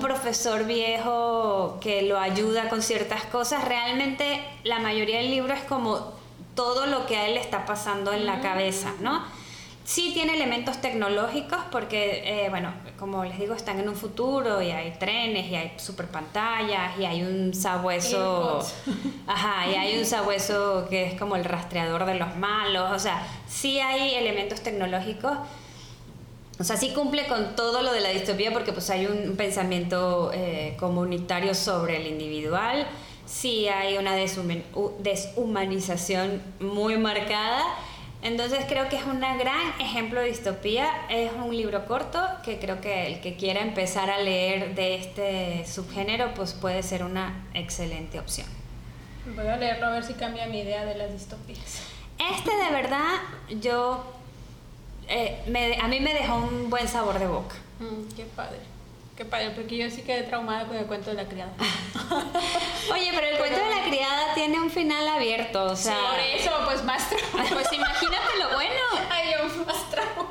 profesor 0.00 0.64
viejo 0.64 1.78
que 1.80 2.02
lo 2.02 2.18
ayuda 2.18 2.68
con 2.68 2.82
ciertas 2.82 3.22
cosas, 3.24 3.64
realmente 3.64 4.42
la 4.64 4.80
mayoría 4.80 5.18
del 5.18 5.30
libro 5.30 5.54
es 5.54 5.62
como 5.62 6.12
todo 6.56 6.86
lo 6.86 7.06
que 7.06 7.16
a 7.16 7.28
él 7.28 7.34
le 7.34 7.40
está 7.40 7.64
pasando 7.66 8.12
en 8.12 8.26
la 8.26 8.40
cabeza, 8.40 8.92
¿no? 9.00 9.22
Sí 9.84 10.10
tiene 10.12 10.34
elementos 10.34 10.78
tecnológicos 10.78 11.60
porque, 11.70 12.22
eh, 12.24 12.50
bueno, 12.50 12.72
como 12.98 13.24
les 13.24 13.38
digo, 13.38 13.54
están 13.54 13.78
en 13.78 13.88
un 13.88 13.94
futuro 13.94 14.60
y 14.60 14.72
hay 14.72 14.90
trenes 14.98 15.46
y 15.48 15.54
hay 15.54 15.72
super 15.76 16.08
pantallas 16.08 16.98
y 16.98 17.04
hay 17.04 17.22
un 17.22 17.54
sabueso... 17.54 18.60
Ajá, 19.28 19.68
y 19.68 19.76
hay 19.76 19.98
un 20.00 20.04
sabueso 20.04 20.88
que 20.90 21.06
es 21.06 21.18
como 21.18 21.36
el 21.36 21.44
rastreador 21.44 22.06
de 22.06 22.16
los 22.16 22.34
malos, 22.36 22.90
o 22.90 22.98
sea, 22.98 23.24
sí 23.48 23.78
hay 23.78 24.14
elementos 24.14 24.62
tecnológicos. 24.62 25.38
O 26.60 26.64
sea, 26.64 26.76
sí 26.76 26.90
cumple 26.90 27.26
con 27.26 27.56
todo 27.56 27.80
lo 27.80 27.90
de 27.90 28.00
la 28.00 28.10
distopía 28.10 28.52
porque 28.52 28.72
pues 28.72 28.90
hay 28.90 29.06
un 29.06 29.34
pensamiento 29.34 30.30
eh, 30.34 30.76
comunitario 30.78 31.54
sobre 31.54 31.96
el 31.96 32.06
individual, 32.06 32.86
sí 33.24 33.66
hay 33.66 33.96
una 33.96 34.14
deshumanización 34.14 36.42
muy 36.60 36.98
marcada. 36.98 37.62
Entonces 38.22 38.66
creo 38.68 38.90
que 38.90 38.96
es 38.96 39.06
un 39.06 39.20
gran 39.20 39.80
ejemplo 39.80 40.20
de 40.20 40.26
distopía. 40.26 40.90
Es 41.08 41.32
un 41.32 41.56
libro 41.56 41.86
corto 41.86 42.22
que 42.44 42.58
creo 42.58 42.82
que 42.82 43.06
el 43.06 43.22
que 43.22 43.36
quiera 43.36 43.62
empezar 43.62 44.10
a 44.10 44.18
leer 44.18 44.74
de 44.74 44.96
este 44.96 45.64
subgénero 45.66 46.34
pues 46.34 46.52
puede 46.52 46.82
ser 46.82 47.04
una 47.04 47.48
excelente 47.54 48.20
opción. 48.20 48.46
Voy 49.34 49.46
a 49.46 49.56
leerlo 49.56 49.86
a 49.86 49.92
ver 49.92 50.04
si 50.04 50.12
cambia 50.12 50.46
mi 50.46 50.60
idea 50.60 50.84
de 50.84 50.96
las 50.96 51.10
distopías. 51.10 51.84
Este 52.18 52.54
de 52.54 52.70
verdad 52.70 53.14
yo 53.62 54.19
eh, 55.10 55.42
me- 55.46 55.76
a 55.80 55.86
mí 55.88 56.00
me 56.00 56.14
dejó 56.14 56.36
un 56.36 56.70
buen 56.70 56.88
sabor 56.88 57.18
de 57.18 57.26
boca. 57.26 57.56
Mm, 57.80 58.14
qué 58.16 58.24
padre. 58.24 58.58
Qué 59.16 59.24
padre, 59.26 59.50
porque 59.50 59.76
yo 59.76 59.90
sí 59.90 60.00
quedé 60.00 60.22
traumada 60.22 60.66
con 60.66 60.76
el 60.76 60.86
cuento 60.86 61.10
de 61.10 61.16
la 61.16 61.28
criada. 61.28 61.52
Oye, 62.92 63.10
pero 63.14 63.26
el 63.26 63.36
cuento 63.38 63.58
de 63.58 63.70
la 63.74 63.82
criada 63.86 64.32
tiene 64.34 64.58
un 64.60 64.70
final 64.70 65.06
abierto, 65.08 65.64
o 65.64 65.76
sea, 65.76 65.94
Por 66.10 66.18
eso, 66.20 66.50
pues 66.64 66.82
más 66.84 67.08
trauma. 67.10 67.44
Pues 67.50 67.72
imagínate 67.72 68.38
lo 68.38 68.54
bueno. 68.54 68.80
Ay, 69.10 69.32
yo 69.32 69.64
más 69.66 69.90
trauma. 69.90 70.30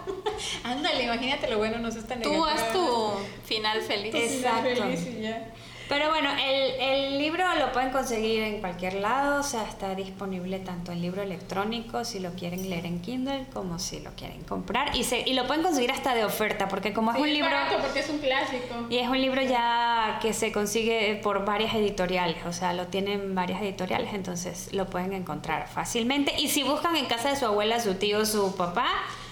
Ándale, 0.63 1.03
imagínate 1.03 1.49
lo 1.49 1.57
bueno, 1.59 1.77
no 1.79 1.91
seas 1.91 2.07
tan 2.07 2.21
Tú 2.21 2.43
haz 2.45 2.71
tu 2.73 3.11
final 3.45 3.81
feliz. 3.81 4.15
Exacto. 4.15 4.63
feliz 4.83 5.05
y 5.07 5.21
ya. 5.21 5.53
Pero 5.89 6.09
bueno, 6.09 6.29
el, 6.31 6.79
el 6.79 7.17
libro 7.17 7.43
lo 7.55 7.71
pueden 7.71 7.89
conseguir 7.89 8.43
en 8.43 8.59
cualquier 8.59 8.93
lado, 8.93 9.39
o 9.39 9.43
sea, 9.43 9.63
está 9.63 9.95
disponible 9.95 10.59
tanto 10.59 10.91
en 10.91 11.01
libro 11.01 11.23
electrónico, 11.23 12.05
si 12.05 12.19
lo 12.19 12.33
quieren 12.33 12.69
leer 12.69 12.85
en 12.85 13.01
Kindle, 13.01 13.47
como 13.51 13.79
si 13.79 13.99
lo 13.99 14.11
quieren 14.11 14.43
comprar. 14.43 14.95
Y, 14.95 15.03
se, 15.03 15.27
y 15.27 15.33
lo 15.33 15.47
pueden 15.47 15.63
conseguir 15.63 15.91
hasta 15.91 16.13
de 16.13 16.23
oferta, 16.23 16.67
porque 16.67 16.93
como 16.93 17.11
es 17.11 17.17
un 17.17 17.33
libro... 17.33 17.49
barato 17.49 17.77
porque 17.81 18.01
es 18.01 18.09
un 18.09 18.19
clásico. 18.19 18.85
Y 18.91 18.97
es 18.99 19.09
un 19.09 19.19
libro 19.19 19.41
ya 19.41 20.19
que 20.21 20.31
se 20.33 20.51
consigue 20.51 21.19
por 21.23 21.43
varias 21.43 21.73
editoriales, 21.73 22.45
o 22.45 22.53
sea, 22.53 22.73
lo 22.73 22.85
tienen 22.85 23.33
varias 23.33 23.59
editoriales, 23.59 24.13
entonces 24.13 24.71
lo 24.73 24.85
pueden 24.91 25.13
encontrar 25.13 25.67
fácilmente. 25.67 26.39
Y 26.39 26.49
si 26.49 26.61
buscan 26.61 26.97
en 26.97 27.07
casa 27.07 27.31
de 27.31 27.35
su 27.35 27.47
abuela, 27.47 27.79
su 27.79 27.95
tío, 27.95 28.27
su 28.27 28.55
papá, 28.55 28.87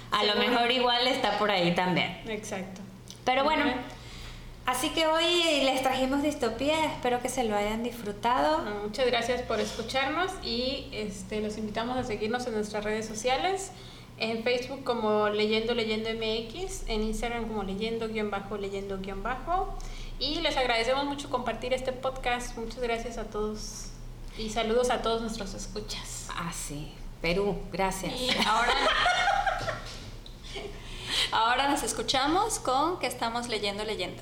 a 0.09 0.23
lo 0.23 0.33
mejor 0.37 0.71
igual 0.71 1.07
está 1.07 1.37
por 1.37 1.51
ahí 1.51 1.75
también. 1.75 2.19
Exacto. 2.27 2.81
Pero 3.23 3.43
bueno. 3.43 3.65
Así 4.67 4.91
que 4.91 5.07
hoy 5.07 5.61
les 5.63 5.81
trajimos 5.81 6.21
distopía, 6.21 6.85
espero 6.85 7.19
que 7.21 7.29
se 7.29 7.43
lo 7.43 7.55
hayan 7.55 7.81
disfrutado. 7.81 8.61
Bueno, 8.61 8.81
muchas 8.83 9.07
gracias 9.07 9.41
por 9.41 9.59
escucharnos 9.59 10.31
y 10.43 10.89
este, 10.91 11.41
los 11.41 11.57
invitamos 11.57 11.97
a 11.97 12.03
seguirnos 12.03 12.45
en 12.45 12.53
nuestras 12.53 12.83
redes 12.83 13.07
sociales. 13.07 13.71
En 14.19 14.43
Facebook 14.43 14.83
como 14.83 15.29
Leyendo 15.29 15.73
Leyendo 15.73 16.09
MX, 16.09 16.87
en 16.87 17.03
Instagram 17.03 17.47
como 17.47 17.63
Leyendo 17.63 18.09
guion 18.09 18.29
bajo 18.29 18.57
Leyendo 18.57 18.99
guion 18.99 19.23
bajo. 19.23 19.75
Y 20.19 20.41
les 20.41 20.57
agradecemos 20.57 21.05
mucho 21.05 21.29
compartir 21.29 21.73
este 21.73 21.91
podcast. 21.91 22.57
Muchas 22.57 22.79
gracias 22.79 23.17
a 23.17 23.25
todos 23.25 23.89
y 24.37 24.49
saludos 24.49 24.89
a 24.89 25.01
todos 25.01 25.21
nuestros 25.21 25.53
escuchas. 25.53 26.27
Ah, 26.29 26.51
sí, 26.53 26.91
Perú, 27.21 27.57
gracias. 27.71 28.13
Y 28.13 28.29
ahora, 28.45 28.73
ahora 31.31 31.69
nos 31.69 31.83
escuchamos 31.83 32.59
con 32.59 32.99
que 32.99 33.07
estamos 33.07 33.47
leyendo, 33.47 33.83
leyendo. 33.83 34.21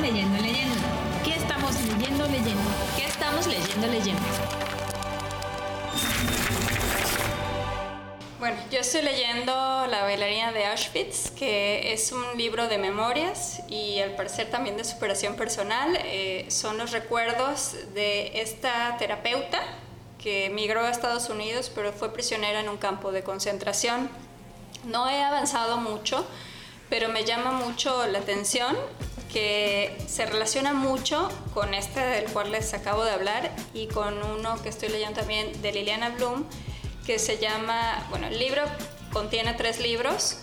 Leyendo, 0.00 0.38
leyendo. 0.40 0.74
¿Qué 1.24 1.34
estamos 1.34 1.74
leyendo, 1.82 2.26
leyendo? 2.26 2.70
¿Qué 2.96 3.04
estamos 3.04 3.46
leyendo, 3.46 3.86
leyendo? 3.86 4.22
Bueno, 8.38 8.56
yo 8.70 8.78
estoy 8.80 9.02
leyendo 9.02 9.52
La 9.88 10.02
bailarina 10.02 10.52
de 10.52 10.66
Auschwitz, 10.66 11.30
que 11.32 11.92
es 11.92 12.12
un 12.12 12.38
libro 12.38 12.68
de 12.68 12.78
memorias 12.78 13.60
y 13.68 14.00
al 14.00 14.14
parecer 14.14 14.48
también 14.48 14.76
de 14.76 14.84
superación 14.84 15.34
personal. 15.34 15.98
Eh, 16.04 16.46
son 16.48 16.78
los 16.78 16.92
recuerdos 16.92 17.76
de 17.94 18.40
esta 18.40 18.96
terapeuta 18.98 19.60
que 20.18 20.46
emigró 20.46 20.80
a 20.84 20.90
Estados 20.90 21.28
Unidos, 21.28 21.70
pero 21.74 21.92
fue 21.92 22.12
prisionera 22.12 22.60
en 22.60 22.68
un 22.68 22.78
campo 22.78 23.12
de 23.12 23.22
concentración. 23.22 24.08
No 24.84 25.08
he 25.08 25.22
avanzado 25.22 25.76
mucho, 25.76 26.24
pero 26.88 27.08
me 27.08 27.24
llama 27.24 27.52
mucho 27.52 28.06
la 28.06 28.20
atención 28.20 28.76
que 29.32 29.96
se 30.06 30.26
relaciona 30.26 30.72
mucho 30.72 31.28
con 31.54 31.74
este 31.74 32.00
del 32.00 32.24
cual 32.32 32.50
les 32.50 32.72
acabo 32.74 33.04
de 33.04 33.10
hablar 33.10 33.54
y 33.74 33.86
con 33.88 34.22
uno 34.22 34.60
que 34.62 34.68
estoy 34.68 34.88
leyendo 34.88 35.20
también 35.20 35.60
de 35.60 35.72
Liliana 35.72 36.10
Bloom, 36.10 36.44
que 37.06 37.18
se 37.18 37.38
llama, 37.38 38.06
bueno, 38.10 38.26
el 38.26 38.38
libro 38.38 38.62
contiene 39.12 39.54
tres 39.54 39.80
libros 39.80 40.38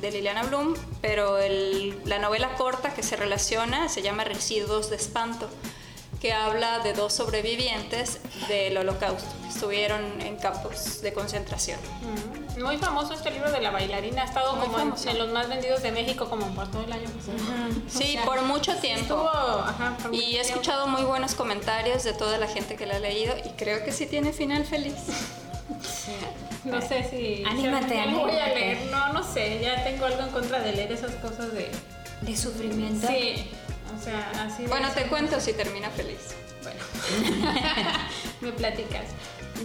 de 0.00 0.10
Liliana 0.10 0.44
Bloom, 0.44 0.74
pero 1.00 1.38
la 2.04 2.18
novela 2.18 2.54
corta 2.54 2.94
que 2.94 3.02
se 3.02 3.16
relaciona 3.16 3.88
se 3.88 4.02
llama 4.02 4.24
Residuos 4.24 4.90
de 4.90 4.96
Espanto, 4.96 5.48
que 6.20 6.32
habla 6.34 6.80
de 6.80 6.92
dos 6.92 7.14
sobrevivientes 7.14 8.20
del 8.46 8.76
holocausto, 8.76 9.28
que 9.42 9.48
estuvieron 9.48 10.20
en 10.20 10.36
campos 10.36 11.00
de 11.00 11.14
concentración. 11.14 11.80
Mm. 12.02 12.62
Muy 12.62 12.76
famoso 12.76 13.14
este 13.14 13.30
libro 13.30 13.50
de 13.50 13.60
la 13.62 13.70
bailarina, 13.70 14.22
ha 14.22 14.24
estado 14.26 14.60
como 14.60 14.78
en, 14.78 15.18
los 15.18 15.32
más 15.32 15.48
vendidos 15.48 15.82
de 15.82 15.92
México 15.92 16.28
como 16.28 16.46
por 16.54 16.70
todo 16.70 16.84
el 16.84 16.92
año. 16.92 17.08
Sí, 17.88 18.18
por 18.26 18.42
mucho 18.42 18.76
tiempo. 18.76 19.30
y 20.12 20.36
he 20.36 20.40
escuchado 20.40 20.86
muy 20.86 21.02
buenos 21.04 21.34
comentarios 21.34 22.04
de 22.04 22.12
toda 22.12 22.36
la 22.36 22.48
gente 22.48 22.76
que 22.76 22.84
la 22.84 22.96
ha 22.96 23.00
leído 23.00 23.34
y 23.42 23.48
creo 23.50 23.82
que 23.82 23.92
sí 23.92 24.06
tiene 24.06 24.32
final 24.32 24.64
feliz. 24.64 24.94
No 26.62 26.78
sé 26.82 27.08
si. 27.08 27.42
Anímate, 27.46 27.98
anímate. 27.98 28.32
Voy 28.32 28.38
a 28.38 28.48
leer, 28.48 28.90
no, 28.90 29.14
no 29.14 29.22
sé, 29.22 29.60
ya 29.62 29.82
tengo 29.82 30.04
algo 30.04 30.20
en 30.20 30.28
contra 30.28 30.60
de 30.60 30.72
leer 30.72 30.92
esas 30.92 31.12
cosas 31.12 31.54
de. 31.54 31.70
¿De 32.20 32.36
sufrimiento? 32.36 33.06
Sí, 33.06 33.48
o 33.96 34.02
sea, 34.02 34.30
así. 34.46 34.66
Bueno, 34.66 34.88
te 34.94 35.04
cuento 35.06 35.40
si 35.40 35.52
termina 35.52 35.90
feliz. 35.90 36.34
Bueno, 36.62 36.80
me 38.40 38.52
platicas. 38.52 39.06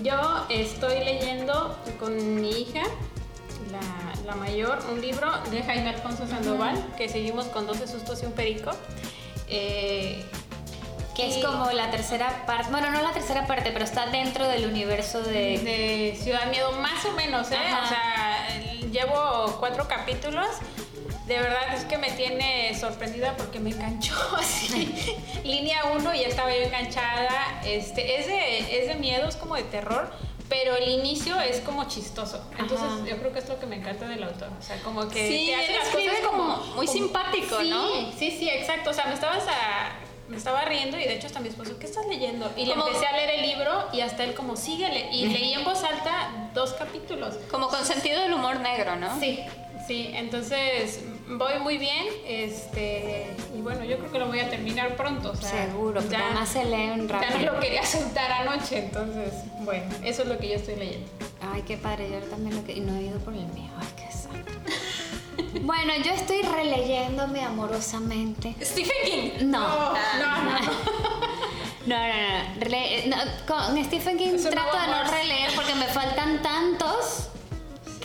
Yo 0.03 0.45
estoy 0.49 1.03
leyendo 1.03 1.77
con 1.99 2.35
mi 2.35 2.49
hija, 2.61 2.83
la, 3.71 4.25
la 4.25 4.35
mayor, 4.35 4.79
un 4.91 5.01
libro 5.01 5.31
de 5.51 5.63
Jaime 5.63 5.89
Alfonso 5.89 6.27
Sandoval, 6.27 6.93
que 6.97 7.07
seguimos 7.09 7.45
con 7.45 7.65
12 7.65 7.87
sustos 7.87 8.23
y 8.23 8.25
un 8.25 8.33
perico. 8.33 8.71
Eh, 9.47 10.25
que 11.15 11.27
es 11.29 11.45
como 11.45 11.71
la 11.71 11.89
tercera 11.91 12.45
parte, 12.45 12.69
bueno, 12.71 12.91
no 12.91 13.01
la 13.01 13.13
tercera 13.13 13.47
parte, 13.47 13.71
pero 13.71 13.85
está 13.85 14.07
dentro 14.07 14.47
del 14.49 14.65
universo 14.65 15.21
de... 15.21 15.57
De 15.59 16.19
Ciudad 16.21 16.49
Miedo, 16.49 16.73
más 16.73 17.05
o 17.05 17.13
menos, 17.13 17.49
¿eh? 17.51 17.55
O 17.55 17.87
sea, 17.87 18.47
llevo 18.91 19.55
cuatro 19.59 19.87
capítulos. 19.87 20.47
De 21.27 21.39
verdad 21.39 21.73
es 21.73 21.85
que 21.85 21.97
me 21.97 22.11
tiene 22.11 22.77
sorprendida 22.79 23.35
porque 23.35 23.59
me 23.59 23.71
enganchó 23.71 24.15
así. 24.37 25.15
Línea 25.43 25.85
1 25.95 26.15
y 26.15 26.19
ya 26.19 26.27
estaba 26.27 26.55
yo 26.55 26.61
enganchada. 26.61 27.61
Este, 27.65 28.19
es, 28.19 28.27
de, 28.27 28.81
es 28.81 28.87
de 28.87 28.95
miedo, 28.95 29.27
es 29.27 29.35
como 29.35 29.55
de 29.55 29.63
terror, 29.63 30.11
pero 30.49 30.75
el 30.75 30.87
inicio 30.89 31.39
es 31.41 31.61
como 31.61 31.85
chistoso. 31.85 32.43
Entonces, 32.59 33.09
yo 33.09 33.17
creo 33.17 33.33
que 33.33 33.39
es 33.39 33.49
lo 33.49 33.59
que 33.59 33.65
me 33.65 33.77
encanta 33.77 34.07
del 34.07 34.23
autor. 34.23 34.49
O 34.59 34.61
sea, 34.61 34.79
como 34.83 35.07
que 35.07 35.27
sí, 35.27 35.47
te 35.47 35.55
hace 35.55 35.73
las 35.73 35.87
cosas 35.89 36.25
como, 36.25 36.57
muy 36.75 36.87
simpático, 36.87 37.63
¿no? 37.63 38.11
Sí, 38.11 38.31
sí, 38.31 38.47
exacto. 38.49 38.91
O 38.91 38.93
sea, 38.93 39.07
me 39.07 39.15
estabas 39.15 39.47
a, 39.47 39.95
me 40.29 40.37
estaba 40.37 40.63
riendo 40.65 40.97
y 40.99 41.05
de 41.05 41.15
hecho 41.15 41.25
hasta 41.25 41.39
mi 41.39 41.49
esposo, 41.49 41.79
¿qué 41.79 41.87
estás 41.87 42.05
leyendo? 42.05 42.51
Y 42.55 42.65
le 42.67 42.73
empecé 42.73 43.07
a 43.07 43.13
leer 43.13 43.39
el 43.39 43.41
libro 43.41 43.87
y 43.93 44.01
hasta 44.01 44.23
él 44.23 44.35
como, 44.35 44.55
síguele. 44.55 45.09
Y 45.11 45.25
leí 45.25 45.53
en 45.53 45.63
voz 45.63 45.83
alta 45.83 46.51
dos 46.53 46.73
capítulos. 46.73 47.35
Como 47.49 47.67
con 47.67 47.83
sentido 47.83 48.21
del 48.21 48.33
humor 48.33 48.59
negro, 48.59 48.95
¿no? 48.95 49.19
Sí, 49.19 49.39
sí. 49.87 50.11
Entonces 50.13 51.01
voy 51.27 51.59
muy 51.59 51.77
bien. 51.77 52.05
Este, 52.25 53.27
y 53.55 53.61
bueno, 53.61 53.83
yo 53.83 53.97
creo 53.97 54.11
que 54.11 54.19
lo 54.19 54.27
voy 54.27 54.39
a 54.39 54.49
terminar 54.49 54.95
pronto. 54.95 55.35
Seguro, 55.35 56.01
ya, 56.09 56.25
además 56.27 56.49
se 56.49 56.65
lee 56.65 56.89
un 56.99 57.09
rato. 57.09 57.25
Ya 57.29 57.37
no 57.37 57.53
lo 57.53 57.59
quería 57.59 57.85
soltar 57.85 58.31
anoche, 58.31 58.79
entonces, 58.79 59.33
bueno, 59.61 59.93
eso 60.03 60.23
es 60.23 60.27
lo 60.27 60.37
que 60.37 60.49
yo 60.49 60.55
estoy 60.55 60.75
leyendo. 60.75 61.07
Ay, 61.41 61.63
qué 61.63 61.77
padre, 61.77 62.09
yo 62.09 62.19
también 62.27 62.55
lo 62.55 62.65
que... 62.65 62.73
Y 62.73 62.79
no 62.81 62.95
he 62.95 63.03
ido 63.03 63.19
por 63.19 63.33
el 63.33 63.45
mío, 63.47 63.71
ay, 63.77 63.87
qué 63.95 64.05
bueno, 65.61 65.93
yo 66.03 66.11
estoy 66.11 66.41
releyéndome 66.41 67.43
amorosamente. 67.43 68.55
¿Stephen 68.61 68.95
King? 69.05 69.49
No. 69.49 69.59
No, 69.59 69.93
no, 70.19 70.51
no. 70.51 70.59
No, 71.85 71.95
no, 71.95 73.15
no. 73.15 73.17
con 73.45 73.85
Stephen 73.85 74.17
King 74.17 74.37
trato 74.41 74.75
de 74.75 74.87
no 74.87 75.03
releer 75.03 75.51
porque 75.55 75.75
me 75.75 75.85
faltan 75.85 76.41
tantos 76.41 77.24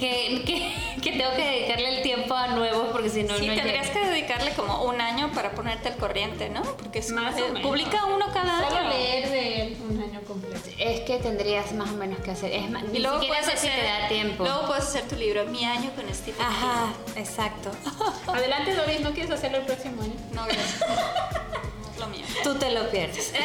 que, 0.01 0.72
que, 1.03 1.12
tengo 1.12 1.30
que 1.36 1.44
dedicarle 1.44 1.96
el 1.96 2.03
tiempo 2.03 2.34
a 2.34 2.48
nuevos 2.48 2.88
porque 2.90 3.11
si 3.11 3.22
no, 3.22 3.36
sí, 3.36 3.46
no 3.46 3.55
tendrías 3.55 3.90
que 3.90 4.05
dedicarle 4.05 4.53
como 4.53 4.84
un 4.84 5.01
año 5.01 5.30
para 5.32 5.53
ponerte 5.53 5.88
al 5.88 5.96
corriente, 5.96 6.48
¿no? 6.48 6.62
Porque 6.62 6.98
es, 7.01 7.11
más 7.12 7.36
eh, 7.38 7.44
publica 7.62 8.07
uno 8.07 8.26
cada 8.32 8.68
Solo 8.68 8.88
leer 8.88 9.30
de 9.30 9.76
un 9.88 10.03
año 10.03 10.20
completo. 10.22 10.68
Es 10.78 11.01
que 11.01 11.18
tendrías 11.18 11.72
más 11.72 11.90
o 11.90 11.96
menos 11.96 12.18
que 12.20 12.30
hacer. 12.30 12.53
Es 12.53 12.70
más, 12.70 12.82
y 12.92 12.98
luego 12.98 13.18
puedes 13.18 13.46
hacer, 13.46 13.59
si 13.59 13.68
te 13.68 13.84
da 13.84 14.09
tiempo. 14.09 14.44
Luego 14.44 14.66
puedes 14.66 14.84
hacer 14.84 15.07
tu 15.07 15.16
libro, 15.16 15.44
Mi 15.46 15.64
año 15.64 15.90
con 15.94 16.12
Stephen 16.14 16.44
Ajá, 16.44 16.92
exacto. 17.16 17.70
Adelante, 18.26 18.74
Doris, 18.74 19.01
¿no 19.01 19.12
quieres 19.12 19.30
hacerlo 19.30 19.59
el 19.59 19.64
próximo 19.64 20.03
año? 20.03 20.14
No, 20.32 20.44
gracias. 20.44 20.80
lo 22.01 22.09
mío. 22.09 22.24
Tú 22.42 22.55
te 22.57 22.70
lo 22.70 22.90
pierdes. 22.90 23.32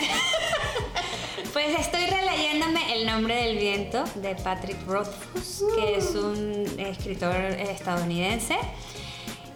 Pues 1.55 1.79
estoy 1.79 2.05
releyéndome 2.07 2.97
El 2.97 3.05
nombre 3.05 3.33
del 3.33 3.57
viento 3.57 4.03
de 4.15 4.35
Patrick 4.35 4.75
Rothfuss, 4.85 5.63
que 5.77 5.95
es 5.95 6.13
un 6.13 6.65
escritor 6.77 7.33
estadounidense. 7.33 8.57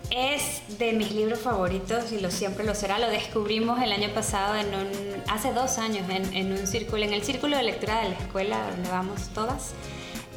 Es 0.10 0.62
de 0.80 0.94
mis 0.94 1.12
libros 1.12 1.40
favoritos 1.40 2.14
y 2.14 2.22
lo 2.22 2.32
siempre 2.32 2.64
lo 2.64 2.74
será. 2.74 3.00
Lo 3.00 3.10
descubrimos 3.10 3.82
el 3.82 3.92
año 3.92 4.14
pasado, 4.14 4.56
en 4.56 4.68
un, 4.68 5.24
hace 5.28 5.52
dos 5.52 5.78
años, 5.78 6.06
en, 6.10 6.54
un 6.54 6.68
círculo, 6.68 7.04
en 7.04 7.12
el 7.12 7.22
círculo 7.22 7.58
de 7.58 7.64
lectura 7.64 8.02
de 8.02 8.10
la 8.12 8.16
escuela 8.16 8.70
donde 8.72 8.90
vamos 8.90 9.28
todas. 9.34 9.74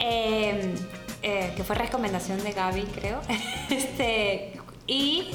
Em, 0.00 0.74
eh, 1.22 1.52
que 1.56 1.62
fue 1.62 1.76
recomendación 1.76 2.42
de 2.42 2.52
Gaby, 2.54 2.82
creo. 2.86 3.20
este, 3.70 4.58
y 4.88 5.28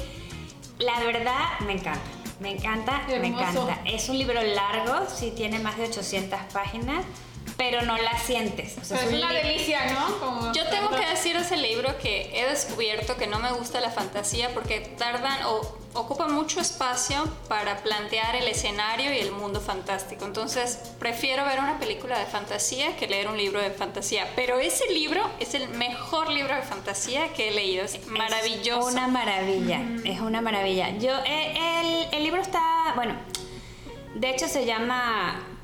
la 0.79 0.99
verdad 0.99 1.59
me 1.65 1.71
encanta. 1.71 2.16
Me 2.39 2.51
encanta, 2.51 3.01
me 3.07 3.27
encanta. 3.27 3.81
Es 3.85 4.09
un 4.09 4.17
libro 4.17 4.39
largo, 4.41 5.07
sí 5.09 5.33
tiene 5.35 5.59
más 5.59 5.77
de 5.77 5.85
800 5.85 6.39
páginas, 6.53 7.03
pero 7.57 7.81
no 7.81 7.97
la 7.97 8.17
sientes. 8.19 8.77
es, 8.77 8.91
una 8.91 9.33
delicia, 9.33 9.93
¿no? 9.93 10.53
Yo 10.53 10.67
tengo 10.69 10.91
que 10.91 11.05
decir 11.05 11.35
ese 11.35 11.57
libro 11.57 11.97
que 11.97 12.29
he 12.33 12.47
descubierto 12.47 13.17
que 13.17 13.25
no 13.25 13.39
me 13.39 13.51
gusta 13.51 13.81
la 13.81 13.89
fantasía 13.89 14.53
porque 14.53 14.79
tardan 14.79 15.43
o 15.45 15.77
ocupan 15.93 16.31
mucho 16.31 16.59
espacio 16.59 17.27
para 17.47 17.77
plantear 17.77 18.35
el 18.35 18.47
escenario 18.47 19.11
y 19.11 19.17
el 19.17 19.31
mundo 19.31 19.59
fantástico. 19.59 20.25
Entonces, 20.25 20.93
prefiero 20.99 21.43
ver 21.45 21.59
una 21.59 21.79
película 21.79 22.19
de 22.19 22.27
fantasía 22.27 22.95
que 22.95 23.07
leer 23.07 23.27
un 23.27 23.37
libro 23.37 23.59
de 23.59 23.71
fantasía. 23.71 24.27
Pero 24.35 24.59
ese 24.59 24.93
libro 24.93 25.27
es 25.39 25.55
el 25.55 25.67
mejor 25.69 26.29
libro 26.29 26.55
de 26.55 26.61
fantasía 26.61 27.33
que 27.33 27.47
he 27.47 27.51
leído. 27.51 27.83
Es 27.83 28.05
maravilloso. 28.05 28.89
Es 28.89 28.93
una 28.93 29.07
maravilla, 29.07 29.81
es 30.03 30.19
una 30.19 30.41
maravilla. 30.41 30.95
Yo, 30.99 31.11
eh, 31.25 31.53
el, 31.81 32.13
el 32.13 32.23
libro 32.23 32.41
está, 32.41 32.93
bueno, 32.95 33.15
de 34.13 34.29
hecho 34.29 34.47
se 34.47 34.65
llama 34.65 35.56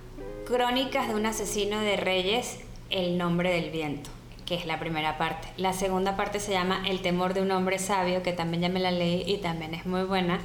Crónicas 0.46 1.08
de 1.08 1.16
un 1.16 1.26
asesino 1.26 1.80
de 1.80 1.96
reyes, 1.96 2.58
El 2.90 3.18
nombre 3.18 3.54
del 3.54 3.70
viento, 3.72 4.10
que 4.46 4.56
es 4.56 4.66
la 4.66 4.78
primera 4.78 5.18
parte. 5.18 5.48
La 5.56 5.72
segunda 5.72 6.18
parte 6.18 6.40
se 6.40 6.52
llama 6.52 6.84
El 6.86 7.02
temor 7.02 7.34
de 7.34 7.42
un 7.42 7.52
hombre 7.52 7.80
sabio, 7.80 8.24
que 8.24 8.34
también 8.34 8.64
ya 8.64 8.70
me 8.70 8.80
la 8.80 8.92
leí 8.92 9.24
y 9.26 9.38
también 9.38 9.74
es 9.74 9.86
muy 9.86 10.04
buena. 10.04 10.42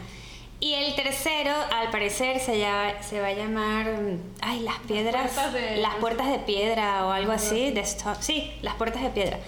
Y 0.61 0.75
el 0.75 0.95
tercero, 0.95 1.53
al 1.73 1.91
parecer, 1.91 2.39
se, 2.41 2.65
se 3.01 3.21
va 3.21 3.27
a 3.27 3.33
llamar, 3.33 3.93
ay, 4.41 4.61
las 4.61 4.79
piedras, 4.81 5.33
las 5.77 5.95
puertas 5.97 6.31
de, 6.31 6.39
piedra 6.39 7.07
o 7.07 7.11
algo 7.11 7.33
así, 7.33 7.71
de 7.71 7.85
sí, 8.21 8.53
las 8.63 8.75
puertas 8.75 9.03
de 9.03 9.11
piedra. 9.11 9.39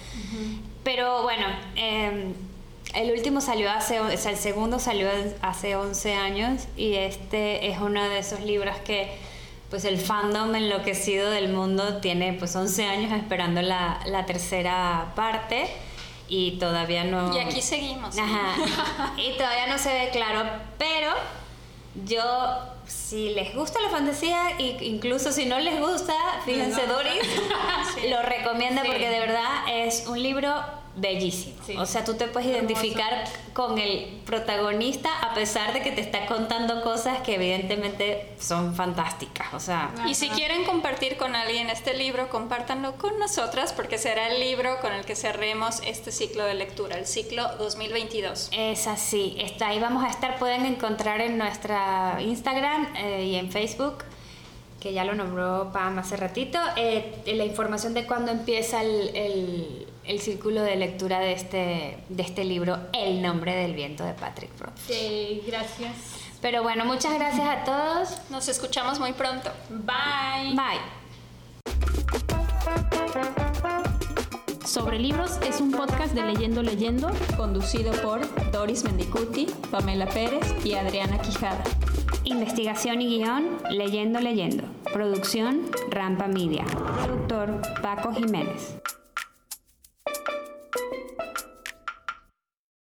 Pero 0.82 1.22
bueno, 1.22 1.46
em, 1.76 2.34
el 2.94 3.12
último 3.12 3.40
salió 3.40 3.70
hace, 3.70 4.00
o 4.00 4.16
sea, 4.16 4.32
el 4.32 4.36
segundo 4.36 4.78
salió 4.78 5.08
hace 5.42 5.76
11 5.76 6.14
años 6.14 6.68
y 6.76 6.94
este 6.94 7.68
es 7.68 7.78
uno 7.78 8.08
de 8.08 8.18
esos 8.18 8.40
libros 8.40 8.76
que 8.78 9.29
pues 9.70 9.84
el 9.84 9.98
fandom 9.98 10.54
enloquecido 10.54 11.30
del 11.30 11.48
mundo 11.48 11.98
tiene 11.98 12.32
pues 12.32 12.54
11 12.56 12.84
años 12.84 13.12
esperando 13.12 13.62
la, 13.62 14.00
la 14.06 14.26
tercera 14.26 15.12
parte 15.14 15.68
y 16.28 16.58
todavía 16.58 17.04
no... 17.04 17.34
Y 17.34 17.38
aquí 17.38 17.62
seguimos. 17.62 18.18
Ajá. 18.18 19.14
y 19.16 19.36
todavía 19.36 19.68
no 19.68 19.78
se 19.78 19.92
ve 19.92 20.10
claro, 20.10 20.48
pero 20.76 21.12
yo, 22.06 22.22
si 22.86 23.30
les 23.30 23.54
gusta 23.54 23.80
la 23.80 23.90
fantasía, 23.90 24.56
e 24.58 24.84
incluso 24.84 25.32
si 25.32 25.46
no 25.46 25.58
les 25.58 25.80
gusta, 25.80 26.14
fíjense 26.44 26.86
Doris, 26.86 27.22
lo 28.10 28.22
recomienda 28.22 28.82
porque 28.82 29.08
de 29.08 29.20
verdad 29.20 29.50
es 29.68 30.06
un 30.06 30.22
libro 30.22 30.79
bellísimo. 31.00 31.54
Sí. 31.66 31.76
O 31.76 31.86
sea, 31.86 32.04
tú 32.04 32.14
te 32.14 32.26
puedes 32.28 32.48
identificar 32.48 33.24
con 33.54 33.78
el 33.78 34.20
protagonista 34.26 35.08
a 35.22 35.34
pesar 35.34 35.72
de 35.72 35.82
que 35.82 35.92
te 35.92 36.00
está 36.00 36.26
contando 36.26 36.82
cosas 36.82 37.20
que 37.20 37.34
evidentemente 37.36 38.28
son 38.38 38.74
fantásticas. 38.74 39.52
O 39.54 39.60
sea, 39.60 39.92
Y 40.06 40.14
si 40.14 40.28
quieren 40.28 40.64
compartir 40.64 41.16
con 41.16 41.34
alguien 41.34 41.70
este 41.70 41.94
libro, 41.94 42.28
compártanlo 42.28 42.96
con 42.96 43.18
nosotras 43.18 43.72
porque 43.72 43.98
será 43.98 44.28
el 44.28 44.40
libro 44.40 44.78
con 44.80 44.92
el 44.92 45.04
que 45.04 45.16
cerremos 45.16 45.80
este 45.84 46.12
ciclo 46.12 46.44
de 46.44 46.54
lectura, 46.54 46.96
el 46.96 47.06
ciclo 47.06 47.48
2022. 47.58 48.48
es 48.52 48.86
así. 48.86 49.36
Está, 49.38 49.68
ahí 49.68 49.78
vamos 49.78 50.04
a 50.04 50.08
estar, 50.08 50.38
pueden 50.38 50.66
encontrar 50.66 51.20
en 51.20 51.38
nuestra 51.38 52.18
Instagram 52.20 52.94
eh, 52.96 53.24
y 53.24 53.34
en 53.36 53.50
Facebook, 53.50 54.04
que 54.80 54.92
ya 54.92 55.04
lo 55.04 55.14
nombró 55.14 55.70
Pam 55.72 55.98
hace 55.98 56.16
ratito, 56.16 56.58
eh, 56.76 57.14
la 57.26 57.44
información 57.44 57.94
de 57.94 58.06
cuándo 58.06 58.30
empieza 58.32 58.82
el, 58.82 59.14
el- 59.16 59.86
el 60.04 60.20
círculo 60.20 60.62
de 60.62 60.76
lectura 60.76 61.20
de 61.20 61.32
este, 61.32 61.98
de 62.08 62.22
este 62.22 62.44
libro, 62.44 62.78
El 62.92 63.22
nombre 63.22 63.54
del 63.54 63.74
viento 63.74 64.04
de 64.04 64.14
Patrick 64.14 64.52
Frost. 64.54 64.78
Sí, 64.86 65.42
gracias. 65.46 65.92
Pero 66.40 66.62
bueno, 66.62 66.84
muchas 66.84 67.14
gracias 67.14 67.46
a 67.46 67.64
todos. 67.64 68.30
Nos 68.30 68.48
escuchamos 68.48 68.98
muy 68.98 69.12
pronto. 69.12 69.50
Bye. 69.68 70.54
Bye. 70.54 70.80
Sobre 74.64 74.98
libros 74.98 75.38
es 75.46 75.60
un 75.60 75.72
podcast 75.72 76.14
de 76.14 76.22
Leyendo 76.22 76.62
Leyendo. 76.62 77.10
Conducido 77.36 77.92
por 78.02 78.20
Doris 78.52 78.84
Mendicuti, 78.84 79.46
Pamela 79.70 80.06
Pérez 80.06 80.54
y 80.64 80.74
Adriana 80.74 81.18
Quijada. 81.18 81.62
Investigación 82.24 83.02
y 83.02 83.18
guion, 83.18 83.58
Leyendo 83.70 84.20
Leyendo. 84.20 84.64
Producción, 84.92 85.70
Rampa 85.90 86.28
Media. 86.28 86.64
Productor, 87.04 87.60
Paco 87.82 88.14
Jiménez. 88.14 88.76